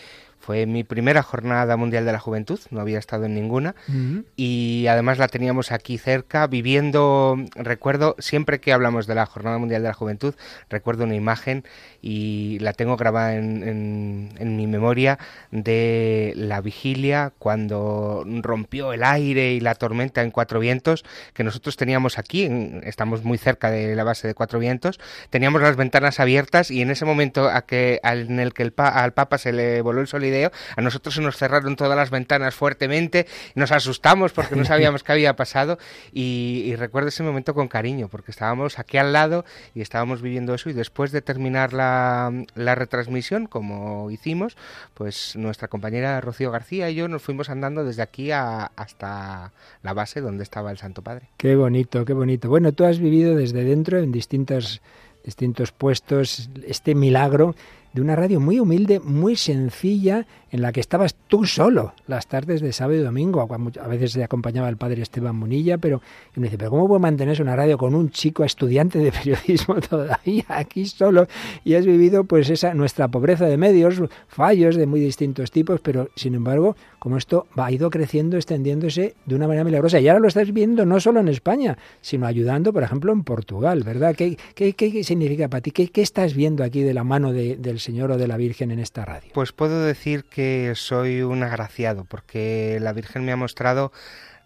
fue 0.45 0.67
mi 0.67 0.85
primera 0.85 1.23
jornada 1.23 1.77
mundial 1.79 2.05
de 2.05 2.13
la 2.13 2.19
juventud, 2.19 2.61
no 2.71 2.81
había 2.81 2.99
estado 2.99 3.25
en 3.25 3.35
ninguna 3.35 3.75
uh 3.89 3.93
-huh. 3.93 4.25
y 4.37 4.87
además 4.89 5.17
la 5.19 5.29
teníamos 5.29 5.73
aquí 5.73 5.97
cerca, 5.97 6.47
viviendo, 6.47 7.37
recuerdo, 7.55 8.15
siempre 8.19 8.61
que 8.61 8.73
hablamos 8.73 9.07
de 9.07 9.15
la 9.15 9.25
jornada 9.25 9.57
mundial 9.57 9.83
de 9.83 9.89
la 9.89 9.95
juventud, 9.95 10.35
recuerdo 10.69 11.05
una 11.05 11.15
imagen 11.15 11.65
y 12.03 12.59
la 12.61 12.75
tengo 12.75 12.97
grabada 12.99 13.37
en, 13.37 13.67
en, 13.67 14.29
en 14.39 14.57
mi 14.57 14.67
memoria 14.67 15.19
de 15.51 16.35
la 16.37 16.61
vigilia 16.61 17.33
cuando 17.39 18.25
rompió 18.43 18.93
el 18.93 19.03
aire 19.03 19.55
y 19.55 19.61
la 19.61 19.75
tormenta 19.75 20.23
en 20.23 20.31
Cuatro 20.31 20.61
Vientos, 20.61 21.05
que 21.33 21.43
nosotros 21.45 21.77
teníamos 21.79 22.19
aquí, 22.19 22.45
en, 22.45 22.83
estamos 22.85 23.25
muy 23.25 23.39
cerca 23.39 23.71
de 23.71 23.97
la 23.97 24.05
base 24.05 24.29
de 24.29 24.35
Cuatro 24.35 24.59
Vientos, 24.59 25.01
teníamos 25.31 25.63
las 25.63 25.77
ventanas 25.77 26.21
abiertas 26.21 26.71
y 26.71 26.83
en 26.83 26.91
ese 26.91 27.07
momento 27.07 27.49
a 27.49 27.63
que, 27.63 28.01
en 28.03 28.41
el 28.41 28.53
que 28.53 28.63
el 28.63 28.73
pa, 28.73 28.89
al 28.89 29.15
Papa 29.15 29.39
se 29.39 29.53
le 29.53 29.81
voló 29.81 30.03
el 30.03 30.07
sol 30.07 30.25
A 30.43 30.81
nosotros 30.81 31.15
se 31.15 31.21
nos 31.21 31.37
cerraron 31.37 31.77
todas 31.77 31.97
las 31.97 32.11
ventanas 32.11 32.55
fuertemente, 32.55 33.27
nos 33.55 33.73
asustamos 33.73 34.33
porque 34.33 34.57
no 34.57 34.65
sabíamos 34.65 35.03
qué 35.03 35.13
había 35.13 35.37
pasado 35.37 35.79
y, 36.13 36.75
recuerdo 36.77 37.09
ese 37.09 37.23
momento 37.23 37.55
con 37.55 37.69
cariño 37.69 38.09
porque 38.09 38.31
estábamos 38.31 38.79
aquí 38.79 38.99
al 38.99 39.13
lado 39.13 39.45
y 39.75 39.81
estábamos 39.81 40.23
viviendo 40.23 40.55
eso 40.55 40.69
y 40.71 40.73
después 40.73 41.13
de 41.13 41.23
terminar 41.23 41.73
la, 41.73 42.33
la 42.55 42.75
retransmisión, 42.75 43.47
como 43.47 44.11
hicimos, 44.11 44.57
pues 44.95 45.37
nuestra 45.37 45.69
compañera 45.69 46.21
Rocío 46.21 46.51
García 46.51 46.91
y 46.91 46.97
yo 46.97 47.09
nos 47.09 47.23
fuimos 47.23 47.49
andando 47.49 47.85
desde 47.85 48.03
aquí 48.03 48.31
hasta 48.33 49.53
la 49.83 49.93
base 49.93 50.21
donde 50.21 50.43
estaba 50.43 50.71
el 50.71 50.79
Santo 50.79 51.03
Padre. 51.03 51.29
Qué 51.37 51.57
bonito, 51.57 52.05
qué 52.05 52.13
bonito. 52.13 52.49
Bueno, 52.49 52.73
tú 52.73 52.85
has 52.85 52.99
vivido 52.99 53.35
desde 53.35 53.65
dentro 53.65 53.99
en 53.99 54.13
distintos, 54.13 54.83
distintos 55.25 55.73
puestos 55.73 56.51
este 56.67 56.95
milagro 56.95 57.55
de 57.95 58.03
una 58.03 58.17
radio 58.17 58.41
muy 58.41 58.59
humilde, 58.59 59.01
muy 59.01 59.37
sencilla, 59.37 60.27
en 60.51 60.63
la 60.63 60.71
que 60.71 60.81
estabas 60.81 61.17
tú 61.27 61.47
solo 61.47 61.95
las 62.07 62.29
tardes 62.29 62.61
de 62.61 62.73
sábado 62.73 62.99
y 62.99 63.03
domingo. 63.03 63.41
A 63.81 63.89
veces 63.89 64.13
se 64.13 64.23
acompañaba 64.23 64.69
el 64.69 64.77
padre 64.77 65.03
Esteban 65.03 65.35
Munilla, 65.35 65.79
pero 65.79 66.01
me 66.37 66.45
dice, 66.45 66.59
pero 66.59 66.71
¿cómo 66.71 66.87
puedo 66.87 67.01
mantenerse 67.01 67.43
una 67.43 67.57
radio 67.57 67.77
con 67.79 67.95
un 67.95 68.11
chico 68.11 68.45
estudiante 68.45 69.01
de 69.01 69.11
periodismo 69.11 69.81
todavía 69.89 70.45
aquí 70.49 70.87
solo? 70.87 71.27
Y 71.65 71.75
has 71.75 71.87
vivido 71.87 72.23
pues 72.23 72.51
esa 72.51 72.75
nuestra 72.75 73.09
pobreza 73.09 73.47
de 73.47 73.57
medios, 73.57 74.01
fallos 74.29 74.77
de 74.77 74.87
muy 74.87 75.01
distintos 75.01 75.51
tipos, 75.51 75.81
pero 75.81 76.09
sin 76.15 76.35
embargo, 76.35 76.77
como 76.99 77.17
esto 77.17 77.47
ha 77.57 77.71
ido 77.71 77.91
creciendo, 77.91 78.37
extendiéndose 78.37 79.15
de 79.27 79.35
una 79.35 79.47
manera 79.47 79.65
milagrosa. 79.65 80.01
Y 80.01 80.09
ahora 80.09 80.21
lo 80.21 80.29
estás 80.29 80.53
viendo 80.53 80.87
no 80.87 81.01
solo 81.01 81.21
en 81.21 81.29
España, 81.29 81.79
sino 82.01 82.27
ayudando, 82.27 82.73
por 82.73 82.83
ejemplo, 82.83 83.13
en 83.13 83.25
Portugal, 83.25 83.83
¿verdad? 83.83 84.15
¿Qué, 84.15 84.37
qué, 84.55 85.05
significa 85.05 85.49
para 85.49 85.61
ti? 85.61 85.71
¿Qué, 85.71 85.89
¿Qué, 85.89 86.03
estás 86.03 86.35
viendo 86.35 86.65
aquí 86.65 86.83
de 86.83 86.95
la 86.95 87.05
mano 87.05 87.33
del 87.33 87.81
Señor 87.85 88.11
o 88.11 88.17
de 88.17 88.27
la 88.27 88.39
Virgen 88.39 88.71
en 88.71 88.79
esta 88.81 89.05
radio? 89.05 89.31
Pues 89.35 89.53
puedo 89.53 89.85
decir 89.85 90.25
que 90.25 90.73
soy 90.75 91.21
un 91.21 91.43
agraciado, 91.43 92.05
porque 92.05 92.79
la 92.81 92.95
Virgen 92.95 93.25
me 93.25 93.33
ha 93.33 93.37
mostrado 93.37 93.93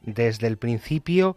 desde 0.03 0.48
el 0.48 0.57
principio 0.57 1.37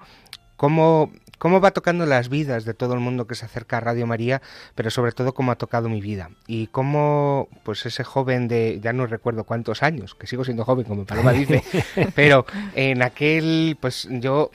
cómo, 0.55 1.11
cómo 1.37 1.61
va 1.61 1.71
tocando 1.71 2.07
las 2.07 2.29
vidas 2.29 2.65
de 2.65 2.73
todo 2.73 2.95
el 2.95 2.99
mundo 2.99 3.27
que 3.27 3.35
se 3.35 3.45
acerca 3.45 3.77
a 3.77 3.81
Radio 3.81 4.07
María, 4.07 4.41
pero 4.73 4.89
sobre 4.89 5.11
todo 5.11 5.33
cómo 5.33 5.51
ha 5.51 5.57
tocado 5.57 5.89
mi 5.89 6.01
vida. 6.01 6.31
Y 6.47 6.67
cómo, 6.67 7.49
pues 7.63 7.85
ese 7.85 8.03
joven 8.03 8.47
de, 8.47 8.79
ya 8.81 8.93
no 8.93 9.05
recuerdo 9.05 9.43
cuántos 9.43 9.83
años, 9.83 10.15
que 10.15 10.25
sigo 10.25 10.43
siendo 10.43 10.65
joven, 10.65 10.85
como 10.85 11.05
Paloma 11.05 11.33
dice, 11.33 11.63
pero 12.15 12.47
en 12.73 13.03
aquel, 13.03 13.77
pues 13.79 14.07
yo 14.09 14.49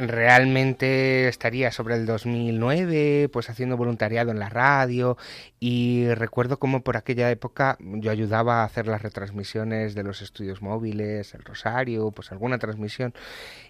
realmente 0.00 1.28
estaría 1.28 1.72
sobre 1.72 1.96
el 1.96 2.06
2009, 2.06 3.28
pues 3.32 3.50
haciendo 3.50 3.76
voluntariado 3.76 4.30
en 4.30 4.38
la 4.38 4.48
radio. 4.48 5.16
Y 5.60 6.08
recuerdo 6.14 6.58
cómo 6.58 6.82
por 6.82 6.96
aquella 6.96 7.30
época 7.30 7.76
yo 7.80 8.10
ayudaba 8.10 8.62
a 8.62 8.64
hacer 8.64 8.86
las 8.86 9.02
retransmisiones 9.02 9.94
de 9.94 10.02
los 10.02 10.22
estudios 10.22 10.62
móviles, 10.62 11.34
el 11.34 11.42
Rosario, 11.44 12.10
pues 12.10 12.32
alguna 12.32 12.58
transmisión 12.58 13.14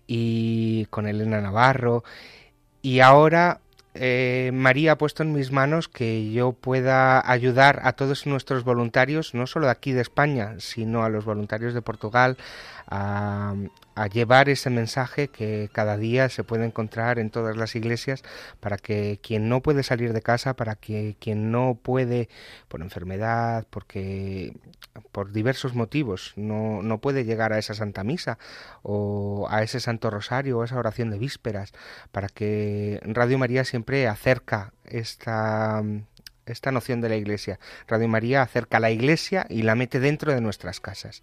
y 0.06 0.86
con 0.86 1.06
Elena 1.06 1.40
Navarro. 1.40 2.04
Y 2.82 3.00
ahora 3.00 3.60
eh, 3.98 4.50
María 4.52 4.92
ha 4.92 4.98
puesto 4.98 5.22
en 5.22 5.32
mis 5.32 5.52
manos 5.52 5.88
que 5.88 6.30
yo 6.30 6.52
pueda 6.52 7.30
ayudar 7.30 7.80
a 7.82 7.92
todos 7.94 8.26
nuestros 8.26 8.62
voluntarios, 8.62 9.34
no 9.34 9.46
solo 9.46 9.66
de 9.66 9.72
aquí 9.72 9.92
de 9.92 10.02
España, 10.02 10.56
sino 10.58 11.02
a 11.02 11.08
los 11.08 11.24
voluntarios 11.24 11.72
de 11.72 11.80
Portugal, 11.80 12.36
a, 12.86 13.54
llevar 14.12 14.48
ese 14.48 14.70
mensaje 14.70 15.28
que 15.28 15.68
cada 15.72 15.96
día 15.96 16.28
se 16.28 16.44
puede 16.44 16.66
encontrar 16.66 17.18
en 17.18 17.30
todas 17.30 17.56
las 17.56 17.74
iglesias 17.74 18.22
para 18.60 18.76
que 18.76 19.18
quien 19.22 19.48
no 19.48 19.62
puede 19.62 19.82
salir 19.82 20.12
de 20.12 20.22
casa, 20.22 20.54
para 20.54 20.76
que 20.76 21.16
quien 21.18 21.50
no 21.50 21.78
puede 21.82 22.28
por 22.68 22.82
enfermedad, 22.82 23.66
porque 23.70 24.54
por 25.12 25.32
diversos 25.32 25.74
motivos 25.74 26.32
no, 26.36 26.82
no 26.82 27.00
puede 27.00 27.24
llegar 27.24 27.52
a 27.52 27.58
esa 27.58 27.74
Santa 27.74 28.04
Misa 28.04 28.38
o 28.82 29.46
a 29.50 29.62
ese 29.62 29.80
Santo 29.80 30.10
Rosario 30.10 30.58
o 30.58 30.64
esa 30.64 30.78
oración 30.78 31.10
de 31.10 31.18
vísperas, 31.18 31.72
para 32.12 32.28
que 32.28 33.00
Radio 33.02 33.38
María 33.38 33.64
siempre 33.64 34.06
acerca 34.08 34.72
esta 34.84 35.82
esta 36.46 36.72
noción 36.72 37.00
de 37.00 37.08
la 37.08 37.16
Iglesia. 37.16 37.58
Radio 37.86 38.08
María 38.08 38.42
acerca 38.42 38.78
a 38.78 38.80
la 38.80 38.90
Iglesia 38.90 39.46
y 39.48 39.62
la 39.62 39.74
mete 39.74 40.00
dentro 40.00 40.32
de 40.32 40.40
nuestras 40.40 40.80
casas. 40.80 41.22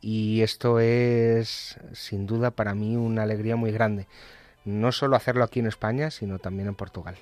Y 0.00 0.42
esto 0.42 0.80
es, 0.80 1.78
sin 1.92 2.26
duda, 2.26 2.50
para 2.50 2.74
mí 2.74 2.96
una 2.96 3.22
alegría 3.22 3.56
muy 3.56 3.72
grande. 3.72 4.06
No 4.64 4.92
solo 4.92 5.16
hacerlo 5.16 5.44
aquí 5.44 5.60
en 5.60 5.66
España, 5.66 6.10
sino 6.10 6.38
también 6.38 6.68
en 6.68 6.74
Portugal. 6.74 7.16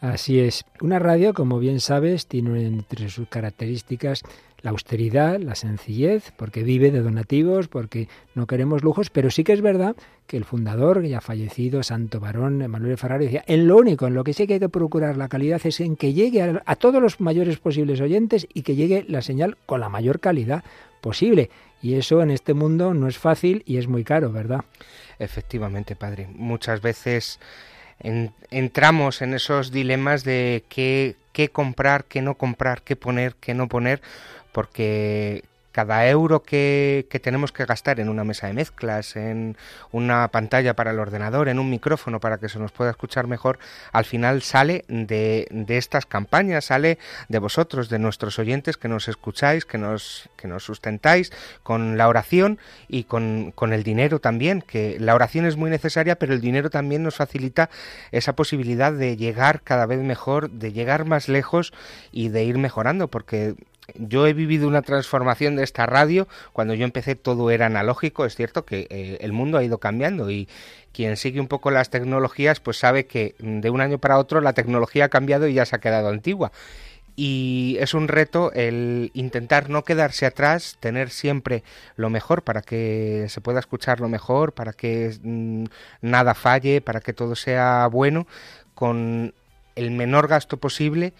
Así 0.00 0.40
es. 0.40 0.64
Una 0.80 0.98
radio, 0.98 1.32
como 1.32 1.60
bien 1.60 1.78
sabes, 1.78 2.26
tiene 2.26 2.66
entre 2.66 3.08
sus 3.08 3.28
características 3.28 4.22
la 4.62 4.70
austeridad, 4.70 5.40
la 5.40 5.54
sencillez, 5.54 6.32
porque 6.36 6.62
vive 6.62 6.90
de 6.90 7.00
donativos, 7.00 7.68
porque 7.68 8.08
no 8.34 8.46
queremos 8.46 8.82
lujos, 8.82 9.10
pero 9.10 9.30
sí 9.30 9.44
que 9.44 9.52
es 9.52 9.60
verdad 9.60 9.96
que 10.26 10.36
el 10.36 10.44
fundador, 10.44 11.04
ya 11.04 11.20
fallecido, 11.20 11.82
santo 11.82 12.20
varón, 12.20 12.58
Manuel 12.70 12.96
Ferrari, 12.96 13.26
decía, 13.26 13.44
en 13.46 13.66
lo 13.66 13.76
único, 13.76 14.06
en 14.06 14.14
lo 14.14 14.24
que 14.24 14.32
sí 14.32 14.46
que 14.46 14.54
hay 14.54 14.60
que 14.60 14.68
procurar 14.68 15.16
la 15.16 15.28
calidad 15.28 15.60
es 15.64 15.80
en 15.80 15.96
que 15.96 16.12
llegue 16.12 16.42
a, 16.42 16.76
todos 16.76 17.02
los 17.02 17.20
mayores 17.20 17.58
posibles 17.58 18.00
oyentes 18.00 18.46
y 18.54 18.62
que 18.62 18.76
llegue 18.76 19.04
la 19.08 19.20
señal 19.20 19.58
con 19.66 19.80
la 19.80 19.88
mayor 19.88 20.20
calidad 20.20 20.64
posible. 21.00 21.50
Y 21.82 21.94
eso 21.94 22.22
en 22.22 22.30
este 22.30 22.54
mundo 22.54 22.94
no 22.94 23.08
es 23.08 23.18
fácil 23.18 23.64
y 23.66 23.78
es 23.78 23.88
muy 23.88 24.04
caro, 24.04 24.30
¿verdad? 24.30 24.64
Efectivamente, 25.18 25.96
padre. 25.96 26.28
Muchas 26.32 26.80
veces 26.80 27.40
entramos 28.50 29.22
en 29.22 29.34
esos 29.34 29.72
dilemas 29.72 30.24
de 30.24 30.64
qué 30.68 31.16
comprar, 31.50 32.04
qué 32.04 32.22
no 32.22 32.34
comprar, 32.34 32.82
qué 32.82 32.96
poner, 32.96 33.34
qué 33.36 33.54
no 33.54 33.68
poner, 33.68 34.00
porque 34.52 35.44
cada 35.72 36.06
euro 36.08 36.42
que, 36.42 37.06
tenemos 37.22 37.50
que 37.50 37.64
gastar 37.64 37.98
en 37.98 38.08
una 38.08 38.24
mesa 38.24 38.46
de 38.46 38.52
mezclas, 38.52 39.16
en 39.16 39.56
una 39.90 40.28
pantalla 40.28 40.76
para 40.76 40.90
el 40.90 41.00
ordenador, 41.00 41.48
en 41.48 41.58
un 41.58 41.70
micrófono 41.70 42.20
para 42.20 42.38
que 42.38 42.48
se 42.48 42.58
nos 42.58 42.72
pueda 42.72 42.90
escuchar 42.90 43.26
mejor, 43.26 43.58
al 43.90 44.04
final 44.04 44.42
sale 44.42 44.84
de, 44.88 45.48
de 45.50 45.78
estas 45.78 46.04
campañas, 46.06 46.66
sale 46.66 46.98
de 47.28 47.38
vosotros, 47.38 47.88
de 47.88 47.98
nuestros 47.98 48.38
oyentes 48.38 48.76
que 48.76 48.88
nos 48.88 49.08
escucháis, 49.08 49.64
que 49.64 49.78
nos, 49.78 50.28
que 50.36 50.46
nos 50.46 50.62
sustentáis 50.64 51.32
con 51.62 51.96
la 51.96 52.08
oración 52.08 52.58
y 52.86 53.04
con, 53.04 53.52
con 53.52 53.72
el 53.72 53.82
dinero 53.82 54.20
también, 54.20 54.60
que 54.60 54.98
la 55.00 55.14
oración 55.14 55.46
es 55.46 55.56
muy 55.56 55.70
necesaria, 55.70 56.16
pero 56.16 56.34
el 56.34 56.42
dinero 56.42 56.68
también 56.68 57.02
nos 57.02 57.16
facilita 57.16 57.70
esa 58.10 58.34
posibilidad 58.34 58.92
de 58.92 59.16
llegar 59.16 59.62
cada 59.62 59.86
vez 59.86 60.00
mejor, 60.00 60.50
de 60.50 60.72
llegar 60.72 61.06
más 61.06 61.28
lejos 61.28 61.72
y 62.12 62.28
de 62.28 62.44
ir 62.44 62.58
mejorando, 62.58 63.08
porque 63.08 63.54
yo 63.94 64.26
he 64.26 64.32
vivido 64.32 64.68
una 64.68 64.82
transformación 64.82 65.56
de 65.56 65.64
esta 65.64 65.86
radio. 65.86 66.28
Cuando 66.52 66.74
yo 66.74 66.84
empecé 66.84 67.14
todo 67.14 67.50
era 67.50 67.66
analógico. 67.66 68.24
Es 68.24 68.36
cierto 68.36 68.64
que 68.64 68.86
eh, 68.90 69.18
el 69.20 69.32
mundo 69.32 69.58
ha 69.58 69.64
ido 69.64 69.78
cambiando 69.78 70.30
y 70.30 70.48
quien 70.92 71.16
sigue 71.16 71.40
un 71.40 71.48
poco 71.48 71.70
las 71.70 71.90
tecnologías 71.90 72.60
pues 72.60 72.78
sabe 72.78 73.06
que 73.06 73.34
de 73.38 73.70
un 73.70 73.80
año 73.80 73.98
para 73.98 74.18
otro 74.18 74.40
la 74.40 74.52
tecnología 74.52 75.06
ha 75.06 75.08
cambiado 75.08 75.46
y 75.46 75.54
ya 75.54 75.66
se 75.66 75.76
ha 75.76 75.80
quedado 75.80 76.08
antigua. 76.08 76.52
Y 77.14 77.76
es 77.78 77.92
un 77.92 78.08
reto 78.08 78.52
el 78.54 79.10
intentar 79.12 79.68
no 79.68 79.84
quedarse 79.84 80.24
atrás, 80.24 80.78
tener 80.80 81.10
siempre 81.10 81.62
lo 81.96 82.08
mejor 82.08 82.42
para 82.42 82.62
que 82.62 83.26
se 83.28 83.42
pueda 83.42 83.60
escuchar 83.60 84.00
lo 84.00 84.08
mejor, 84.08 84.54
para 84.54 84.72
que 84.72 85.14
mm, 85.22 85.64
nada 86.00 86.34
falle, 86.34 86.80
para 86.80 87.00
que 87.00 87.12
todo 87.12 87.36
sea 87.36 87.86
bueno, 87.88 88.26
con 88.74 89.34
el 89.76 89.90
menor 89.90 90.26
gasto 90.26 90.56
posible 90.56 91.12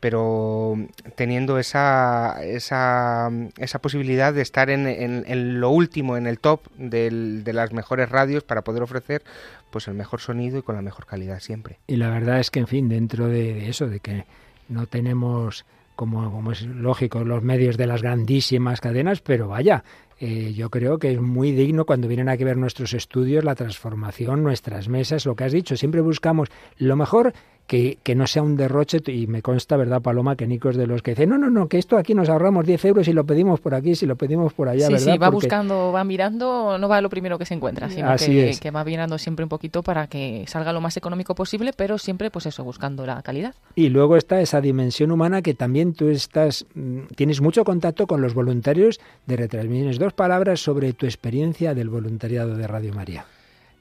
pero 0.00 0.76
teniendo 1.14 1.58
esa, 1.58 2.42
esa, 2.42 3.30
esa 3.58 3.78
posibilidad 3.80 4.32
de 4.32 4.40
estar 4.40 4.70
en, 4.70 4.86
en, 4.86 5.60
lo 5.60 5.70
último, 5.70 6.16
en 6.16 6.26
el 6.26 6.38
top 6.38 6.62
de 6.76 7.52
las 7.52 7.72
mejores 7.72 8.08
radios 8.08 8.42
para 8.42 8.62
poder 8.62 8.82
ofrecer 8.82 9.22
pues 9.70 9.88
el 9.88 9.94
mejor 9.94 10.20
sonido 10.20 10.58
y 10.58 10.62
con 10.62 10.74
la 10.74 10.82
mejor 10.82 11.06
calidad 11.06 11.40
siempre. 11.40 11.78
Y 11.86 11.96
la 11.96 12.10
verdad 12.10 12.40
es 12.40 12.50
que, 12.50 12.60
en 12.60 12.66
fin, 12.66 12.88
dentro 12.88 13.28
de, 13.28 13.68
eso, 13.68 13.88
de 13.88 14.00
que 14.00 14.24
no 14.68 14.86
tenemos, 14.86 15.64
como, 15.96 16.30
como 16.30 16.52
es 16.52 16.62
lógico, 16.62 17.24
los 17.24 17.42
medios 17.42 17.76
de 17.76 17.86
las 17.86 18.02
grandísimas 18.02 18.80
cadenas, 18.80 19.20
pero 19.20 19.48
vaya, 19.48 19.84
eh, 20.18 20.52
yo 20.54 20.70
creo 20.70 20.98
que 20.98 21.12
es 21.12 21.20
muy 21.20 21.52
digno 21.52 21.86
cuando 21.86 22.08
vienen 22.08 22.28
a 22.28 22.36
ver 22.36 22.56
nuestros 22.56 22.92
estudios, 22.92 23.44
la 23.44 23.54
transformación, 23.54 24.42
nuestras 24.42 24.88
mesas, 24.88 25.24
lo 25.24 25.34
que 25.34 25.44
has 25.44 25.52
dicho. 25.52 25.76
Siempre 25.76 26.00
buscamos 26.00 26.48
lo 26.76 26.96
mejor 26.96 27.32
que, 27.70 28.14
no 28.16 28.26
sea 28.26 28.42
un 28.42 28.56
derroche, 28.56 28.98
y 29.06 29.28
me 29.28 29.42
consta, 29.42 29.76
¿verdad, 29.76 30.02
Paloma, 30.02 30.34
que 30.34 30.44
Nico 30.44 30.70
es 30.70 30.76
de 30.76 30.88
los 30.88 31.02
que 31.02 31.12
dice, 31.12 31.28
no, 31.28 31.38
no, 31.38 31.50
no, 31.50 31.68
que 31.68 31.78
esto 31.78 31.96
aquí 31.96 32.14
nos 32.14 32.28
ahorramos 32.28 32.66
10 32.66 32.84
euros 32.86 33.06
y 33.06 33.12
lo 33.12 33.24
pedimos 33.24 33.60
por 33.60 33.76
aquí, 33.76 33.94
si 33.94 34.06
lo 34.06 34.16
pedimos 34.16 34.52
por 34.52 34.68
allá, 34.68 34.88
sí, 34.88 34.92
¿verdad? 34.94 35.12
Sí, 35.12 35.18
va 35.18 35.30
buscando, 35.30 35.92
va 35.92 36.02
mirando, 36.02 36.78
no 36.78 36.88
va 36.88 37.00
lo 37.00 37.08
primero 37.08 37.38
que 37.38 37.44
se 37.46 37.54
encuentra, 37.54 37.88
sino 37.88 38.16
que, 38.16 38.58
que, 38.60 38.70
va 38.72 38.82
mirando 38.82 39.18
siempre 39.18 39.44
un 39.44 39.48
poquito 39.48 39.84
para 39.84 40.08
que 40.08 40.44
salga 40.48 40.72
lo 40.72 40.80
más 40.80 40.96
económico 40.96 41.36
posible, 41.36 41.72
pero 41.72 41.96
siempre, 41.96 42.28
pues 42.32 42.46
eso, 42.46 42.64
buscando 42.64 43.06
la 43.06 43.22
calidad. 43.22 43.54
Y 43.76 43.88
luego 43.88 44.16
está 44.16 44.40
esa 44.40 44.60
dimensión 44.60 45.12
humana 45.12 45.40
que 45.40 45.54
también 45.54 45.92
tú 45.92 46.08
estás, 46.08 46.66
mm, 46.74 47.02
tienes 47.14 47.40
mucho 47.40 47.62
contacto 47.62 48.08
con 48.08 48.20
los 48.20 48.34
voluntarios 48.34 48.98
de 49.26 49.36
retransmisiones. 49.36 50.00
Dos 50.00 50.12
palabras 50.12 50.58
sobre 50.58 50.92
tu 50.92 51.06
experiencia 51.06 51.72
del 51.72 51.88
voluntariado 51.88 52.56
de 52.56 52.66
Radio 52.66 52.92
María. 52.94 53.26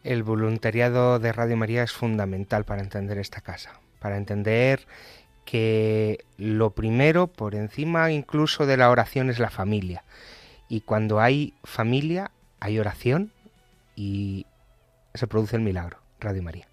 El 0.04 0.24
voluntariado 0.24 1.20
de 1.20 1.32
Radio 1.34 1.58
María 1.58 1.84
es 1.84 1.92
fundamental 1.92 2.64
para 2.66 2.82
entender 2.82 3.18
esta 3.18 3.42
casa, 3.42 3.80
para 4.00 4.18
entender 4.18 4.88
que 5.46 6.26
lo 6.38 6.72
primero, 6.72 7.28
por 7.28 7.56
encima 7.56 8.12
incluso 8.12 8.66
de 8.66 8.78
la 8.78 8.90
oración, 8.90 9.30
es 9.30 9.40
la 9.40 9.50
familia. 9.50 10.04
y 10.72 10.82
cuando 10.82 11.20
hay 11.20 11.56
familia, 11.64 12.30
hay 12.60 12.78
oración 12.78 13.32
y 13.96 14.46
se 15.16 15.26
produce 15.26 15.56
el 15.56 15.64
milagro. 15.64 15.98
Radio 16.20 16.44
María. 16.44 16.68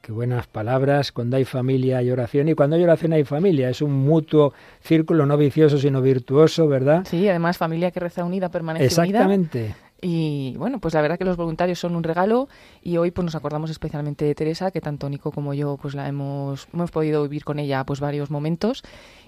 Qué 0.00 0.10
buenas 0.12 0.46
palabras. 0.48 1.12
Cuando 1.12 1.36
hay 1.36 1.44
familia 1.44 1.98
hay 1.98 2.10
oración 2.10 2.48
y 2.48 2.54
cuando 2.54 2.74
hay 2.76 2.82
oración 2.82 3.12
hay 3.12 3.22
familia. 3.24 3.70
Es 3.70 3.80
un 3.80 3.92
mutuo 3.92 4.52
círculo 4.80 5.24
no 5.24 5.36
vicioso 5.36 5.78
sino 5.78 6.02
virtuoso, 6.02 6.66
¿verdad? 6.66 7.06
Sí, 7.08 7.28
además 7.28 7.58
familia 7.58 7.90
que 7.92 8.00
reza 8.00 8.24
unida 8.24 8.48
permanece 8.48 8.86
Exactamente. 8.86 9.60
unida. 9.60 9.76
Y 10.00 10.54
bueno, 10.58 10.80
pues 10.80 10.92
la 10.94 11.00
verdad 11.00 11.18
que 11.18 11.24
los 11.24 11.36
voluntarios 11.36 11.78
son 11.78 11.96
un 11.96 12.02
regalo 12.02 12.48
y 12.82 12.98
hoy 12.98 13.10
pues 13.10 13.24
nos 13.24 13.34
acordamos 13.34 13.70
especialmente 13.70 14.24
de 14.24 14.34
Teresa, 14.34 14.70
que 14.70 14.80
tanto 14.80 15.08
Nico 15.08 15.32
como 15.32 15.54
yo 15.54 15.78
pues 15.80 15.94
la 15.94 16.08
hemos, 16.08 16.68
hemos 16.74 16.90
podido 16.90 17.22
vivir 17.22 17.44
con 17.44 17.58
ella 17.58 17.84
pues 17.84 18.00
varios 18.00 18.30
momentos 18.30 18.82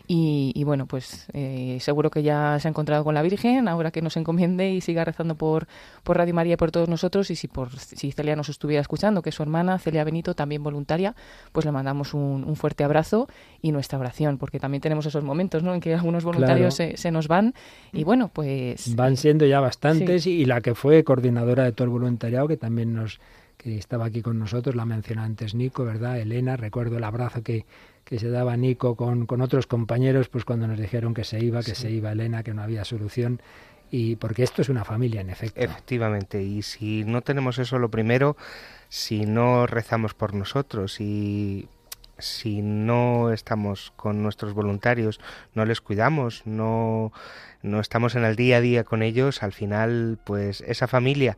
y, 0.09 0.63
bueno, 0.65 0.87
pues 0.87 1.27
eh, 1.33 1.79
seguro 1.81 2.11
que 2.11 2.23
ya 2.23 2.59
se 2.61 2.69
ha 2.69 2.71
encontrado 2.71 3.03
con 3.03 3.15
la 3.15 3.23
Virgen, 3.23 3.67
ahora 3.67 3.91
que 3.91 4.03
nos 4.03 4.17
encomiende 4.17 4.71
y 4.71 4.81
siga 4.81 5.05
rezando 5.05 5.35
por, 5.35 5.67
por 6.05 6.17
Radio 6.17 6.33
María 6.33 6.55
y 6.55 6.57
por 6.57 6.71
todos 6.71 6.89
nosotros. 6.89 7.31
Y 7.31 7.37
si, 7.37 7.49
por, 7.49 7.77
si 7.77 8.13
Celia 8.13 8.37
nos 8.37 8.49
estuviera 8.49 8.81
escuchando, 8.81 9.21
que 9.21 9.31
es 9.31 9.35
su 9.35 9.43
hermana, 9.43 9.79
Celia 9.79 10.05
Benito, 10.05 10.35
también 10.35 10.63
voluntaria, 10.63 11.17
pues 11.51 11.67
le 11.67 11.73
mandamos 11.73 12.15
un, 12.15 12.55
fuerte 12.57 12.85
abrazo 12.85 13.29
y 13.61 13.73
nuestra 13.73 13.99
oración, 13.99 14.39
porque 14.39 14.61
también 14.61 14.81
tenemos 14.81 15.07
esos 15.07 15.25
momentos 15.25 15.63
¿no? 15.63 15.75
en 15.75 15.81
que 15.81 15.95
algunos 15.95 16.25
voluntarios 16.25 16.75
se, 16.75 16.97
se, 16.97 17.11
nos 17.11 17.27
van. 17.27 17.55
Y 17.93 18.05
bueno, 18.05 18.31
pues. 18.33 18.95
Van 18.95 19.17
siendo 19.17 19.45
ya 19.45 19.59
bastantes 19.61 20.27
y 20.27 20.45
la 20.45 20.61
que 20.61 20.75
fue 20.75 21.03
coordinadora 21.03 21.65
de 21.65 21.73
todo 21.73 21.87
el 21.87 21.91
voluntariado, 21.91 22.47
que 22.47 22.57
también 22.57 22.95
nos 22.95 23.19
que 23.57 23.79
estaba 23.79 24.05
aquí 24.05 24.21
con 24.21 24.39
nosotros, 24.39 24.77
la 24.77 24.85
mencionó 24.85 25.23
antes 25.23 25.55
Nico, 25.55 25.85
¿verdad? 25.85 26.21
Elena, 26.21 26.57
recuerdo 26.57 26.99
el 26.99 27.05
abrazo 27.05 27.43
que, 27.43 27.65
que 28.07 28.21
se 28.21 28.31
daba 28.31 28.57
Nico 28.57 28.95
con, 28.95 29.27
con 29.27 29.43
otros 29.43 29.67
compañeros, 29.67 30.29
pues 30.29 30.45
cuando 30.45 30.69
nos 30.69 30.79
dijeron 30.79 31.13
que 31.13 31.25
se 31.25 31.45
iba, 31.45 31.63
que 31.63 31.75
se 31.75 31.91
iba 31.91 32.13
Elena, 32.13 32.45
que 32.45 32.55
no 32.55 32.63
había 32.63 32.85
solución. 32.85 33.43
Y 33.91 34.15
porque 34.17 34.45
esto 34.45 34.63
es 34.63 34.69
una 34.69 34.85
familia, 34.85 35.21
en 35.21 35.31
efecto. 35.31 35.61
Efectivamente, 35.61 36.43
y 36.43 36.63
si 36.63 37.05
no 37.05 37.23
tenemos 37.23 37.59
eso, 37.59 37.79
lo 37.79 37.91
primero, 37.91 38.37
si 38.89 39.27
no 39.27 39.67
rezamos 39.67 40.15
por 40.15 40.35
nosotros 40.35 41.01
y 41.01 41.69
si 42.19 42.63
no 42.63 43.33
estamos 43.33 43.93
con 43.97 44.23
nuestros 44.23 44.55
voluntarios, 44.55 45.21
no 45.55 45.65
les 45.65 45.81
cuidamos, 45.81 46.43
no, 46.47 47.13
no 47.63 47.81
estamos 47.81 48.15
en 48.15 48.25
el 48.25 48.37
día 48.37 48.59
a 48.59 48.61
día 48.61 48.85
con 48.85 49.03
ellos, 49.03 49.43
al 49.43 49.53
final, 49.53 50.19
pues 50.25 50.61
esa 50.61 50.87
familia 50.87 51.37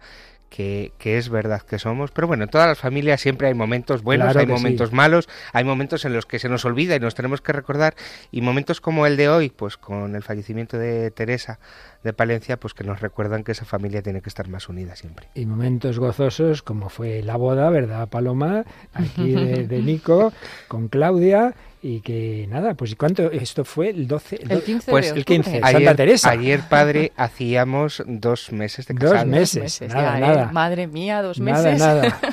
que, 0.49 0.93
es 1.03 1.29
verdad 1.29 1.63
que 1.63 1.79
somos. 1.79 2.11
Pero 2.11 2.27
bueno, 2.27 2.45
en 2.45 2.51
todas 2.51 2.69
las 2.69 2.79
familias 2.79 3.21
siempre 3.21 3.49
hay 3.49 3.55
momentos 3.55 4.03
buenos, 4.03 4.35
hay 4.37 4.47
momentos 4.47 4.93
malos, 4.93 5.29
hay 5.53 5.65
momentos 5.65 6.05
en 6.05 6.13
los 6.13 6.27
que 6.27 6.39
se 6.39 6.49
nos 6.49 6.65
olvida 6.65 6.97
y 6.97 7.01
nos 7.01 7.15
tenemos 7.15 7.41
que 7.41 7.53
recordar. 7.53 7.95
Y 8.31 8.41
momentos 8.41 8.81
como 8.81 9.07
el 9.07 9.17
de 9.17 9.29
hoy, 9.29 9.51
pues 9.51 9.77
con 9.77 10.15
el 10.15 10.23
fallecimiento 10.23 10.79
de 10.79 11.11
Teresa 11.11 11.59
de 12.03 12.13
Palencia, 12.13 12.59
pues 12.59 12.75
que 12.75 12.85
nos 12.85 13.01
recuerdan 13.01 13.45
que 13.45 13.53
esa 13.53 13.65
familia 13.65 14.03
tiene 14.03 14.21
que 14.21 14.29
estar 14.29 14.49
más 14.49 14.69
unida 14.69 14.97
siempre. 14.97 15.29
Y 15.35 15.47
momentos 15.47 15.99
gozosos 15.99 16.63
como 16.63 16.89
fue 16.89 17.23
la 17.23 17.37
boda, 17.37 17.71
¿verdad, 17.71 18.09
Paloma? 18.09 18.65
Aquí 18.93 19.33
de, 19.33 19.67
de 19.67 19.83
Nico, 19.83 20.33
con 20.69 20.89
Claudia 20.89 21.55
y 21.83 22.01
que 22.01 22.47
nada, 22.49 22.75
pues 22.75 22.95
¿cuánto? 22.97 23.31
Esto 23.31 23.65
fue 23.65 23.91
el 23.91 24.09
12, 24.09 24.41
el, 24.49 24.63
15 24.63 24.91
pues 24.91 25.13
el 25.13 25.25
15, 25.25 25.61
ayer, 25.63 25.73
Santa 25.73 25.95
Teresa. 25.95 26.31
Ayer, 26.31 26.61
padre, 26.69 27.13
hacíamos 27.17 28.03
dos 28.07 28.53
meses 28.53 28.87
de 28.87 28.95
casados. 28.95 29.19
Dos 29.21 29.27
meses, 29.27 29.81
nada, 29.89 30.19
nada. 30.19 30.53
Madre 30.53 30.87
mía, 30.87 31.23
dos 31.23 31.41
meses. 31.41 31.79
Nada, 31.79 32.03
nada. 32.03 32.21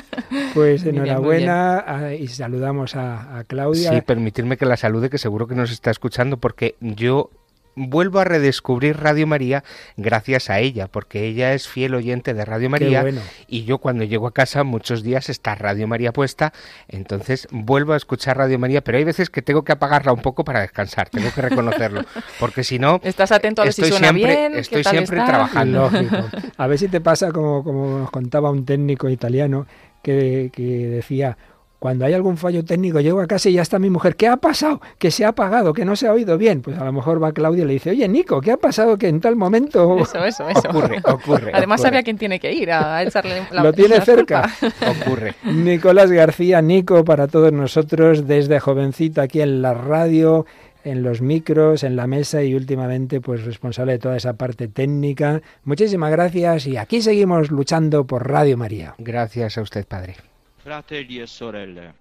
Pues 0.54 0.84
enhorabuena 0.84 1.84
ah, 1.86 2.12
y 2.12 2.26
saludamos 2.26 2.96
a, 2.96 3.38
a 3.38 3.44
Claudia. 3.44 3.92
Sí, 3.92 4.00
permitirme 4.00 4.56
que 4.56 4.66
la 4.66 4.76
salude, 4.76 5.08
que 5.08 5.18
seguro 5.18 5.46
que 5.46 5.54
nos 5.54 5.70
está 5.70 5.90
escuchando, 5.90 6.36
porque 6.38 6.74
yo 6.80 7.30
vuelvo 7.76 8.18
a 8.18 8.24
redescubrir 8.24 8.96
Radio 8.96 9.26
María 9.26 9.62
gracias 9.96 10.50
a 10.50 10.58
ella, 10.58 10.88
porque 10.88 11.26
ella 11.26 11.52
es 11.52 11.68
fiel 11.68 11.94
oyente 11.94 12.34
de 12.34 12.44
Radio 12.44 12.70
María 12.70 13.04
y 13.46 13.64
yo 13.64 13.78
cuando 13.78 14.02
llego 14.04 14.26
a 14.26 14.32
casa 14.32 14.64
muchos 14.64 15.02
días 15.02 15.28
está 15.28 15.54
Radio 15.54 15.86
María 15.86 16.12
puesta, 16.12 16.52
entonces 16.88 17.46
vuelvo 17.50 17.92
a 17.92 17.96
escuchar 17.96 18.38
Radio 18.38 18.58
María, 18.58 18.82
pero 18.82 18.98
hay 18.98 19.04
veces 19.04 19.30
que 19.30 19.42
tengo 19.42 19.62
que 19.62 19.72
apagarla 19.72 20.12
un 20.12 20.22
poco 20.22 20.42
para 20.42 20.62
descansar, 20.62 21.10
tengo 21.10 21.30
que 21.32 21.42
reconocerlo, 21.42 22.02
porque 22.40 22.64
si 22.64 22.78
no 22.78 23.00
estás 23.04 23.30
atento 23.30 23.62
a 23.62 23.64
ver 23.64 23.70
estoy 23.70 23.84
si 23.84 23.90
suena 23.90 24.08
siempre, 24.08 24.36
bien, 24.36 24.56
estoy 24.56 24.84
siempre 24.84 25.22
trabajando. 25.24 25.90
A 26.56 26.66
ver 26.66 26.78
si 26.78 26.88
te 26.88 27.00
pasa 27.00 27.32
como, 27.32 27.62
como 27.62 27.98
nos 27.98 28.10
contaba 28.10 28.50
un 28.50 28.64
técnico 28.64 29.08
italiano 29.08 29.66
que, 30.02 30.50
que 30.52 30.62
decía 30.62 31.36
cuando 31.78 32.06
hay 32.06 32.14
algún 32.14 32.36
fallo 32.36 32.64
técnico, 32.64 33.00
llego 33.00 33.20
a 33.20 33.26
casa 33.26 33.48
y 33.48 33.54
ya 33.54 33.62
está 33.62 33.78
mi 33.78 33.90
mujer. 33.90 34.16
¿Qué 34.16 34.28
ha 34.28 34.36
pasado? 34.38 34.80
Que 34.98 35.10
se 35.10 35.24
ha 35.24 35.28
apagado, 35.28 35.72
que 35.72 35.84
no 35.84 35.94
se 35.94 36.06
ha 36.06 36.12
oído 36.12 36.38
bien. 36.38 36.62
Pues 36.62 36.78
a 36.78 36.84
lo 36.84 36.92
mejor 36.92 37.22
va 37.22 37.32
Claudia 37.32 37.64
y 37.64 37.66
le 37.66 37.74
dice, 37.74 37.90
oye, 37.90 38.08
Nico, 38.08 38.40
¿qué 38.40 38.52
ha 38.52 38.56
pasado 38.56 38.96
que 38.96 39.08
en 39.08 39.20
tal 39.20 39.36
momento... 39.36 39.98
Eso, 40.00 40.24
eso, 40.24 40.48
eso. 40.48 40.68
Ocurre, 40.68 41.00
ocurre. 41.04 41.50
Además 41.54 41.82
sabe 41.82 41.98
a 41.98 42.02
quién 42.02 42.16
tiene 42.16 42.40
que 42.40 42.52
ir 42.52 42.70
a 42.70 43.02
echarle 43.02 43.46
la 43.50 43.62
Lo 43.62 43.72
tiene 43.72 44.00
cerca. 44.00 44.50
ocurre. 45.04 45.34
Nicolás 45.44 46.10
García, 46.10 46.62
Nico, 46.62 47.04
para 47.04 47.26
todos 47.28 47.52
nosotros, 47.52 48.26
desde 48.26 48.60
jovencito 48.60 49.20
aquí 49.20 49.40
en 49.40 49.62
la 49.62 49.74
radio, 49.74 50.46
en 50.84 51.02
los 51.02 51.20
micros, 51.20 51.82
en 51.82 51.96
la 51.96 52.06
mesa 52.06 52.42
y 52.42 52.54
últimamente 52.54 53.20
pues 53.20 53.44
responsable 53.44 53.92
de 53.92 53.98
toda 53.98 54.16
esa 54.16 54.34
parte 54.34 54.68
técnica. 54.68 55.42
Muchísimas 55.64 56.10
gracias 56.10 56.66
y 56.66 56.76
aquí 56.76 57.02
seguimos 57.02 57.50
luchando 57.50 58.06
por 58.06 58.28
Radio 58.28 58.56
María. 58.56 58.94
Gracias 58.98 59.58
a 59.58 59.62
usted, 59.62 59.84
Padre. 59.86 60.16
Fratelli 60.66 61.20
e 61.20 61.28
sorelle, 61.28 61.94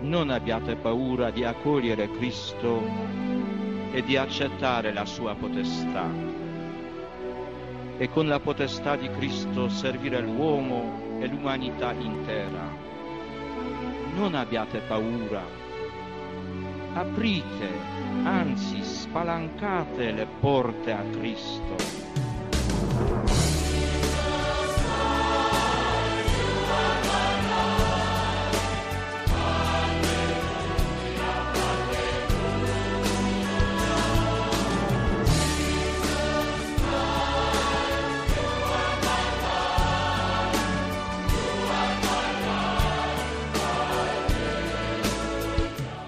non 0.00 0.30
abbiate 0.30 0.76
paura 0.76 1.28
di 1.28 1.44
accogliere 1.44 2.10
Cristo 2.12 2.82
e 3.92 4.02
di 4.02 4.16
accettare 4.16 4.94
la 4.94 5.04
sua 5.04 5.34
potestà 5.34 6.08
e 7.98 8.08
con 8.08 8.28
la 8.28 8.40
potestà 8.40 8.96
di 8.96 9.10
Cristo 9.10 9.68
servire 9.68 10.22
l'uomo 10.22 11.18
e 11.20 11.26
l'umanità 11.26 11.92
intera. 11.92 12.66
Non 14.14 14.34
abbiate 14.34 14.78
paura, 14.78 15.44
aprite, 16.94 17.68
anzi 18.22 18.82
spalancate 18.82 20.12
le 20.12 20.26
porte 20.40 20.92
a 20.92 21.02
Cristo. 21.10 22.23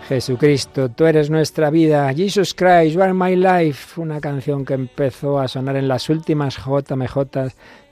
Jesucristo, 0.09 0.89
tú 0.89 1.05
eres 1.05 1.31
nuestra 1.31 1.69
vida. 1.69 2.13
Jesus 2.15 2.55
Christ, 2.55 2.95
you 2.95 3.03
are 3.03 3.13
my 3.13 3.35
life. 3.35 4.01
Una 4.01 4.21
canción 4.21 4.65
que 4.65 4.75
empezó 4.75 5.41
a 5.41 5.49
sonar 5.49 5.75
en 5.75 5.89
las 5.89 6.09
últimas 6.09 6.57
JMJ 6.57 7.19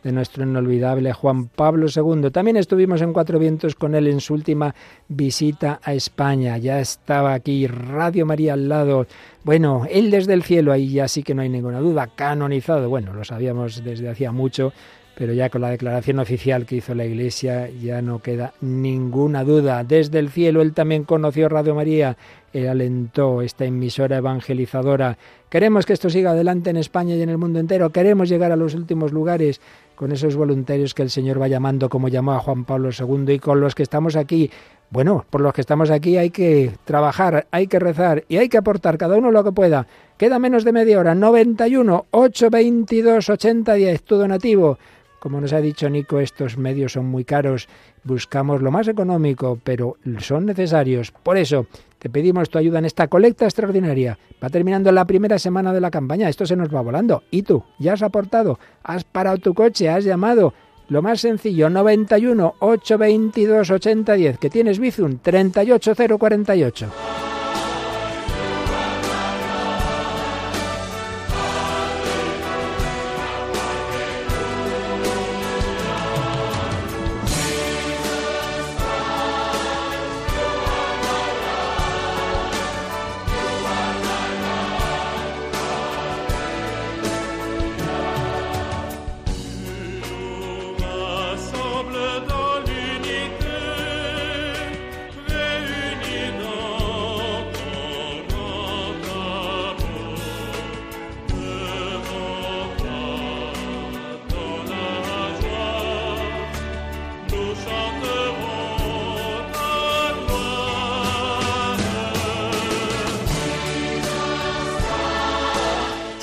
de 0.05 0.13
nuestro 0.13 0.45
inolvidable 0.45 1.13
Juan 1.13 1.49
Pablo 1.49 1.89
II. 1.89 2.31
También 2.31 2.57
estuvimos 2.57 3.03
en 3.03 3.13
Cuatro 3.13 3.41
Vientos 3.41 3.75
con 3.75 3.97
él 3.97 4.07
en 4.07 4.21
su 4.21 4.35
última 4.35 4.73
visita 5.09 5.81
a 5.83 5.93
España. 5.93 6.57
Ya 6.57 6.79
estaba 6.79 7.35
aquí 7.35 7.67
Radio 7.67 8.27
María 8.27 8.53
al 8.53 8.69
lado. 8.69 9.09
Bueno, 9.43 9.83
él 9.91 10.13
desde 10.13 10.35
el 10.35 10.45
cielo, 10.45 10.71
ahí 10.71 10.91
ya 10.91 11.09
sí 11.09 11.25
que 11.25 11.35
no 11.35 11.43
hay 11.43 11.49
ninguna 11.49 11.81
duda, 11.81 12.07
canonizado. 12.15 12.89
Bueno, 12.89 13.13
lo 13.13 13.25
sabíamos 13.25 13.83
desde 13.83 14.09
hacía 14.09 14.31
mucho, 14.31 14.73
pero 15.17 15.33
ya 15.33 15.49
con 15.49 15.61
la 15.61 15.71
declaración 15.71 16.19
oficial 16.19 16.67
que 16.67 16.77
hizo 16.77 16.95
la 16.95 17.05
Iglesia 17.05 17.69
ya 17.71 18.03
no 18.03 18.21
queda 18.21 18.55
ninguna 18.61 19.45
duda. 19.45 19.85
Desde 19.85 20.19
el 20.19 20.31
cielo 20.31 20.63
él 20.63 20.73
también 20.73 21.05
conoció 21.05 21.49
Radio 21.49 21.75
María, 21.75 22.17
él 22.53 22.69
alentó 22.69 23.43
esta 23.43 23.65
emisora 23.65 24.17
evangelizadora. 24.17 25.19
Queremos 25.49 25.87
que 25.87 25.93
esto 25.93 26.11
siga 26.11 26.33
adelante 26.33 26.71
en 26.71 26.77
España 26.77 27.15
y 27.15 27.23
en 27.23 27.29
el 27.29 27.39
mundo 27.39 27.61
entero, 27.61 27.91
queremos 27.91 28.29
llegar 28.29 28.51
a 28.53 28.57
los 28.57 28.75
últimos 28.75 29.13
lugares 29.13 29.61
con 29.95 30.11
esos 30.11 30.35
voluntarios 30.35 30.95
que 30.95 31.03
el 31.03 31.11
Señor 31.11 31.41
va 31.41 31.49
llamando 31.49 31.89
como 31.89 32.09
llamó 32.09 32.33
a 32.33 32.41
Juan 32.41 32.65
Pablo 32.65 32.91
II 32.91 33.35
y 33.35 33.39
con 33.39 33.61
los 33.61 33.75
que 33.75 33.85
estamos 33.85 34.17
aquí. 34.17 34.51
Bueno, 34.91 35.25
por 35.31 35.41
los 35.41 35.53
que 35.53 35.61
estamos 35.61 35.91
aquí 35.91 36.17
hay 36.17 36.31
que 36.31 36.73
trabajar, 36.85 37.47
hay 37.51 37.67
que 37.67 37.79
rezar 37.79 38.25
y 38.29 38.37
hay 38.37 38.49
que 38.49 38.59
aportar 38.59 38.99
cada 38.99 39.17
uno 39.17 39.31
lo 39.31 39.43
que 39.43 39.53
pueda. 39.53 39.87
Queda 40.17 40.39
menos 40.39 40.65
de 40.65 40.73
media 40.73 40.99
hora, 40.99 41.15
91 41.15 42.07
822 42.11 43.31
8010, 43.31 44.03
tu 44.03 44.17
donativo. 44.17 44.79
Como 45.25 45.41
nos 45.41 45.55
ha 45.55 45.63
dicho 45.63 45.89
Nico, 45.89 46.21
estos 46.21 46.59
medios 46.59 46.93
son 46.93 47.07
muy 47.07 47.25
caros, 47.25 47.67
buscamos 48.03 48.61
lo 48.61 48.71
más 48.71 48.89
económico, 48.89 49.59
pero 49.65 49.97
son 50.19 50.45
necesarios. 50.45 51.13
Por 51.13 51.39
eso, 51.39 51.67
te 51.99 52.11
pedimos 52.11 52.51
tu 52.51 52.59
ayuda 52.59 52.81
en 52.81 52.85
esta 52.85 53.09
colecta 53.09 53.47
extraordinaria. 53.47 54.19
Va 54.43 54.51
terminando 54.51 54.93
la 54.93 55.07
primera 55.07 55.39
semana 55.39 55.73
de 55.73 55.81
la 55.81 55.91
campaña, 55.91 56.29
esto 56.29 56.45
se 56.45 56.57
nos 56.57 56.69
va 56.69 56.83
volando. 56.83 57.23
¿Y 57.31 57.41
tú? 57.41 57.65
¿Ya 57.79 57.95
has 57.95 58.03
aportado? 58.03 58.59
¿Has 58.83 59.05
parado 59.05 59.39
tu 59.39 59.55
coche? 59.55 59.89
¿Has 59.89 60.05
llamado? 60.05 60.53
Lo 60.91 61.01
más 61.01 61.23
sencillo, 61.23 61.71
91 61.71 62.57
822 62.59 63.71
8010, 63.71 64.37
que 64.37 64.51
tienes 64.51 64.79
Bizum 64.79 65.21
38048. 65.23 67.34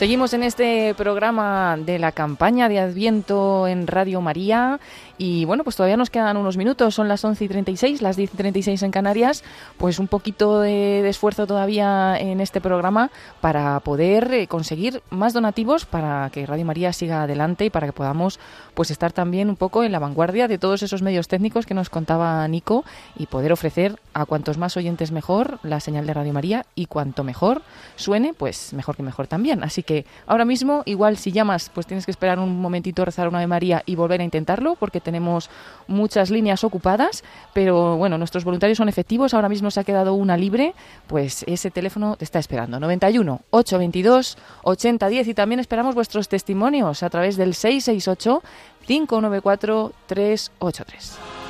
Seguimos 0.02 0.34
en 0.34 0.42
este 0.42 0.96
programa 0.96 1.78
de 1.78 2.00
la 2.00 2.12
campaña 2.12 2.68
de 2.68 2.80
Adviento 2.80 3.68
en 3.68 3.86
Radio 3.86 4.20
María. 4.20 4.80
Y 5.20 5.46
bueno, 5.46 5.64
pues 5.64 5.76
todavía 5.76 5.96
nos 5.96 6.10
quedan 6.10 6.38
unos 6.38 6.58
minutos, 6.58 6.96
son 6.96 7.08
las 7.08 7.24
11 7.24 7.46
y 7.46 7.48
36, 7.48 8.02
las 8.02 8.16
10 8.16 8.34
y 8.34 8.38
36 8.38 8.82
en 8.82 8.90
Canarias, 8.90 9.44
pues 9.78 10.00
un 10.00 10.08
poquito 10.08 10.60
de, 10.60 11.08
esfuerzo 11.08 11.46
todavía 11.46 12.18
en 12.18 12.42
este 12.42 12.60
programa 12.60 13.12
para 13.42 13.80
poder 13.82 14.34
eh, 14.34 14.48
conseguir 14.48 15.04
más 15.12 15.34
donativos 15.34 15.86
para 15.86 16.32
que 16.32 16.48
Radio 16.48 16.66
María 16.66 16.92
siga 16.94 17.22
adelante 17.22 17.66
y 17.66 17.70
para 17.70 17.86
que 17.86 17.94
podamos 17.94 18.40
pues 18.74 18.90
estar 18.90 19.14
también 19.14 19.50
un 19.50 19.56
poco 19.56 19.84
en 19.84 19.92
la 19.92 20.00
vanguardia 20.00 20.48
de 20.48 20.58
todos 20.58 20.82
esos 20.82 21.04
medios 21.04 21.28
técnicos 21.28 21.68
que 21.68 21.76
nos 21.76 21.92
contaba 21.92 22.48
Nico 22.48 22.84
y 23.16 23.28
poder 23.28 23.54
ofrecer 23.54 24.00
a 24.16 24.26
cuantos 24.26 24.58
más 24.58 24.76
oyentes 24.76 25.12
mejor 25.12 25.60
la 25.62 25.80
señal 25.80 26.08
de 26.08 26.16
Radio 26.16 26.34
María 26.34 26.66
y 26.74 26.88
cuanto 26.88 27.24
mejor 27.24 27.62
suene, 27.96 28.34
pues 28.34 28.74
mejor 28.74 28.96
que 28.96 29.04
mejor 29.04 29.28
también. 29.28 29.64
Así 29.64 29.84
que 29.84 29.91
ahora 30.26 30.46
mismo, 30.46 30.82
igual 30.86 31.18
si 31.18 31.32
llamas, 31.32 31.70
pues 31.74 31.86
tienes 31.86 32.06
que 32.06 32.12
esperar 32.12 32.40
un 32.40 32.60
momentito, 32.60 33.06
rezar 33.06 33.28
una 33.28 33.40
de 33.40 33.48
María 33.48 33.84
y 33.86 33.96
volver 33.96 34.22
a 34.22 34.24
intentarlo 34.24 34.76
porque 34.76 35.00
te 35.00 35.12
tenemos 35.12 35.50
muchas 35.88 36.30
líneas 36.30 36.64
ocupadas, 36.64 37.26
pero 37.54 37.98
bueno, 37.98 38.18
nuestros 38.18 38.46
voluntarios 38.46 38.78
son 38.78 38.88
efectivos, 38.88 39.34
ahora 39.34 39.50
mismo 39.50 39.70
se 39.70 39.82
ha 39.82 39.84
quedado 39.84 40.14
una 40.14 40.38
libre, 40.38 40.74
pues 41.08 41.44
ese 41.48 41.70
teléfono 41.70 42.16
te 42.16 42.24
está 42.24 42.40
esperando. 42.40 42.80
91 42.80 43.42
822 43.50 44.38
8010 44.64 45.28
y 45.28 45.34
también 45.34 45.60
esperamos 45.60 45.96
vuestros 45.96 46.30
testimonios 46.30 47.04
a 47.04 47.10
través 47.10 47.36
del 47.36 47.54
668 47.54 48.42
594 48.88 49.92
383. 50.08 51.41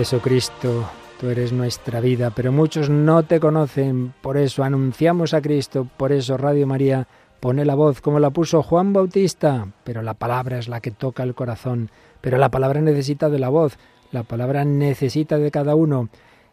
Jesucristo, 0.00 0.88
tú 1.20 1.28
eres 1.28 1.52
nuestra 1.52 2.00
vida, 2.00 2.30
pero 2.30 2.52
muchos 2.52 2.88
no 2.88 3.22
te 3.22 3.38
conocen, 3.38 4.14
por 4.22 4.38
eso 4.38 4.64
anunciamos 4.64 5.34
a 5.34 5.42
Cristo, 5.42 5.86
por 5.98 6.10
eso 6.10 6.38
Radio 6.38 6.66
María 6.66 7.06
pone 7.38 7.66
la 7.66 7.74
voz 7.74 8.00
como 8.00 8.18
la 8.18 8.30
puso 8.30 8.62
Juan 8.62 8.94
Bautista, 8.94 9.68
pero 9.84 10.00
la 10.00 10.14
palabra 10.14 10.58
es 10.58 10.68
la 10.68 10.80
que 10.80 10.90
toca 10.90 11.22
el 11.22 11.34
corazón, 11.34 11.90
pero 12.22 12.38
la 12.38 12.48
palabra 12.48 12.80
necesita 12.80 13.28
de 13.28 13.40
la 13.40 13.50
voz, 13.50 13.76
la 14.10 14.22
palabra 14.22 14.64
necesita 14.64 15.36
de 15.36 15.50
cada 15.50 15.74
uno, 15.74 16.08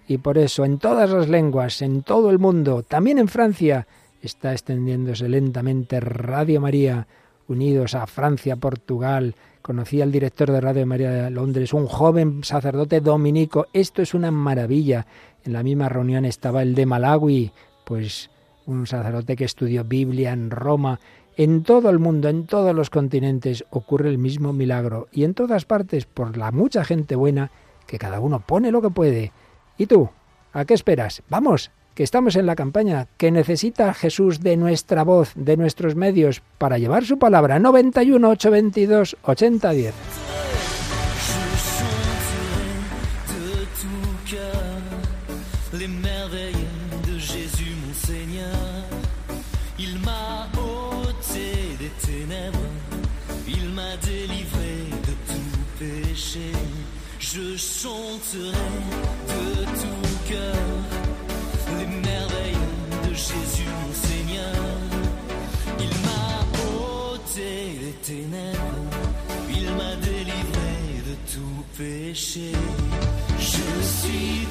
y 0.09 0.17
por 0.17 0.37
eso 0.37 0.65
en 0.65 0.77
todas 0.77 1.09
las 1.09 1.29
lenguas, 1.29 1.81
en 1.81 2.03
todo 2.03 2.31
el 2.31 2.39
mundo, 2.39 2.83
también 2.83 3.17
en 3.17 3.29
Francia, 3.29 3.87
está 4.21 4.51
extendiéndose 4.51 5.29
lentamente 5.29 6.01
Radio 6.01 6.59
María, 6.59 7.07
unidos 7.47 7.95
a 7.95 8.07
Francia, 8.07 8.57
Portugal, 8.57 9.35
Conocí 9.67 10.01
al 10.01 10.13
director 10.13 10.49
de 10.49 10.61
Radio 10.61 10.85
María 10.85 11.11
de 11.11 11.29
Londres, 11.29 11.73
un 11.73 11.87
joven 11.87 12.41
sacerdote 12.45 13.01
dominico. 13.01 13.67
Esto 13.73 14.01
es 14.01 14.13
una 14.13 14.31
maravilla. 14.31 15.05
En 15.43 15.51
la 15.51 15.61
misma 15.61 15.89
reunión 15.89 16.23
estaba 16.23 16.61
el 16.61 16.73
de 16.73 16.85
Malawi, 16.85 17.51
pues 17.83 18.29
un 18.65 18.87
sacerdote 18.87 19.35
que 19.35 19.43
estudió 19.43 19.83
Biblia 19.83 20.31
en 20.31 20.51
Roma. 20.51 21.01
En 21.35 21.63
todo 21.63 21.89
el 21.89 21.99
mundo, 21.99 22.29
en 22.29 22.45
todos 22.45 22.73
los 22.73 22.89
continentes, 22.89 23.65
ocurre 23.69 24.07
el 24.07 24.17
mismo 24.17 24.53
milagro. 24.53 25.09
Y 25.11 25.25
en 25.25 25.33
todas 25.33 25.65
partes, 25.65 26.05
por 26.05 26.37
la 26.37 26.53
mucha 26.53 26.85
gente 26.85 27.17
buena, 27.17 27.51
que 27.87 27.99
cada 27.99 28.21
uno 28.21 28.39
pone 28.39 28.71
lo 28.71 28.81
que 28.81 28.89
puede. 28.89 29.33
¿Y 29.77 29.87
tú? 29.87 30.09
¿A 30.53 30.63
qué 30.63 30.75
esperas? 30.75 31.23
Vamos, 31.27 31.71
que 31.97 32.03
estamos 32.03 32.35
en 32.35 32.45
la 32.45 32.55
campaña, 32.55 33.07
que 33.17 33.31
necesita 33.31 33.91
Jesús 33.91 34.41
de 34.41 34.55
nuestra 34.55 35.03
voz, 35.03 35.31
de 35.33 35.57
nuestros 35.57 35.95
medios, 35.95 36.43
para 36.59 36.77
llevar 36.77 37.03
su 37.05 37.17
palabra. 37.17 37.57
91 37.57 38.29
822 38.29 39.17
8010. 39.23 39.95
Je 57.19 57.57
chanterai 57.57 58.53
de 59.27 59.65
tout 59.65 60.29
cœur. 60.29 61.06
Il 68.09 69.69
m'a 69.75 69.95
délivré 69.97 70.77
de 71.07 71.15
tout 71.33 71.63
péché. 71.77 72.51
Je 73.37 73.81
suis 73.83 74.47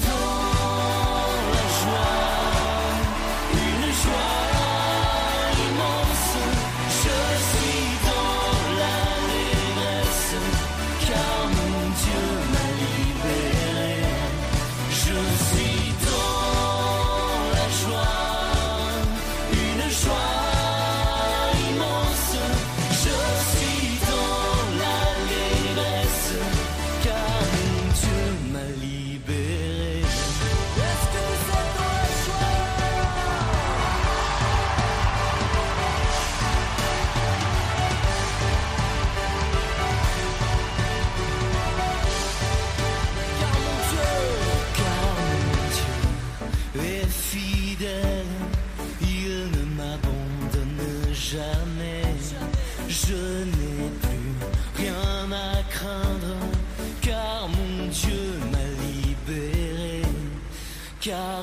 God. 61.06 61.35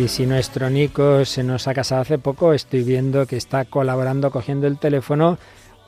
Y 0.00 0.08
si 0.08 0.24
nuestro 0.24 0.70
Nico 0.70 1.26
se 1.26 1.44
nos 1.44 1.68
ha 1.68 1.74
casado 1.74 2.00
hace 2.00 2.16
poco, 2.16 2.54
estoy 2.54 2.82
viendo 2.84 3.26
que 3.26 3.36
está 3.36 3.66
colaborando 3.66 4.30
cogiendo 4.30 4.66
el 4.66 4.78
teléfono 4.78 5.38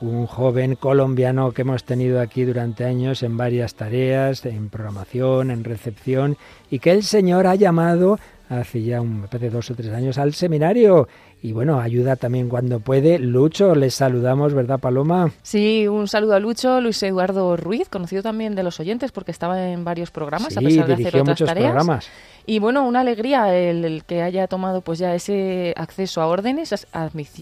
un 0.01 0.27
joven 0.27 0.75
colombiano 0.75 1.51
que 1.51 1.63
hemos 1.63 1.83
tenido 1.83 2.21
aquí 2.21 2.43
durante 2.43 2.85
años 2.85 3.23
en 3.23 3.37
varias 3.37 3.73
tareas, 3.73 4.45
en 4.45 4.69
programación, 4.69 5.49
en 5.49 5.63
recepción, 5.63 6.37
y 6.69 6.77
que 6.77 6.91
el 6.91 7.01
Señor 7.01 7.47
ha 7.47 7.55
llamado 7.55 8.19
hace 8.49 8.83
ya 8.83 9.01
un, 9.01 9.27
de 9.31 9.49
dos 9.49 9.71
o 9.71 9.75
tres 9.75 9.91
años 9.91 10.19
al 10.19 10.35
seminario 10.35 11.07
y 11.43 11.51
bueno, 11.51 11.81
ayuda 11.81 12.15
también 12.15 12.47
cuando 12.47 12.79
puede. 12.79 13.19
Lucho, 13.19 13.75
les 13.75 13.95
saludamos, 13.95 14.53
¿verdad, 14.53 14.79
Paloma? 14.79 15.29
Sí, 15.41 15.89
un 15.89 16.07
saludo 16.07 16.35
a 16.35 16.39
Lucho, 16.39 16.79
Luis 16.79 17.03
Eduardo 17.03 17.57
Ruiz, 17.57 17.89
conocido 17.89 18.23
también 18.23 18.55
de 18.55 18.63
los 18.63 18.79
oyentes 18.79 19.11
porque 19.11 19.31
estaba 19.31 19.69
en 19.69 19.83
varios 19.83 20.09
programas 20.09 20.53
sí, 20.53 20.59
a 20.59 20.61
pesar 20.61 20.87
de 20.87 20.93
hacer 20.93 21.21
otras 21.21 21.39
tareas. 21.39 21.71
Programas. 21.73 22.09
Y 22.45 22.59
bueno, 22.59 22.85
una 22.85 22.99
alegría 23.01 23.55
el, 23.55 24.03
que 24.05 24.21
haya 24.21 24.47
tomado 24.47 24.81
pues 24.81 24.99
ya 24.99 25.15
ese 25.15 25.73
acceso 25.77 26.21
a 26.21 26.27
órdenes, 26.27 26.87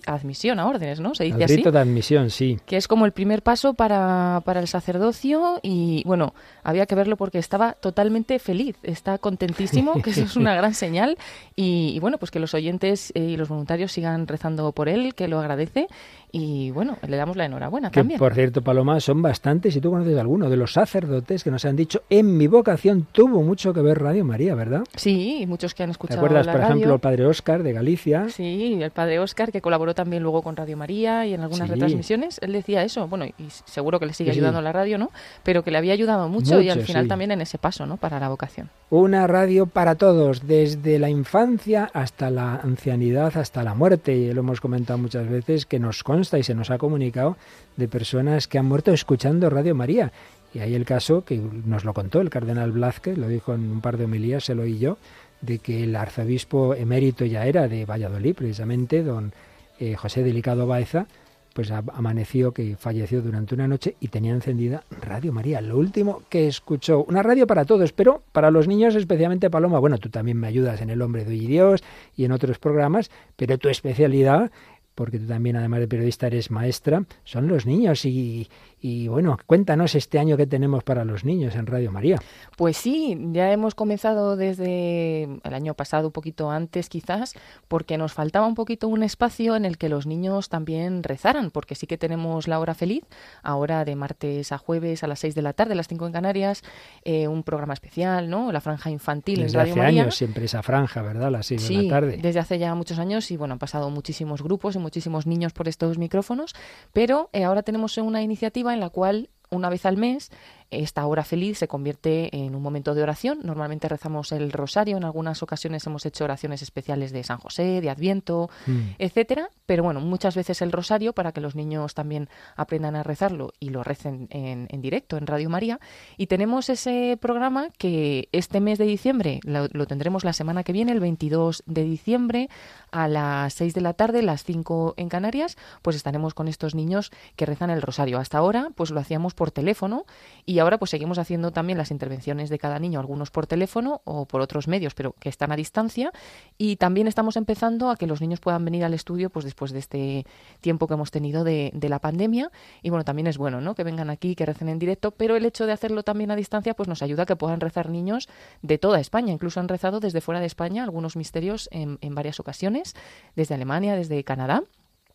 admisión 0.06 0.60
a 0.60 0.68
órdenes, 0.68 1.00
¿no? 1.00 1.16
Se 1.16 1.24
dice 1.24 1.44
el 1.44 1.50
rito 1.50 1.72
de 1.72 1.80
admisión, 1.80 2.30
sí. 2.30 2.60
Que 2.68 2.78
es 2.78 2.88
como 2.88 3.06
el 3.08 3.12
primer 3.12 3.42
paso 3.42 3.74
para, 3.74 4.42
para 4.46 4.60
el 4.60 4.68
sacerdocio 4.68 5.60
y 5.64 6.04
bueno, 6.06 6.36
había 6.64 6.86
que 6.86 6.94
verlo 6.94 7.18
porque 7.18 7.40
estaba 7.40 7.74
totalmente 7.74 8.38
feliz, 8.38 8.76
está 8.84 9.18
contentísimo, 9.18 10.02
que 10.04 10.12
eso 10.12 10.22
es 10.22 10.36
una 10.36 10.54
gran 10.56 10.76
señal 10.76 11.18
y, 11.56 12.00
bueno, 12.00 12.20
pues 12.20 12.30
que 12.30 12.40
los 12.40 12.54
oyentes 12.54 13.12
y 13.16 13.38
los 13.38 13.50
voluntarios 13.50 13.91
sigan 13.92 14.28
rezando 14.28 14.72
por 14.72 14.90
él, 14.90 15.14
que 15.14 15.28
lo 15.28 15.40
agradece 15.40 15.88
y 16.32 16.72
bueno, 16.72 16.98
le 17.08 17.18
damos 17.18 17.36
la 17.36 17.46
enhorabuena 17.46 17.90
que, 17.92 18.00
también. 18.00 18.20
Por 18.20 18.34
cierto, 18.34 18.62
Paloma, 18.62 19.00
son 19.00 19.22
bastantes, 19.22 19.76
y 19.76 19.82
tú 19.82 19.92
conoces 19.92 20.18
alguno, 20.18 20.50
de 20.50 20.58
los 20.58 20.74
sacerdotes 20.74 21.44
que 21.44 21.52
nos 21.52 21.66
han 21.66 21.76
dicho, 21.76 22.04
en 22.10 22.38
mi 22.38 22.48
vocación 22.48 23.08
tuvo 23.12 23.44
mucho 23.44 23.74
que 23.74 23.82
ver 23.82 24.00
Radio 24.02 24.24
María, 24.26 24.56
¿verdad? 24.56 24.84
Sí, 24.96 25.46
muchos 25.48 25.74
que 25.74 25.84
han 25.84 25.90
escuchado 25.92 26.20
¿Te 26.20 26.26
acuerdas, 26.26 26.46
la 26.46 26.52
por 26.54 26.62
radio? 26.62 26.76
ejemplo, 26.76 26.94
el 26.96 27.00
padre 27.00 27.26
Óscar 27.26 27.64
de 27.64 27.74
Galicia? 27.74 28.30
Sí, 28.30 28.80
el 28.82 28.92
padre 28.92 29.20
Óscar, 29.20 29.52
que 29.52 29.62
colaboró 29.62 29.94
también 29.94 30.24
luego 30.24 30.42
con 30.42 30.56
Radio 30.56 30.78
María 30.78 31.26
y 31.26 31.34
en 31.34 31.42
algunas 31.42 31.68
Sí. 31.68 31.74
retransmisiones, 31.74 32.40
él 32.42 32.54
decía 32.54 32.84
eso, 32.84 33.08
bueno, 33.08 33.26
y 33.26 33.34
seguro 33.66 34.00
que 34.00 34.06
le 34.06 34.14
sigue 34.14 34.32
Sí. 34.32 34.38
ayudando 34.40 34.60
a 34.60 34.62
la 34.62 34.72
radio, 34.72 34.98
¿no? 34.98 35.12
Pero 35.44 35.64
que 35.64 35.72
le 35.72 35.78
había 35.78 35.94
ayudado 35.94 36.30
mucho, 36.30 36.62
y 36.62 36.70
al 36.70 36.82
final 36.82 37.04
sí. 37.04 37.10
también 37.10 37.32
en 37.32 37.42
ese 37.42 37.58
paso, 37.58 37.86
¿no? 37.86 37.98
Para 37.98 38.20
la 38.20 38.30
vocación. 38.30 38.70
Una 38.90 39.26
radio 39.28 39.68
para 39.68 39.96
todos, 39.96 40.48
desde 40.48 41.00
la 41.00 41.10
infancia 41.10 41.90
hasta 41.94 42.30
la 42.30 42.56
ancianidad, 42.56 43.36
hasta 43.38 43.64
la 43.64 43.74
muerte. 43.74 44.16
Y 44.16 44.34
lo 44.34 44.42
hemos 44.42 44.60
comentado 44.62 45.00
muchas 45.00 45.30
veces, 45.30 45.66
que 45.66 45.80
nos 45.80 46.04
consta 46.04 46.21
y 46.22 46.44
se 46.44 46.56
nos 46.56 46.70
ha 46.70 46.78
comunicado 46.78 47.38
de 47.78 47.88
personas 47.88 48.48
que 48.48 48.58
han 48.58 48.66
muerto 48.66 48.92
escuchando 48.92 49.50
Radio 49.50 49.76
María. 49.76 50.12
Y 50.54 50.60
hay 50.60 50.76
el 50.76 50.86
caso 50.86 51.24
que 51.24 51.38
nos 51.38 51.86
lo 51.86 51.94
contó 51.94 52.22
el 52.22 52.30
cardenal 52.30 52.72
Blázquez, 52.72 53.18
lo 53.18 53.28
dijo 53.28 53.54
en 53.54 53.72
un 53.72 53.82
par 53.82 53.98
de 53.98 54.06
homilías, 54.06 54.44
se 54.44 54.56
lo 54.56 54.64
oí 54.64 54.78
yo, 54.78 54.98
de 55.42 55.60
que 55.60 55.84
el 55.84 55.96
arzobispo 55.96 56.76
emérito 56.76 57.26
ya 57.26 57.46
era 57.46 57.68
de 57.68 57.86
Valladolid, 57.86 58.36
precisamente, 58.36 59.04
don 59.04 59.34
eh, 59.80 59.96
José 59.96 60.24
Delicado 60.24 60.68
Baeza, 60.68 61.08
pues 61.54 61.72
amaneció 61.72 62.54
que 62.54 62.76
falleció 62.78 63.22
durante 63.22 63.56
una 63.56 63.68
noche 63.68 63.96
y 64.00 64.08
tenía 64.08 64.32
encendida 64.32 64.84
Radio 65.02 65.34
María, 65.34 65.60
lo 65.62 65.78
último 65.78 66.24
que 66.30 66.48
escuchó. 66.48 67.04
Una 67.04 67.24
radio 67.24 67.46
para 67.46 67.66
todos, 67.66 67.92
pero 67.92 68.22
para 68.32 68.52
los 68.52 68.68
niños 68.68 68.96
especialmente 68.96 69.50
Paloma. 69.50 69.80
Bueno, 69.80 69.98
tú 69.98 70.10
también 70.10 70.38
me 70.38 70.48
ayudas 70.48 70.82
en 70.82 70.90
El 70.90 71.02
Hombre 71.02 71.26
de 71.26 71.32
Hoy 71.32 71.44
y 71.44 71.48
Dios 71.48 71.84
y 72.16 72.26
en 72.26 72.32
otros 72.32 72.58
programas, 72.58 73.12
pero 73.36 73.58
tu 73.58 73.70
especialidad, 73.70 74.52
porque 74.96 75.20
tú 75.20 75.28
también 75.28 75.56
además 75.56 75.80
de 75.80 75.88
periodista 75.88 76.28
eres 76.28 76.52
maestra, 76.52 77.06
son 77.24 77.48
los 77.48 77.66
niños 77.66 78.06
y, 78.06 78.50
y 78.82 79.08
bueno, 79.08 79.38
cuéntanos 79.46 79.96
este 79.96 80.18
año 80.20 80.38
que 80.38 80.48
tenemos 80.48 80.84
para 80.84 81.06
los 81.06 81.24
niños 81.24 81.56
en 81.56 81.68
Radio 81.68 81.92
María. 81.92 82.18
Pues 82.58 82.78
sí, 82.78 83.18
ya 83.32 83.52
hemos 83.52 83.76
comenzado 83.76 84.36
desde 84.36 85.24
el 85.24 85.54
año 85.54 85.74
pasado, 85.76 86.08
un 86.08 86.12
poquito 86.12 86.50
antes 86.52 86.90
quizás, 86.90 87.34
porque 87.68 87.98
nos 87.98 88.14
faltaba 88.14 88.48
un 88.48 88.56
poquito 88.56 88.88
un 88.88 89.04
espacio 89.04 89.56
en 89.56 89.66
el 89.66 89.78
que 89.78 89.88
los 89.90 90.08
niños 90.08 90.50
también 90.50 91.04
rezaran, 91.04 91.52
porque 91.52 91.76
sí 91.76 91.88
que 91.88 91.98
tenemos 91.98 92.48
la 92.48 92.60
hora 92.60 92.74
feliz, 92.74 93.04
ahora 93.44 93.86
de 93.86 93.96
martes 93.96 94.52
a 94.52 94.58
jueves 94.58 95.04
a 95.04 95.08
las 95.08 95.20
6 95.20 95.36
de 95.36 95.42
la 95.42 95.54
tarde, 95.54 95.76
las 95.76 95.88
5 95.88 96.08
en 96.08 96.14
Canarias, 96.14 96.64
eh, 97.04 97.28
un 97.28 97.44
programa 97.44 97.74
especial, 97.74 98.30
¿no? 98.30 98.52
La 98.52 98.62
franja 98.62 98.90
infantil 98.90 99.42
Desde 99.42 99.52
en 99.52 99.60
Radio 99.60 99.74
hace 99.74 99.82
María. 99.82 100.02
años 100.04 100.16
siempre 100.16 100.46
esa 100.46 100.64
franja, 100.64 101.02
¿verdad? 101.02 101.32
Las 101.32 101.46
seis 101.46 101.62
Sí, 101.62 101.78
de 101.78 101.84
la 101.84 101.90
tarde. 101.90 102.20
desde 102.22 102.40
hace 102.40 102.58
ya 102.60 102.74
muchos 102.76 102.98
años 103.00 103.30
y 103.32 103.38
bueno, 103.38 103.54
han 103.54 103.60
pasado 103.60 103.90
muchísimos 103.90 104.42
grupos 104.42 104.76
y 104.76 104.80
muchísimos 104.80 105.28
niños 105.28 105.54
por 105.54 105.68
estos 105.68 105.98
micrófonos, 105.98 106.56
pero 106.94 107.30
eh, 107.34 107.44
ahora 107.44 107.64
tenemos 107.64 107.98
una 107.98 108.22
iniciativa 108.22 108.71
en 108.74 108.80
la 108.80 108.90
cual 108.90 109.30
una 109.50 109.70
vez 109.70 109.86
al 109.86 109.98
mes 109.98 110.32
esta 110.72 111.06
hora 111.06 111.24
feliz 111.24 111.58
se 111.60 111.68
convierte 111.68 112.36
en 112.36 112.56
un 112.56 112.62
momento 112.62 112.96
de 112.96 113.04
oración. 113.04 113.40
Normalmente 113.44 113.88
rezamos 113.88 114.32
el 114.32 114.52
rosario, 114.52 114.98
en 114.98 115.04
algunas 115.04 115.44
ocasiones 115.44 115.86
hemos 115.86 116.06
hecho 116.06 116.24
oraciones 116.24 116.62
especiales 116.62 117.12
de 117.12 117.24
San 117.24 117.38
José, 117.38 117.82
de 117.82 117.90
Adviento, 117.90 118.50
Mm. 118.66 118.96
etcétera, 119.00 119.50
pero 119.66 119.84
bueno, 119.84 120.00
muchas 120.00 120.36
veces 120.36 120.62
el 120.62 120.72
rosario 120.72 121.14
para 121.14 121.32
que 121.32 121.42
los 121.42 121.56
niños 121.56 121.94
también 121.94 122.30
aprendan 122.56 122.96
a 122.96 123.04
rezarlo 123.04 123.54
y 123.60 123.70
lo 123.70 123.84
recen 123.84 124.28
en, 124.32 124.68
en 124.70 124.82
directo 124.82 125.18
en 125.18 125.28
Radio 125.28 125.50
María. 125.50 125.80
Y 126.18 126.28
tenemos 126.28 126.70
ese 126.70 127.18
programa 127.20 127.70
que 127.78 128.30
este 128.32 128.60
mes 128.62 128.78
de 128.78 128.86
diciembre 128.86 129.40
lo, 129.44 129.68
lo 129.72 129.86
tendremos 129.88 130.24
la 130.24 130.34
semana 130.34 130.64
que 130.64 130.74
viene, 130.74 130.92
el 130.92 131.00
22 131.00 131.64
de 131.66 131.84
diciembre, 131.84 132.50
a 132.92 133.08
las 133.08 133.54
6 133.56 133.74
de 133.74 133.82
la 133.82 133.94
tarde, 133.94 134.22
las 134.22 134.44
5 134.44 134.94
en 134.98 135.10
Canarias, 135.10 135.58
pues 135.82 135.96
estaremos 135.96 136.34
con 136.34 136.48
estos 136.48 136.76
niños 136.76 137.12
que 137.36 137.46
rezan 137.46 137.70
el 137.70 137.82
rosario. 137.82 138.20
Hasta 138.20 138.38
ahora, 138.38 138.70
pues 138.76 138.92
lo 138.92 139.00
hacíamos 139.00 139.34
por 139.34 139.52
teléfono 139.52 140.06
y 140.46 140.60
ahora 140.62 140.78
pues 140.78 140.92
seguimos 140.92 141.18
haciendo 141.18 141.52
también 141.52 141.78
las 141.78 141.92
intervenciones 141.92 142.50
de 142.50 142.60
cada 142.60 142.80
niño, 142.80 143.00
algunos 143.00 143.32
por 143.32 143.48
teléfono 143.48 144.02
o 144.06 144.26
por 144.26 144.42
otros 144.42 144.68
medios, 144.68 144.94
pero 144.94 145.14
que 145.14 145.30
están 145.30 145.52
a 145.52 145.56
distancia. 145.56 146.12
Y 146.58 146.78
también 146.78 147.08
estamos 147.08 147.36
empezando 147.36 147.90
a 147.90 147.96
que 147.96 148.08
los 148.08 148.22
niños 148.22 148.40
puedan 148.40 148.64
venir 148.64 148.84
al 148.84 148.94
estudio 148.94 149.30
pues 149.30 149.46
después 149.46 149.72
de 149.72 149.80
este 149.80 150.26
tiempo 150.62 150.88
que 150.88 150.94
hemos 150.94 151.12
tenido 151.12 151.44
de, 151.44 151.72
la 151.82 152.00
pandemia. 152.00 152.52
Y 152.82 152.90
bueno, 152.90 153.04
también 153.04 153.28
es 153.28 153.38
bueno, 153.38 153.60
¿no? 153.60 153.76
Que 153.76 153.84
vengan 153.84 154.10
aquí, 154.10 154.36
que 154.36 154.46
recen 154.46 154.70
en 154.70 154.80
directo, 154.80 155.12
pero 155.12 155.36
el 155.36 155.46
hecho 155.46 155.66
de 155.66 155.74
hacerlo 155.74 156.04
también 156.04 156.32
a 156.32 156.36
distancia 156.36 156.74
pues 156.74 156.88
nos 156.88 157.02
ayuda 157.02 157.24
a 157.24 157.26
que 157.26 157.36
puedan 157.36 157.60
rezar 157.60 157.90
niños 157.90 158.30
de 158.62 158.78
toda 158.78 159.00
España. 159.00 159.34
Incluso 159.34 159.60
han 159.60 159.68
rezado 159.68 160.00
desde 160.00 160.22
fuera 160.22 160.40
de 160.40 160.46
España 160.46 160.84
algunos 160.84 161.16
misterios 161.16 161.68
en, 161.72 161.98
en 162.02 162.16
varias 162.16 162.40
ocasiones, 162.40 162.96
desde 163.36 163.56
Alemania, 163.56 163.96
desde 163.96 164.24
Canadá. 164.24 164.64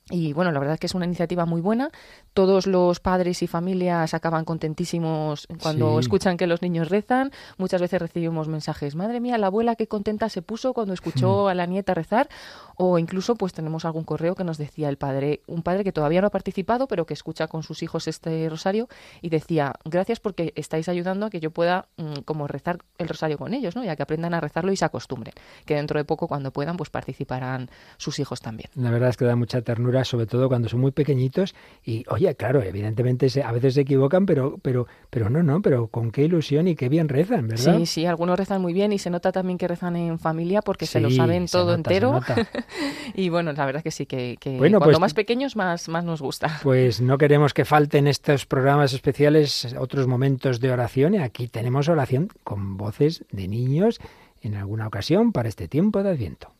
Y 0.08 0.32
bueno, 0.34 0.52
la 0.52 0.60
verdad 0.60 0.74
es 0.74 0.80
que 0.80 0.86
es 0.86 0.94
una 0.94 1.04
iniciativa 1.04 1.46
muy 1.46 1.60
buena. 1.60 1.90
Todos 2.32 2.68
los 2.68 3.00
padres 3.00 3.42
y 3.42 3.48
familias 3.48 4.14
acaban 4.14 4.44
contentísimos 4.44 5.48
cuando 5.60 5.94
Sí. 5.94 6.00
escuchan 6.00 6.36
que 6.36 6.46
los 6.46 6.62
niños 6.62 6.90
rezan. 6.90 7.32
Muchas 7.58 7.80
veces 7.80 8.00
recibimos 8.00 8.46
mensajes, 8.46 8.94
madre 8.94 9.18
mía, 9.18 9.36
la 9.36 9.48
abuela 9.48 9.74
qué 9.74 9.88
contenta 9.88 10.28
se 10.28 10.42
puso 10.42 10.74
cuando 10.74 10.94
escuchó 10.94 11.48
a 11.48 11.54
la 11.54 11.66
nieta 11.66 11.92
rezar. 11.92 12.28
O 12.76 12.98
incluso 13.00 13.34
pues 13.36 13.52
tenemos 13.52 13.84
algún 13.84 14.04
correo 14.04 14.34
que 14.36 14.44
nos 14.44 14.58
decía 14.58 14.88
el 14.90 14.96
padre, 14.96 15.40
un 15.48 15.62
padre 15.62 15.82
que 15.82 15.92
todavía 15.92 16.20
no 16.20 16.28
ha 16.28 16.30
participado, 16.30 16.86
pero 16.86 17.04
que 17.06 17.14
escucha 17.14 17.48
con 17.48 17.62
sus 17.64 17.82
hijos 17.82 18.06
este 18.06 18.48
rosario 18.48 18.88
y 19.22 19.30
decía, 19.30 19.72
gracias 19.84 20.20
porque 20.20 20.52
estáis 20.56 20.88
ayudando 20.88 21.26
a 21.26 21.30
que 21.30 21.40
yo 21.40 21.50
pueda 21.50 21.88
mm, 21.96 22.20
como 22.24 22.46
rezar 22.46 22.78
el 22.98 23.08
rosario 23.08 23.38
con 23.38 23.54
ellos, 23.54 23.74
¿no? 23.74 23.82
Ya 23.82 23.96
que 23.96 24.02
aprendan 24.04 24.34
a 24.34 24.40
rezarlo 24.40 24.70
y 24.70 24.76
se 24.76 24.84
acostumbren. 24.84 25.34
Que 25.64 25.74
dentro 25.74 25.98
de 25.98 26.04
poco, 26.04 26.28
cuando 26.28 26.52
puedan, 26.52 26.76
pues 26.76 26.90
participarán 26.90 27.70
sus 27.96 28.18
hijos 28.20 28.40
también. 28.40 28.70
La 28.76 28.90
verdad 28.90 29.08
es 29.08 29.16
que 29.16 29.24
da 29.24 29.34
mucha 29.36 29.62
ternura, 29.62 29.95
sobre 30.04 30.26
todo 30.26 30.48
cuando 30.48 30.68
son 30.68 30.80
muy 30.80 30.90
pequeñitos. 30.92 31.54
Y, 31.84 32.04
oye, 32.08 32.34
claro, 32.34 32.62
evidentemente 32.62 33.28
se- 33.30 33.42
a 33.42 33.52
veces 33.52 33.74
se 33.74 33.80
equivocan, 33.82 34.26
pero, 34.26 34.58
pero, 34.62 34.86
pero 35.10 35.30
no, 35.30 35.42
no, 35.42 35.62
pero 35.62 35.88
con 35.88 36.10
qué 36.10 36.24
ilusión 36.24 36.68
y 36.68 36.74
qué 36.76 36.88
bien 36.88 37.08
rezan, 37.08 37.48
¿verdad? 37.48 37.78
Sí, 37.78 37.86
sí, 37.86 38.06
algunos 38.06 38.38
rezan 38.38 38.60
muy 38.60 38.72
bien 38.72 38.92
y 38.92 38.98
se 38.98 39.10
nota 39.10 39.32
también 39.32 39.58
que 39.58 39.68
rezan 39.68 39.96
en 39.96 40.18
familia 40.18 40.62
porque 40.62 40.86
se 40.86 41.00
lo 41.00 41.10
saben 41.10 41.46
todo 41.46 41.76
nota, 41.76 41.90
entero. 41.90 42.20
y 43.14 43.28
bueno, 43.28 43.52
la 43.52 43.66
verdad 43.66 43.82
que 43.82 43.90
sí, 43.90 44.06
que, 44.06 44.36
que 44.40 44.56
Bueno, 44.58 44.80
pues- 44.80 44.98
más 45.00 45.14
pequeños 45.14 45.56
más, 45.56 45.88
más 45.88 46.04
nos 46.04 46.20
gusta. 46.22 46.60
Pues 46.62 47.00
no 47.00 47.18
queremos 47.18 47.54
que 47.54 47.64
falten 47.64 48.06
estos 48.06 48.46
programas 48.46 48.92
especiales, 48.92 49.74
otros 49.78 50.06
momentos 50.06 50.60
de 50.60 50.70
oración. 50.70 51.14
Y 51.14 51.18
aquí 51.18 51.48
tenemos 51.48 51.88
oración 51.88 52.28
con 52.44 52.76
voces 52.76 53.24
de 53.30 53.48
niños 53.48 54.00
en 54.42 54.54
alguna 54.54 54.86
ocasión 54.86 55.32
para 55.32 55.48
este 55.48 55.68
tiempo 55.68 56.02
de 56.02 56.10
Adviento. 56.10 56.52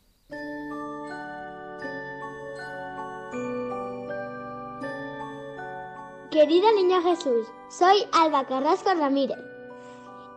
Querido 6.37 6.71
niño 6.73 7.01
Jesús, 7.01 7.47
soy 7.67 8.07
Alba 8.11 8.45
Carrasco 8.45 8.93
Ramírez 8.93 9.39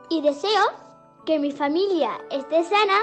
y 0.09 0.23
deseo 0.23 0.63
que 1.27 1.39
mi 1.39 1.53
familia 1.53 2.13
esté 2.31 2.65
sana 2.65 3.01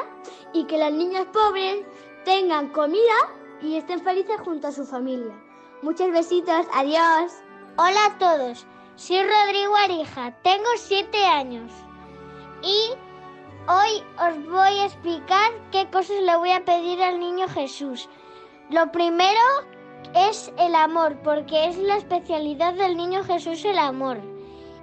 y 0.52 0.64
que 0.64 0.80
los 0.80 0.92
niños 0.94 1.28
pobres 1.32 1.86
tengan 2.26 2.70
comida 2.70 3.14
y 3.62 3.76
estén 3.76 4.02
felices 4.04 4.42
junto 4.44 4.70
a 4.70 4.72
su 4.72 4.84
familia. 4.84 5.40
Muchos 5.84 6.10
besitos, 6.12 6.66
adiós. 6.74 7.34
Hola 7.78 8.06
a 8.08 8.18
todos, 8.18 8.66
soy 8.96 9.22
Rodrigo 9.22 9.76
Arija, 9.76 10.36
tengo 10.42 10.70
7 10.78 11.24
años 11.24 11.72
y 12.64 12.94
hoy 13.70 14.04
os 14.28 14.44
voy 14.50 14.80
a 14.80 14.86
explicar 14.86 15.52
qué 15.72 15.88
cosas 15.92 16.20
le 16.24 16.36
voy 16.36 16.50
a 16.50 16.66
pedir 16.66 17.00
al 17.04 17.20
niño 17.20 17.48
Jesús. 17.48 18.10
Lo 18.72 18.92
primero 18.92 19.40
es 20.16 20.52
el 20.58 20.76
amor, 20.76 21.18
porque 21.24 21.66
es 21.66 21.78
la 21.78 21.98
especialidad 21.98 22.74
del 22.74 22.98
niño 22.98 23.24
Jesús 23.24 23.64
el 23.66 23.78
amor. 23.78 24.20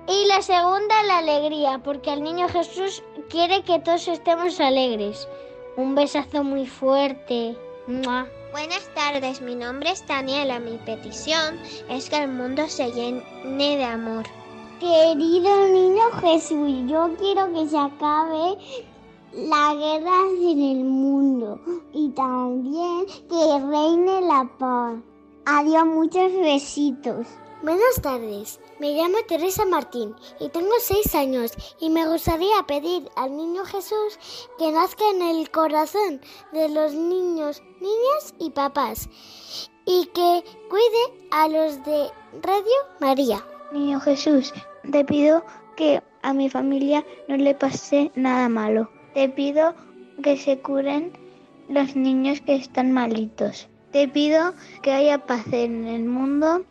Y 0.06 0.26
la 0.26 0.42
segunda, 0.42 1.02
la 1.04 1.18
alegría, 1.18 1.80
porque 1.82 2.12
el 2.12 2.22
niño 2.22 2.48
Jesús 2.48 3.02
quiere 3.30 3.62
que 3.62 3.78
todos 3.80 4.06
estemos 4.08 4.60
alegres. 4.60 5.26
Un 5.76 5.94
besazo 5.94 6.44
muy 6.44 6.66
fuerte. 6.66 7.56
Buenas 8.52 8.88
tardes, 8.94 9.40
mi 9.40 9.54
nombre 9.54 9.90
es 9.90 10.06
Daniela. 10.06 10.60
Mi 10.60 10.76
petición 10.78 11.58
es 11.88 12.08
que 12.08 12.22
el 12.22 12.30
mundo 12.30 12.68
se 12.68 12.92
llene 12.92 13.22
de 13.76 13.84
amor. 13.84 14.24
Querido 14.78 15.68
niño 15.68 16.02
Jesús, 16.20 16.70
yo 16.86 17.10
quiero 17.18 17.52
que 17.52 17.66
se 17.66 17.78
acabe 17.78 18.58
la 19.32 19.74
guerra 19.74 20.20
en 20.40 20.62
el 20.62 20.84
mundo 20.84 21.58
y 21.92 22.10
también 22.10 23.06
que 23.28 23.66
reine 23.66 24.20
la 24.20 24.48
paz. 24.58 24.94
Adiós, 25.46 25.84
muchos 25.84 26.32
besitos. 26.32 27.26
Buenas 27.62 28.00
tardes, 28.00 28.58
me 28.80 28.94
llamo 28.94 29.18
Teresa 29.28 29.66
Martín 29.66 30.14
y 30.40 30.48
tengo 30.48 30.72
seis 30.80 31.14
años 31.14 31.52
y 31.78 31.90
me 31.90 32.08
gustaría 32.08 32.62
pedir 32.66 33.10
al 33.14 33.36
niño 33.36 33.62
Jesús 33.66 34.18
que 34.58 34.72
nazca 34.72 35.04
en 35.10 35.20
el 35.20 35.50
corazón 35.50 36.22
de 36.52 36.70
los 36.70 36.94
niños, 36.94 37.62
niñas 37.78 38.34
y 38.38 38.50
papás 38.50 39.10
y 39.84 40.06
que 40.14 40.44
cuide 40.70 41.26
a 41.30 41.48
los 41.48 41.84
de 41.84 42.08
Radio 42.40 42.76
María. 43.00 43.44
Niño 43.70 44.00
Jesús, 44.00 44.50
te 44.90 45.04
pido 45.04 45.44
que 45.76 46.02
a 46.22 46.32
mi 46.32 46.48
familia 46.48 47.04
no 47.28 47.36
le 47.36 47.54
pase 47.54 48.10
nada 48.14 48.48
malo. 48.48 48.88
Te 49.12 49.28
pido 49.28 49.74
que 50.22 50.38
se 50.38 50.58
curen 50.60 51.12
los 51.68 51.94
niños 51.96 52.40
que 52.40 52.54
están 52.54 52.92
malitos. 52.92 53.68
Te 53.94 54.08
pido 54.08 54.54
que 54.82 54.90
haya 54.90 55.18
paz 55.18 55.46
en 55.52 55.86
el 55.86 56.04
mundo 56.04 56.64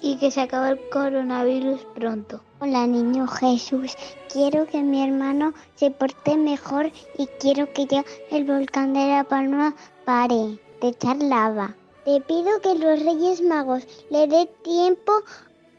y 0.00 0.16
que 0.18 0.30
se 0.30 0.42
acabe 0.42 0.68
el 0.70 0.88
coronavirus 0.90 1.80
pronto. 1.96 2.40
Hola 2.60 2.86
niño 2.86 3.26
Jesús, 3.26 3.96
quiero 4.32 4.64
que 4.64 4.80
mi 4.80 5.02
hermano 5.02 5.54
se 5.74 5.90
porte 5.90 6.36
mejor 6.36 6.92
y 7.18 7.26
quiero 7.40 7.72
que 7.72 7.86
ya 7.86 8.04
el 8.30 8.44
volcán 8.44 8.94
de 8.94 9.08
la 9.08 9.24
Palma 9.24 9.74
pare 10.04 10.60
de 10.80 10.88
echar 10.90 11.16
lava. 11.16 11.74
Te 12.04 12.20
pido 12.20 12.60
que 12.62 12.76
los 12.76 13.02
Reyes 13.02 13.42
Magos 13.42 13.84
le 14.10 14.28
dé 14.28 14.46
tiempo 14.62 15.14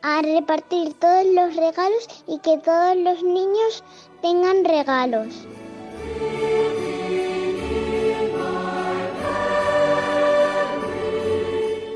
a 0.01 0.21
repartir 0.21 0.95
todos 0.95 1.25
los 1.27 1.55
regalos 1.55 2.09
y 2.27 2.39
que 2.39 2.57
todos 2.57 2.97
los 2.97 3.23
niños 3.23 3.85
tengan 4.21 4.65
regalos. 4.65 5.47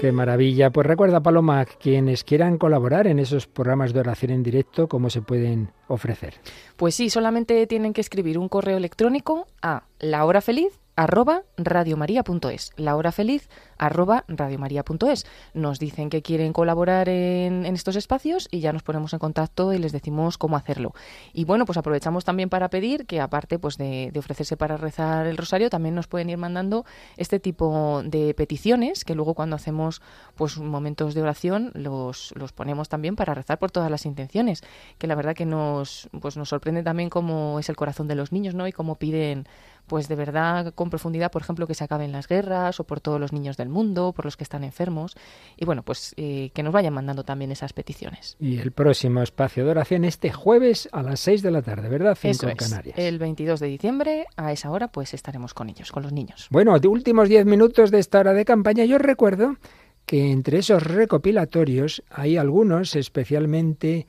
Qué 0.02 0.12
maravilla. 0.12 0.72
Pues 0.72 0.88
recuerda, 0.88 1.20
Paloma, 1.20 1.64
quienes 1.66 2.24
quieran 2.24 2.58
colaborar 2.58 3.06
en 3.06 3.20
esos 3.20 3.46
programas 3.46 3.94
de 3.94 4.00
oración 4.00 4.32
en 4.32 4.42
directo, 4.42 4.88
¿cómo 4.88 5.12
se 5.12 5.22
pueden 5.22 5.70
ofrecer? 5.88 6.34
Pues 6.76 6.96
sí, 6.96 7.12
solamente 7.12 7.68
tienen 7.68 7.94
que 7.94 8.02
escribir 8.02 8.40
un 8.40 8.50
correo 8.50 8.78
electrónico 8.78 9.46
a 9.62 9.84
la 10.00 10.26
hora 10.26 10.42
feliz 10.42 10.80
arroba 10.96 11.44
radiomaria.es. 11.58 12.72
La 12.76 12.96
hora 12.96 13.12
feliz 13.12 13.50
arroba 13.78 14.26
radiomaria.es. 14.28 15.26
Nos 15.54 15.80
dicen 15.80 16.10
que 16.10 16.22
quieren 16.22 16.54
colaborar 16.54 17.10
en, 17.10 17.66
estos 17.66 17.96
espacios 17.96 18.48
y 18.52 18.60
ya 18.60 18.74
nos 18.74 18.84
ponemos 18.84 19.14
en 19.14 19.20
contacto 19.20 19.74
y 19.74 19.80
les 19.80 19.92
decimos 19.92 20.38
cómo 20.38 20.56
hacerlo. 20.56 20.94
Y 21.34 21.46
bueno, 21.46 21.66
pues 21.66 21.78
aprovechamos 21.78 22.24
también 22.24 22.50
para 22.50 22.70
pedir 22.70 23.06
que 23.06 23.20
aparte 23.20 23.58
pues 23.58 23.78
de, 23.78 24.12
ofrecerse 24.18 24.58
para 24.58 24.78
rezar 24.78 25.26
el 25.26 25.38
rosario, 25.38 25.70
también 25.70 25.96
nos 25.96 26.08
pueden 26.08 26.30
ir 26.30 26.38
mandando 26.38 26.86
este 27.18 27.40
tipo 27.40 28.04
de 28.06 28.34
peticiones 28.34 29.04
que 29.04 29.16
luego 29.16 29.34
cuando 29.34 29.56
hacemos 29.56 30.02
pues 30.36 30.58
momentos 30.58 31.16
de 31.16 31.22
oración 31.24 31.72
los, 31.74 32.34
los 32.36 32.54
ponemos 32.54 32.90
también 32.90 33.16
para 33.16 33.34
rezar 33.34 33.58
por 33.58 33.72
todas 33.72 33.90
las 33.90 34.06
intenciones, 34.06 34.62
que 34.98 35.08
la 35.08 35.16
verdad 35.16 35.36
que 35.36 35.46
nos, 35.46 36.10
pues 36.22 36.38
nos 36.38 36.50
sorprende 36.50 36.84
también 36.84 37.10
cómo 37.10 37.60
es 37.60 37.70
el 37.70 37.76
corazón 37.76 38.08
de 38.08 38.16
los 38.16 38.32
niños, 38.32 38.54
¿no? 38.54 38.68
Y 38.68 38.72
cómo 38.72 38.96
piden 38.96 39.48
pues 39.88 40.08
de 40.08 40.16
verdad 40.16 40.74
con 40.74 40.90
profundidad, 40.90 41.32
por 41.32 41.42
ejemplo, 41.42 41.68
que 41.68 41.74
se 41.74 41.84
acaben 41.84 42.12
las 42.12 42.28
guerras 42.28 42.80
o 42.80 42.84
por 42.86 43.02
todos 43.02 43.20
los 43.20 43.34
niños 43.34 43.58
del 43.58 43.70
mundo, 43.70 44.14
por 44.14 44.26
los 44.26 44.38
que 44.38 44.44
están 44.44 44.64
enfermos. 44.64 45.16
Y 45.58 45.66
bueno, 45.66 45.84
pues 45.84 46.14
eh, 46.18 46.52
que 46.54 46.64
nos 46.64 46.74
vayan 46.74 46.94
mandando 46.94 47.24
también 47.24 47.52
esas 47.52 47.74
peticiones. 47.74 48.38
Y 48.40 48.58
el 48.58 48.72
próximo 48.72 49.22
espacio 49.22 49.66
de 49.66 49.72
oración 49.72 50.06
este 50.06 50.32
jueves 50.32 50.90
a 50.92 51.04
las 51.04 51.20
6 51.22 51.42
de 51.42 51.52
la 51.52 51.62
tarde, 51.62 51.90
¿verdad? 51.90 52.18
Eso 52.22 52.48
es. 52.48 52.56
Canarias. 52.56 52.98
El 52.98 53.20
22 53.20 53.60
de 53.60 53.68
diciembre, 53.68 54.28
a 54.36 54.52
esa 54.52 54.72
hora, 54.72 54.90
pues 54.90 55.14
estaremos 55.14 55.54
con 55.54 55.70
ellos, 55.70 55.92
con 55.92 56.04
los 56.04 56.12
niños. 56.12 56.48
Bueno, 56.50 56.78
de 56.80 56.88
últimos 56.88 57.30
10 57.30 57.46
minutos 57.46 57.92
de 57.92 58.00
esta 58.00 58.20
hora 58.20 58.34
de 58.34 58.46
campaña, 58.46 58.86
yo 58.86 58.98
recuerdo 58.98 59.58
que 60.06 60.32
entre 60.32 60.60
esos 60.60 60.84
recopilatorios 60.84 62.04
hay 62.10 62.38
algunos 62.38 62.96
especialmente 62.96 64.08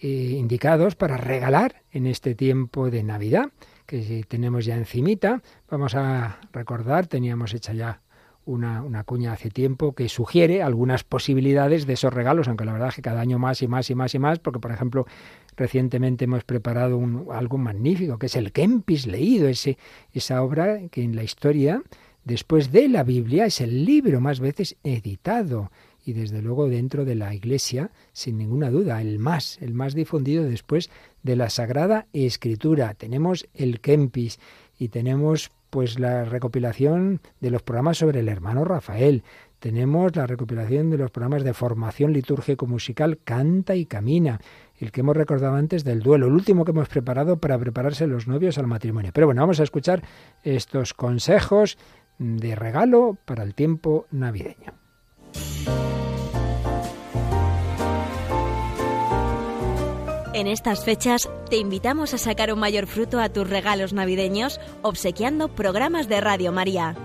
eh, 0.00 0.06
indicados 0.06 0.96
para 0.96 1.16
regalar 1.16 1.82
en 1.92 2.06
este 2.06 2.34
tiempo 2.34 2.90
de 2.90 3.02
Navidad 3.02 3.50
que 4.02 4.24
tenemos 4.26 4.64
ya 4.64 4.76
encimita. 4.76 5.42
Vamos 5.70 5.94
a 5.94 6.38
recordar, 6.52 7.06
teníamos 7.06 7.54
hecha 7.54 7.72
ya 7.72 8.00
una, 8.46 8.82
una, 8.82 9.04
cuña 9.04 9.32
hace 9.32 9.50
tiempo 9.50 9.94
que 9.94 10.08
sugiere 10.08 10.62
algunas 10.62 11.04
posibilidades 11.04 11.86
de 11.86 11.94
esos 11.94 12.12
regalos, 12.12 12.48
aunque 12.48 12.64
la 12.64 12.72
verdad 12.72 12.88
es 12.88 12.96
que 12.96 13.02
cada 13.02 13.20
año 13.20 13.38
más 13.38 13.62
y 13.62 13.68
más 13.68 13.88
y 13.90 13.94
más 13.94 14.14
y 14.14 14.18
más, 14.18 14.38
porque 14.38 14.58
por 14.58 14.72
ejemplo 14.72 15.06
recientemente 15.56 16.24
hemos 16.24 16.44
preparado 16.44 16.98
un, 16.98 17.28
algo 17.32 17.56
magnífico, 17.56 18.18
que 18.18 18.26
es 18.26 18.36
el 18.36 18.52
Kempis 18.52 19.06
leído, 19.06 19.48
ese, 19.48 19.78
esa 20.12 20.42
obra 20.42 20.88
que 20.90 21.02
en 21.02 21.16
la 21.16 21.22
historia, 21.22 21.82
después 22.24 22.70
de 22.72 22.88
la 22.88 23.02
Biblia, 23.02 23.46
es 23.46 23.60
el 23.60 23.84
libro 23.84 24.20
más 24.20 24.40
veces 24.40 24.76
editado 24.82 25.70
y 26.04 26.12
desde 26.12 26.42
luego 26.42 26.68
dentro 26.68 27.04
de 27.04 27.14
la 27.14 27.34
Iglesia, 27.34 27.90
sin 28.12 28.38
ninguna 28.38 28.70
duda, 28.70 29.00
el 29.00 29.18
más, 29.18 29.58
el 29.60 29.74
más 29.74 29.94
difundido 29.94 30.44
después 30.44 30.90
de 31.22 31.36
la 31.36 31.50
Sagrada 31.50 32.06
Escritura. 32.12 32.94
Tenemos 32.94 33.48
el 33.54 33.80
Kempis 33.80 34.38
y 34.78 34.88
tenemos 34.88 35.50
pues 35.70 35.98
la 35.98 36.24
recopilación 36.24 37.20
de 37.40 37.50
los 37.50 37.62
programas 37.62 37.98
sobre 37.98 38.20
el 38.20 38.28
hermano 38.28 38.64
Rafael. 38.64 39.24
Tenemos 39.58 40.14
la 40.14 40.26
recopilación 40.26 40.90
de 40.90 40.98
los 40.98 41.10
programas 41.10 41.42
de 41.42 41.54
formación 41.54 42.12
litúrgico-musical 42.12 43.18
Canta 43.24 43.74
y 43.74 43.86
Camina, 43.86 44.40
el 44.78 44.92
que 44.92 45.00
hemos 45.00 45.16
recordado 45.16 45.56
antes 45.56 45.82
del 45.82 46.00
duelo, 46.00 46.26
el 46.26 46.34
último 46.34 46.64
que 46.64 46.72
hemos 46.72 46.88
preparado 46.88 47.38
para 47.38 47.58
prepararse 47.58 48.06
los 48.06 48.28
novios 48.28 48.58
al 48.58 48.66
matrimonio. 48.66 49.10
Pero 49.12 49.26
bueno, 49.26 49.40
vamos 49.40 49.58
a 49.58 49.64
escuchar 49.64 50.02
estos 50.42 50.94
consejos 50.94 51.78
de 52.18 52.54
regalo 52.54 53.16
para 53.24 53.42
el 53.42 53.54
tiempo 53.54 54.06
navideño. 54.12 54.83
En 60.34 60.48
estas 60.48 60.84
fechas 60.84 61.30
te 61.48 61.58
invitamos 61.58 62.12
a 62.12 62.18
sacar 62.18 62.52
un 62.52 62.58
mayor 62.58 62.88
fruto 62.88 63.20
a 63.20 63.28
tus 63.28 63.48
regalos 63.48 63.92
navideños 63.92 64.60
obsequiando 64.82 65.46
programas 65.46 66.08
de 66.08 66.20
Radio 66.20 66.50
María. 66.50 66.96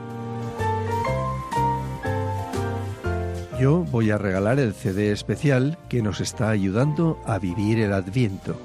Yo 3.60 3.84
voy 3.92 4.10
a 4.10 4.18
regalar 4.18 4.58
el 4.60 4.74
CD 4.74 5.12
especial 5.12 5.78
que 5.90 6.02
nos 6.02 6.22
está 6.22 6.50
ayudando 6.50 7.20
a 7.26 7.38
vivir 7.38 7.80
el 7.80 7.94
Adviento. 7.94 8.56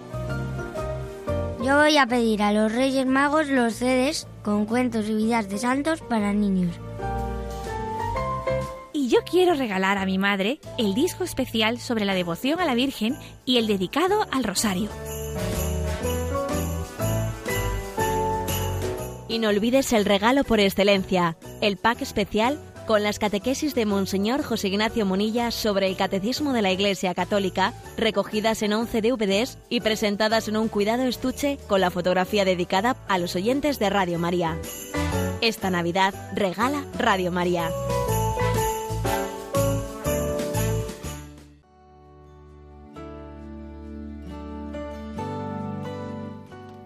Yo 1.63 1.77
voy 1.77 1.99
a 1.99 2.07
pedir 2.07 2.43
a 2.43 2.53
los 2.53 2.73
Reyes 2.73 3.05
Magos 3.05 3.49
los 3.49 3.75
CDs 3.75 4.27
con 4.43 4.65
cuentos 4.65 5.11
y 5.11 5.15
vidas 5.15 5.51
de 5.51 5.59
santos 5.59 6.01
para 6.01 6.33
niños 6.33 6.81
yo 9.15 9.21
quiero 9.23 9.55
regalar 9.55 9.97
a 9.97 10.07
mi 10.07 10.19
madre 10.19 10.59
el 10.77 10.93
disco 10.93 11.23
especial 11.23 11.79
sobre 11.79 12.05
la 12.05 12.15
devoción 12.15 12.59
a 12.59 12.65
la 12.65 12.75
Virgen 12.75 13.17
y 13.45 13.59
el 13.59 13.69
dedicado 13.69 14.27
al 14.33 14.43
Rosario. 14.43 14.91
Y 19.29 19.39
no 19.39 19.51
olvides 19.51 19.93
el 19.93 20.05
regalo 20.05 20.43
por 20.43 20.59
excelencia, 20.59 21.37
el 21.61 21.77
pack 21.77 22.03
especial 22.03 22.59
con 22.89 23.05
las 23.05 23.21
catequesis 23.21 23.77
de 23.77 23.87
Monseñor 23.87 24.43
José 24.43 24.67
Ignacio 24.67 25.07
Monilla 25.07 25.53
sobre 25.53 25.87
el 25.87 25.97
Catecismo 25.97 26.53
de 26.53 26.63
la 26.63 26.73
Iglesia 26.73 27.15
Católica, 27.15 27.73
recogidas 27.97 28.63
en 28.63 28.73
11 28.73 29.01
DVDs 29.01 29.59
y 29.69 29.81
presentadas 29.81 30.49
en 30.49 30.57
un 30.57 30.67
cuidado 30.67 31.05
estuche 31.05 31.59
con 31.69 31.81
la 31.81 31.93
fotografía 31.93 32.45
dedicada 32.45 32.97
a 33.07 33.19
los 33.19 33.37
oyentes 33.37 33.79
de 33.79 33.91
Radio 33.91 34.19
María. 34.19 34.59
Esta 35.41 35.71
Navidad 35.71 36.15
regala 36.35 36.85
Radio 36.99 37.31
María. 37.31 37.71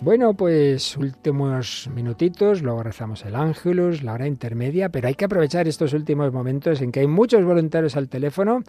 Bueno, 0.00 0.34
pues 0.34 0.96
últimos 0.96 1.90
minutitos, 1.92 2.62
luego 2.62 2.84
rezamos 2.84 3.24
el 3.24 3.34
ángelus, 3.34 4.04
la 4.04 4.12
hora 4.12 4.28
intermedia, 4.28 4.90
pero 4.90 5.08
hay 5.08 5.16
que 5.16 5.24
aprovechar 5.24 5.66
estos 5.66 5.92
últimos 5.92 6.32
momentos 6.32 6.80
en 6.80 6.92
que 6.92 7.00
hay 7.00 7.08
muchos 7.08 7.44
voluntarios 7.44 7.96
al 7.96 8.08
teléfono 8.08 8.62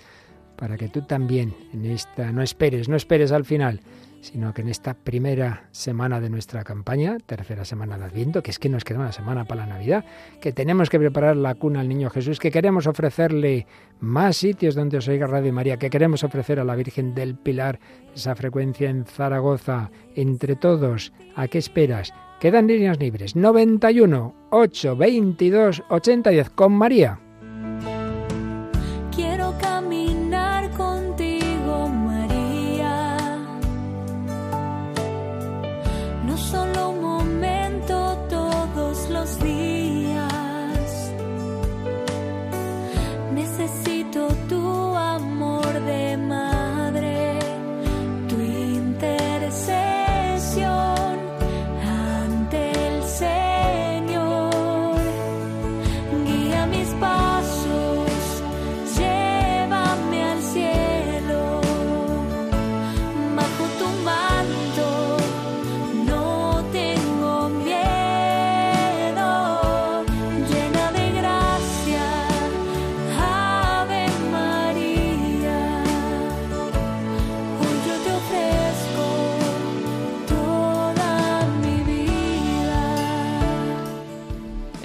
para 0.60 0.76
que 0.78 0.89
tú 0.89 1.01
también 1.01 1.55
en 1.74 1.86
esta 1.86 2.34
no 2.34 2.41
esperes, 2.41 2.89
no 2.89 2.97
esperes 2.97 3.32
al 3.32 3.45
final, 3.45 3.80
sino 4.20 4.53
que 4.53 4.62
en 4.62 4.68
esta 4.68 4.93
primera 4.93 5.70
semana 5.72 6.20
de 6.20 6.30
nuestra 6.30 6.66
campaña, 6.66 7.18
tercera 7.26 7.64
semana 7.64 7.97
de 7.97 8.03
Adviento, 8.03 8.43
que 8.43 8.51
es 8.51 8.60
que 8.60 8.68
nos 8.68 8.84
queda 8.84 8.99
una 8.99 9.14
semana 9.14 9.45
para 9.45 9.66
la 9.66 9.76
Navidad, 9.76 10.03
que 10.41 10.51
tenemos 10.51 10.89
que 10.89 10.99
preparar 10.99 11.38
la 11.38 11.55
cuna 11.55 11.80
al 11.80 11.88
niño 11.88 12.10
Jesús, 12.10 12.39
que 12.39 12.51
queremos 12.51 12.88
ofrecerle 12.88 13.68
más 14.01 14.36
sitios 14.36 14.76
donde 14.76 14.97
os 14.97 15.07
oiga 15.07 15.28
Radio 15.28 15.53
María, 15.53 15.78
que 15.78 15.89
queremos 15.89 16.26
ofrecer 16.26 16.60
a 16.60 16.66
la 16.66 16.76
Virgen 16.76 17.16
del 17.16 17.36
Pilar 17.36 17.80
esa 18.14 18.36
frecuencia 18.36 18.89
en 18.89 19.05
Zaragoza, 19.05 19.91
entre 20.16 20.57
todos, 20.57 21.14
¿a 21.36 21.47
qué 21.47 21.57
esperas? 21.57 22.14
Quedan 22.41 22.68
líneas 22.68 22.99
libres. 22.99 23.36
91 23.36 24.36
8 24.49 24.95
22 24.95 25.84
80 25.89 26.30
10 26.30 26.49
con 26.49 26.74
María. 26.74 27.29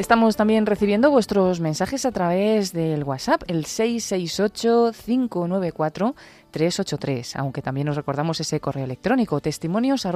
Estamos 0.05 0.36
también 0.36 0.66
recibiendo 0.66 1.11
vuestros 1.11 1.61
mensajes 1.61 2.05
a 2.05 2.12
través 2.12 2.74
del 2.74 3.05
WhatsApp, 3.05 3.42
el 3.46 3.64
668 3.64 4.92
594 5.02 6.14
383, 6.55 7.34
aunque 7.34 7.62
también 7.62 7.88
nos 7.88 7.96
recordamos 7.96 8.38
ese 8.38 8.61
correo 8.61 8.84
electrónico 8.84 9.40
testimonios. 9.40 10.07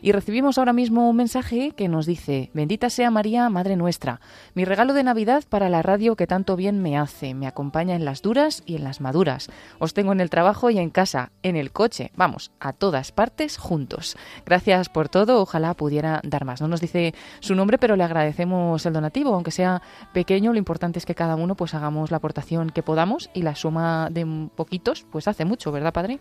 Y 0.00 0.12
recibimos 0.12 0.58
ahora 0.58 0.72
mismo 0.72 1.10
un 1.10 1.16
mensaje 1.16 1.72
que 1.72 1.88
nos 1.88 2.06
dice, 2.06 2.50
bendita 2.54 2.88
sea 2.88 3.10
María, 3.10 3.50
Madre 3.50 3.74
nuestra, 3.74 4.20
mi 4.54 4.64
regalo 4.64 4.94
de 4.94 5.02
Navidad 5.02 5.42
para 5.48 5.68
la 5.68 5.82
radio 5.82 6.14
que 6.14 6.28
tanto 6.28 6.54
bien 6.54 6.80
me 6.80 6.96
hace, 6.96 7.34
me 7.34 7.48
acompaña 7.48 7.96
en 7.96 8.04
las 8.04 8.22
duras 8.22 8.62
y 8.64 8.76
en 8.76 8.84
las 8.84 9.00
maduras. 9.00 9.48
Os 9.80 9.92
tengo 9.92 10.12
en 10.12 10.20
el 10.20 10.30
trabajo 10.30 10.70
y 10.70 10.78
en 10.78 10.90
casa, 10.90 11.32
en 11.42 11.56
el 11.56 11.72
coche, 11.72 12.12
vamos, 12.14 12.52
a 12.60 12.72
todas 12.72 13.10
partes 13.10 13.58
juntos. 13.58 14.16
Gracias 14.46 14.88
por 14.88 15.08
todo, 15.08 15.42
ojalá 15.42 15.74
pudiera 15.74 16.20
dar 16.22 16.44
más. 16.44 16.60
No 16.60 16.68
nos 16.68 16.80
dice 16.80 17.12
su 17.40 17.56
nombre, 17.56 17.76
pero 17.76 17.96
le 17.96 18.04
agradecemos 18.04 18.86
el 18.86 18.92
donativo, 18.92 19.34
aunque 19.34 19.50
sea 19.50 19.82
pequeño, 20.12 20.52
lo 20.52 20.58
importante 20.58 21.00
es 21.00 21.06
que 21.06 21.16
cada 21.16 21.34
uno 21.34 21.56
pues 21.56 21.74
hagamos 21.74 22.12
la 22.12 22.18
aportación 22.18 22.70
que 22.70 22.84
podamos 22.84 23.30
y 23.34 23.42
la 23.42 23.56
suma 23.56 23.79
de 24.10 24.48
poquitos, 24.54 25.06
pues 25.10 25.28
hace 25.28 25.44
mucho, 25.44 25.72
¿verdad, 25.72 25.92
padre? 25.92 26.18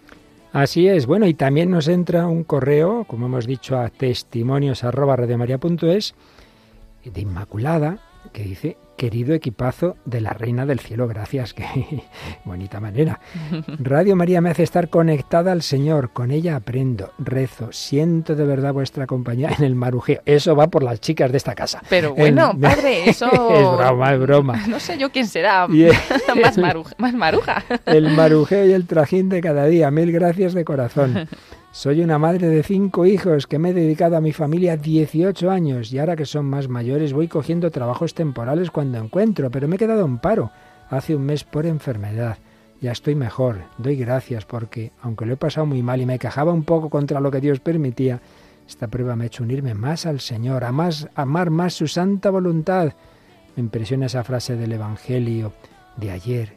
Así 0.52 0.88
es. 0.88 1.06
Bueno, 1.06 1.28
y 1.28 1.34
también 1.36 1.70
nos 1.70 1.88
entra 1.88 2.28
un 2.28 2.44
correo, 2.44 3.06
como 3.06 3.28
hemos 3.28 3.46
dicho, 3.46 3.78
a 3.78 3.90
testimonios 3.90 4.84
de 7.04 7.22
Inmaculada, 7.22 8.00
que 8.34 8.44
dice 8.44 8.78
querido 9.00 9.34
equipazo 9.34 9.96
de 10.04 10.20
la 10.20 10.32
Reina 10.32 10.66
del 10.66 10.82
Cielo. 10.82 11.08
Gracias, 11.08 11.54
qué 11.56 11.64
bonita 12.44 12.82
manera. 12.82 13.22
Radio 13.80 14.18
María 14.18 14.42
me 14.42 14.50
hace 14.50 14.64
estar 14.64 14.90
conectada 14.90 15.54
al 15.54 15.62
Señor, 15.62 16.12
con 16.12 16.32
ella 16.32 16.58
aprendo, 16.58 17.14
rezo, 17.18 17.72
siento 17.72 18.36
de 18.36 18.44
verdad 18.44 18.74
vuestra 18.74 19.08
compañía 19.08 19.52
en 19.58 19.64
el 19.64 19.74
marujeo. 19.74 20.22
Eso 20.26 20.54
va 20.54 20.68
por 20.68 20.84
las 20.84 21.00
chicas 21.00 21.32
de 21.32 21.38
esta 21.38 21.56
casa. 21.56 21.82
Pero 21.90 22.14
bueno, 22.14 22.52
padre, 22.62 23.10
eso... 23.10 23.28
es 23.32 23.78
broma, 23.78 24.14
es 24.14 24.20
broma. 24.20 24.68
No 24.68 24.82
sé 24.82 24.98
yo 24.98 25.14
quién 25.14 25.28
será 25.28 25.66
más, 25.70 26.58
maruja, 26.58 26.94
más 26.98 27.14
maruja. 27.14 27.64
el 27.86 28.10
marujeo 28.10 28.66
y 28.66 28.74
el 28.74 28.86
trajín 28.86 29.30
de 29.30 29.40
cada 29.40 29.66
día. 29.68 29.90
Mil 29.92 30.12
gracias 30.12 30.54
de 30.54 30.66
corazón. 30.66 31.30
Soy 31.72 32.02
una 32.02 32.18
madre 32.18 32.48
de 32.48 32.64
cinco 32.64 33.06
hijos 33.06 33.46
que 33.46 33.60
me 33.60 33.70
he 33.70 33.74
dedicado 33.74 34.18
a 34.18 34.22
mi 34.22 34.34
familia 34.34 34.76
18 34.76 35.52
años 35.52 35.94
y 35.94 36.00
ahora 36.00 36.16
que 36.16 36.26
son 36.26 36.46
más 36.46 36.68
mayores 36.68 37.14
voy 37.14 37.28
cogiendo 37.28 37.70
trabajos 37.70 38.16
temporales 38.16 38.72
cuando 38.72 38.98
encuentro, 38.98 39.52
pero 39.52 39.68
me 39.68 39.76
he 39.76 39.80
quedado 39.80 40.04
en 40.04 40.18
paro 40.18 40.50
hace 40.90 41.16
un 41.16 41.22
mes 41.26 41.44
por 41.44 41.68
enfermedad. 41.68 42.40
Ya 42.82 42.92
estoy 42.92 43.14
mejor, 43.14 43.60
doy 43.78 43.98
gracias 43.98 44.46
porque, 44.46 44.92
aunque 45.04 45.28
lo 45.28 45.34
he 45.34 45.38
pasado 45.38 45.68
muy 45.68 45.84
mal 45.84 46.02
y 46.02 46.08
me 46.08 46.18
quejaba 46.18 46.52
un 46.52 46.64
poco 46.64 46.90
contra 46.90 47.20
lo 47.20 47.30
que 47.30 47.40
Dios 47.40 47.60
permitía, 47.60 48.20
esta 48.68 48.88
prueba 48.88 49.16
me 49.16 49.26
ha 49.26 49.28
hecho 49.28 49.44
unirme 49.44 49.76
más 49.76 50.08
al 50.08 50.22
Señor, 50.22 50.64
a 50.64 50.72
más, 50.72 51.08
amar 51.14 51.52
más 51.52 51.76
su 51.76 51.88
santa 51.88 52.32
voluntad. 52.32 52.94
Me 53.56 53.62
impresiona 53.62 54.08
esa 54.08 54.24
frase 54.24 54.56
del 54.56 54.72
Evangelio 54.72 55.54
de 55.98 56.10
ayer 56.10 56.54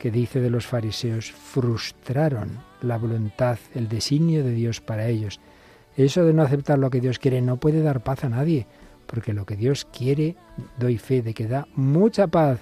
que 0.00 0.10
dice 0.10 0.40
de 0.40 0.50
los 0.50 0.66
fariseos, 0.66 1.30
frustraron 1.30 2.67
la 2.82 2.98
voluntad, 2.98 3.58
el 3.74 3.88
designio 3.88 4.44
de 4.44 4.52
Dios 4.52 4.80
para 4.80 5.08
ellos. 5.08 5.40
Eso 5.96 6.24
de 6.24 6.32
no 6.32 6.42
aceptar 6.42 6.78
lo 6.78 6.90
que 6.90 7.00
Dios 7.00 7.18
quiere 7.18 7.40
no 7.40 7.56
puede 7.56 7.82
dar 7.82 8.02
paz 8.02 8.24
a 8.24 8.28
nadie, 8.28 8.66
porque 9.06 9.32
lo 9.32 9.46
que 9.46 9.56
Dios 9.56 9.84
quiere, 9.84 10.36
doy 10.78 10.98
fe 10.98 11.22
de 11.22 11.34
que 11.34 11.48
da 11.48 11.66
mucha 11.74 12.26
paz. 12.26 12.60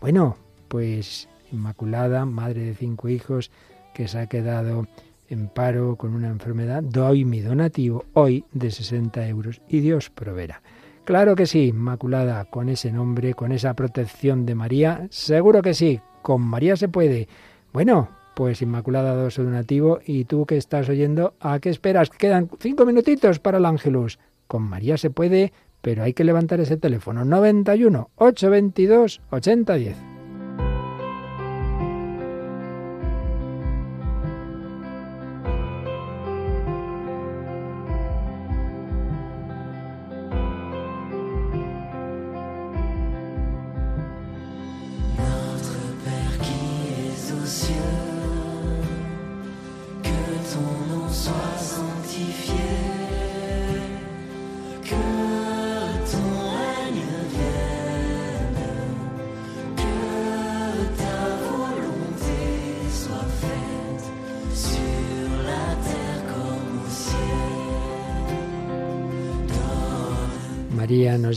Bueno, 0.00 0.36
pues 0.68 1.28
Inmaculada, 1.52 2.26
madre 2.26 2.62
de 2.62 2.74
cinco 2.74 3.08
hijos, 3.08 3.50
que 3.94 4.08
se 4.08 4.18
ha 4.18 4.26
quedado 4.26 4.86
en 5.28 5.48
paro 5.48 5.96
con 5.96 6.14
una 6.14 6.28
enfermedad, 6.28 6.82
doy 6.82 7.24
mi 7.24 7.40
donativo 7.40 8.04
hoy 8.12 8.44
de 8.52 8.70
60 8.70 9.26
euros 9.28 9.62
y 9.68 9.80
Dios 9.80 10.10
proveerá. 10.10 10.62
Claro 11.04 11.36
que 11.36 11.46
sí, 11.46 11.68
Inmaculada, 11.68 12.44
con 12.46 12.68
ese 12.68 12.92
nombre, 12.92 13.34
con 13.34 13.52
esa 13.52 13.74
protección 13.74 14.46
de 14.46 14.54
María, 14.54 15.06
seguro 15.10 15.62
que 15.62 15.74
sí, 15.74 16.00
con 16.22 16.42
María 16.42 16.76
se 16.76 16.88
puede. 16.88 17.28
Bueno, 17.72 18.08
pues 18.34 18.62
Inmaculada 18.62 19.14
dos 19.14 19.36
donativo 19.36 20.00
y 20.04 20.24
tú 20.24 20.46
que 20.46 20.56
estás 20.56 20.88
oyendo, 20.88 21.34
¿a 21.40 21.58
qué 21.60 21.70
esperas? 21.70 22.10
Quedan 22.10 22.50
cinco 22.58 22.86
minutitos 22.86 23.38
para 23.38 23.58
el 23.58 23.66
Ángelus. 23.66 24.18
Con 24.46 24.62
María 24.62 24.96
se 24.96 25.10
puede, 25.10 25.52
pero 25.80 26.02
hay 26.02 26.12
que 26.12 26.24
levantar 26.24 26.60
ese 26.60 26.76
teléfono 26.76 27.24
91 27.24 28.10
822 28.16 29.20
8010. 29.30 30.13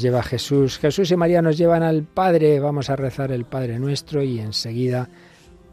Lleva 0.07 0.23
Jesús, 0.23 0.79
Jesús 0.79 1.11
y 1.11 1.17
María 1.17 1.41
nos 1.41 1.57
llevan 1.57 1.83
al 1.83 2.03
Padre. 2.03 2.61
Vamos 2.61 2.89
a 2.89 2.95
rezar 2.95 3.33
el 3.33 3.43
Padre 3.43 3.77
nuestro 3.77 4.23
y 4.23 4.39
enseguida 4.39 5.09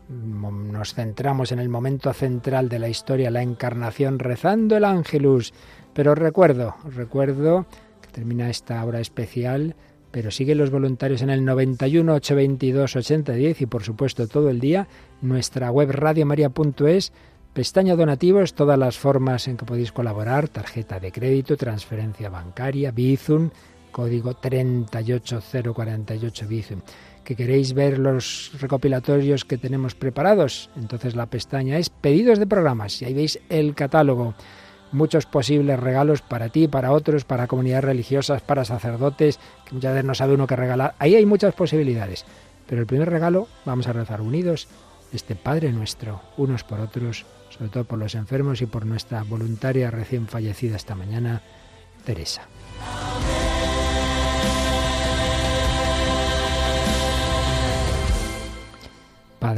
mm, 0.08 0.72
nos 0.72 0.92
centramos 0.92 1.52
en 1.52 1.60
el 1.60 1.68
momento 1.68 2.12
central 2.12 2.68
de 2.68 2.80
la 2.80 2.88
historia, 2.88 3.30
la 3.30 3.42
encarnación, 3.42 4.18
rezando 4.18 4.76
el 4.76 4.84
ángelus. 4.84 5.54
Pero 5.92 6.16
recuerdo, 6.16 6.74
recuerdo 6.84 7.66
que 8.02 8.08
termina 8.08 8.50
esta 8.50 8.84
hora 8.84 8.98
especial, 8.98 9.76
pero 10.10 10.32
siguen 10.32 10.58
los 10.58 10.72
voluntarios 10.72 11.22
en 11.22 11.30
el 11.30 11.44
91 11.44 12.14
822 12.14 12.96
8010 12.96 13.60
y 13.60 13.66
por 13.66 13.84
supuesto 13.84 14.26
todo 14.26 14.50
el 14.50 14.58
día 14.58 14.88
nuestra 15.22 15.70
web 15.70 15.92
radiomaria.es 15.92 17.12
Pestaña 17.52 17.94
donativos, 17.94 18.54
todas 18.54 18.76
las 18.76 18.98
formas 18.98 19.46
en 19.46 19.56
que 19.56 19.64
podéis 19.64 19.92
colaborar, 19.92 20.48
tarjeta 20.48 20.98
de 20.98 21.12
crédito, 21.12 21.56
transferencia 21.56 22.28
bancaria, 22.28 22.90
Bizum, 22.90 23.50
código 23.94 24.34
38048 24.34 26.46
dice 26.48 26.78
que 27.22 27.36
queréis 27.36 27.74
ver 27.74 28.00
los 28.00 28.50
recopilatorios 28.60 29.44
que 29.44 29.56
tenemos 29.56 29.94
preparados. 29.94 30.68
Entonces 30.76 31.14
la 31.14 31.26
pestaña 31.26 31.78
es 31.78 31.90
pedidos 31.90 32.40
de 32.40 32.46
programas 32.46 33.00
y 33.00 33.06
ahí 33.06 33.14
veis 33.14 33.38
el 33.48 33.74
catálogo. 33.74 34.34
Muchos 34.90 35.26
posibles 35.26 35.78
regalos 35.78 36.22
para 36.22 36.48
ti, 36.48 36.68
para 36.68 36.92
otros, 36.92 37.24
para 37.24 37.46
comunidades 37.46 37.84
religiosas, 37.84 38.42
para 38.42 38.64
sacerdotes, 38.64 39.38
que 39.64 39.74
muchas 39.74 39.94
veces 39.94 40.04
no 40.04 40.14
sabe 40.14 40.34
uno 40.34 40.46
qué 40.46 40.56
regalar. 40.56 40.94
Ahí 40.98 41.14
hay 41.14 41.24
muchas 41.24 41.54
posibilidades. 41.54 42.24
Pero 42.66 42.80
el 42.80 42.86
primer 42.86 43.08
regalo, 43.08 43.46
vamos 43.64 43.86
a 43.86 43.92
rezar 43.92 44.20
unidos, 44.20 44.68
este 45.12 45.36
Padre 45.36 45.72
nuestro, 45.72 46.20
unos 46.36 46.64
por 46.64 46.80
otros, 46.80 47.24
sobre 47.50 47.70
todo 47.70 47.84
por 47.84 47.98
los 47.98 48.16
enfermos 48.16 48.60
y 48.60 48.66
por 48.66 48.86
nuestra 48.86 49.22
voluntaria 49.22 49.90
recién 49.90 50.26
fallecida 50.26 50.76
esta 50.76 50.94
mañana, 50.94 51.42
Teresa. 52.04 52.42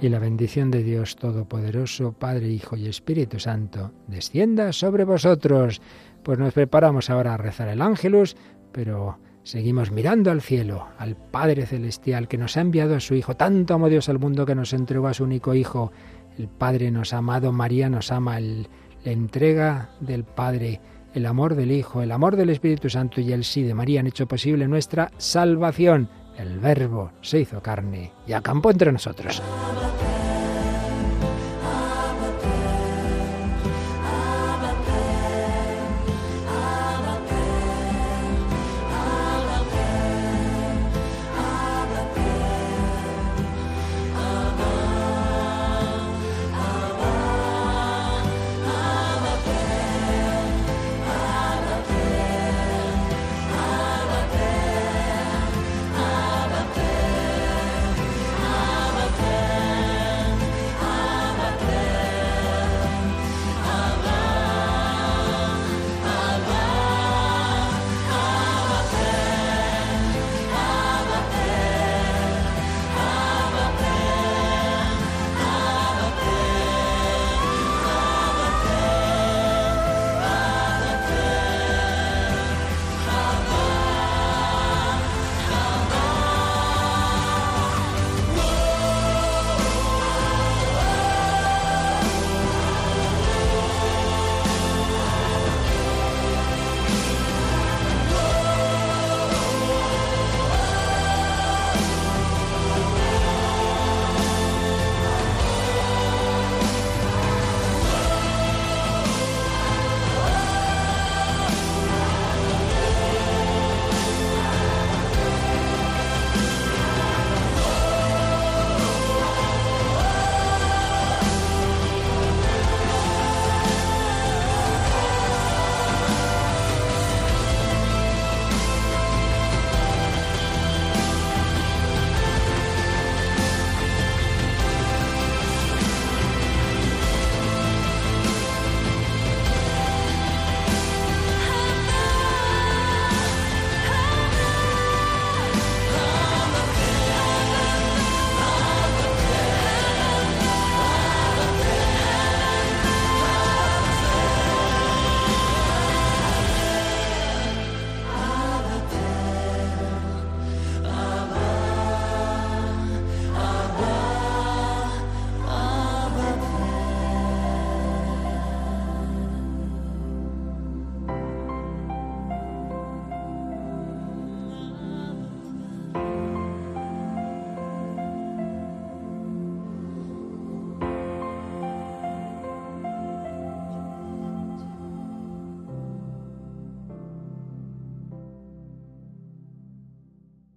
Y 0.00 0.10
la 0.10 0.20
bendición 0.20 0.70
de 0.70 0.84
Dios 0.84 1.16
Todopoderoso, 1.16 2.12
Padre, 2.12 2.48
Hijo 2.48 2.76
y 2.76 2.86
Espíritu 2.86 3.40
Santo, 3.40 3.90
descienda 4.06 4.72
sobre 4.72 5.02
vosotros. 5.02 5.82
Pues 6.22 6.38
nos 6.38 6.54
preparamos 6.54 7.10
ahora 7.10 7.34
a 7.34 7.36
rezar 7.36 7.66
el 7.66 7.82
ángelus, 7.82 8.36
pero 8.70 9.18
seguimos 9.42 9.90
mirando 9.90 10.30
al 10.30 10.40
cielo, 10.40 10.86
al 10.98 11.16
Padre 11.16 11.66
Celestial 11.66 12.28
que 12.28 12.38
nos 12.38 12.56
ha 12.56 12.60
enviado 12.60 12.94
a 12.94 13.00
su 13.00 13.16
Hijo. 13.16 13.34
Tanto 13.34 13.74
amó 13.74 13.88
Dios 13.88 14.08
al 14.08 14.20
mundo 14.20 14.46
que 14.46 14.54
nos 14.54 14.72
entregó 14.72 15.08
a 15.08 15.14
su 15.14 15.24
único 15.24 15.52
Hijo. 15.52 15.90
El 16.38 16.46
Padre 16.46 16.92
nos 16.92 17.12
ha 17.12 17.18
amado, 17.18 17.50
María 17.50 17.90
nos 17.90 18.12
ama, 18.12 18.38
la 18.38 18.68
entrega 19.02 19.90
del 19.98 20.22
Padre, 20.22 20.80
el 21.12 21.26
amor 21.26 21.56
del 21.56 21.72
Hijo, 21.72 22.02
el 22.02 22.12
amor 22.12 22.36
del 22.36 22.50
Espíritu 22.50 22.88
Santo 22.88 23.20
y 23.20 23.32
el 23.32 23.42
sí 23.42 23.64
de 23.64 23.74
María 23.74 23.98
han 23.98 24.06
hecho 24.06 24.28
posible 24.28 24.68
nuestra 24.68 25.10
salvación. 25.16 26.08
El 26.38 26.60
Verbo 26.60 27.10
se 27.20 27.40
hizo 27.40 27.60
carne 27.60 28.12
y 28.24 28.32
acampó 28.32 28.70
entre 28.70 28.92
nosotros. 28.92 29.42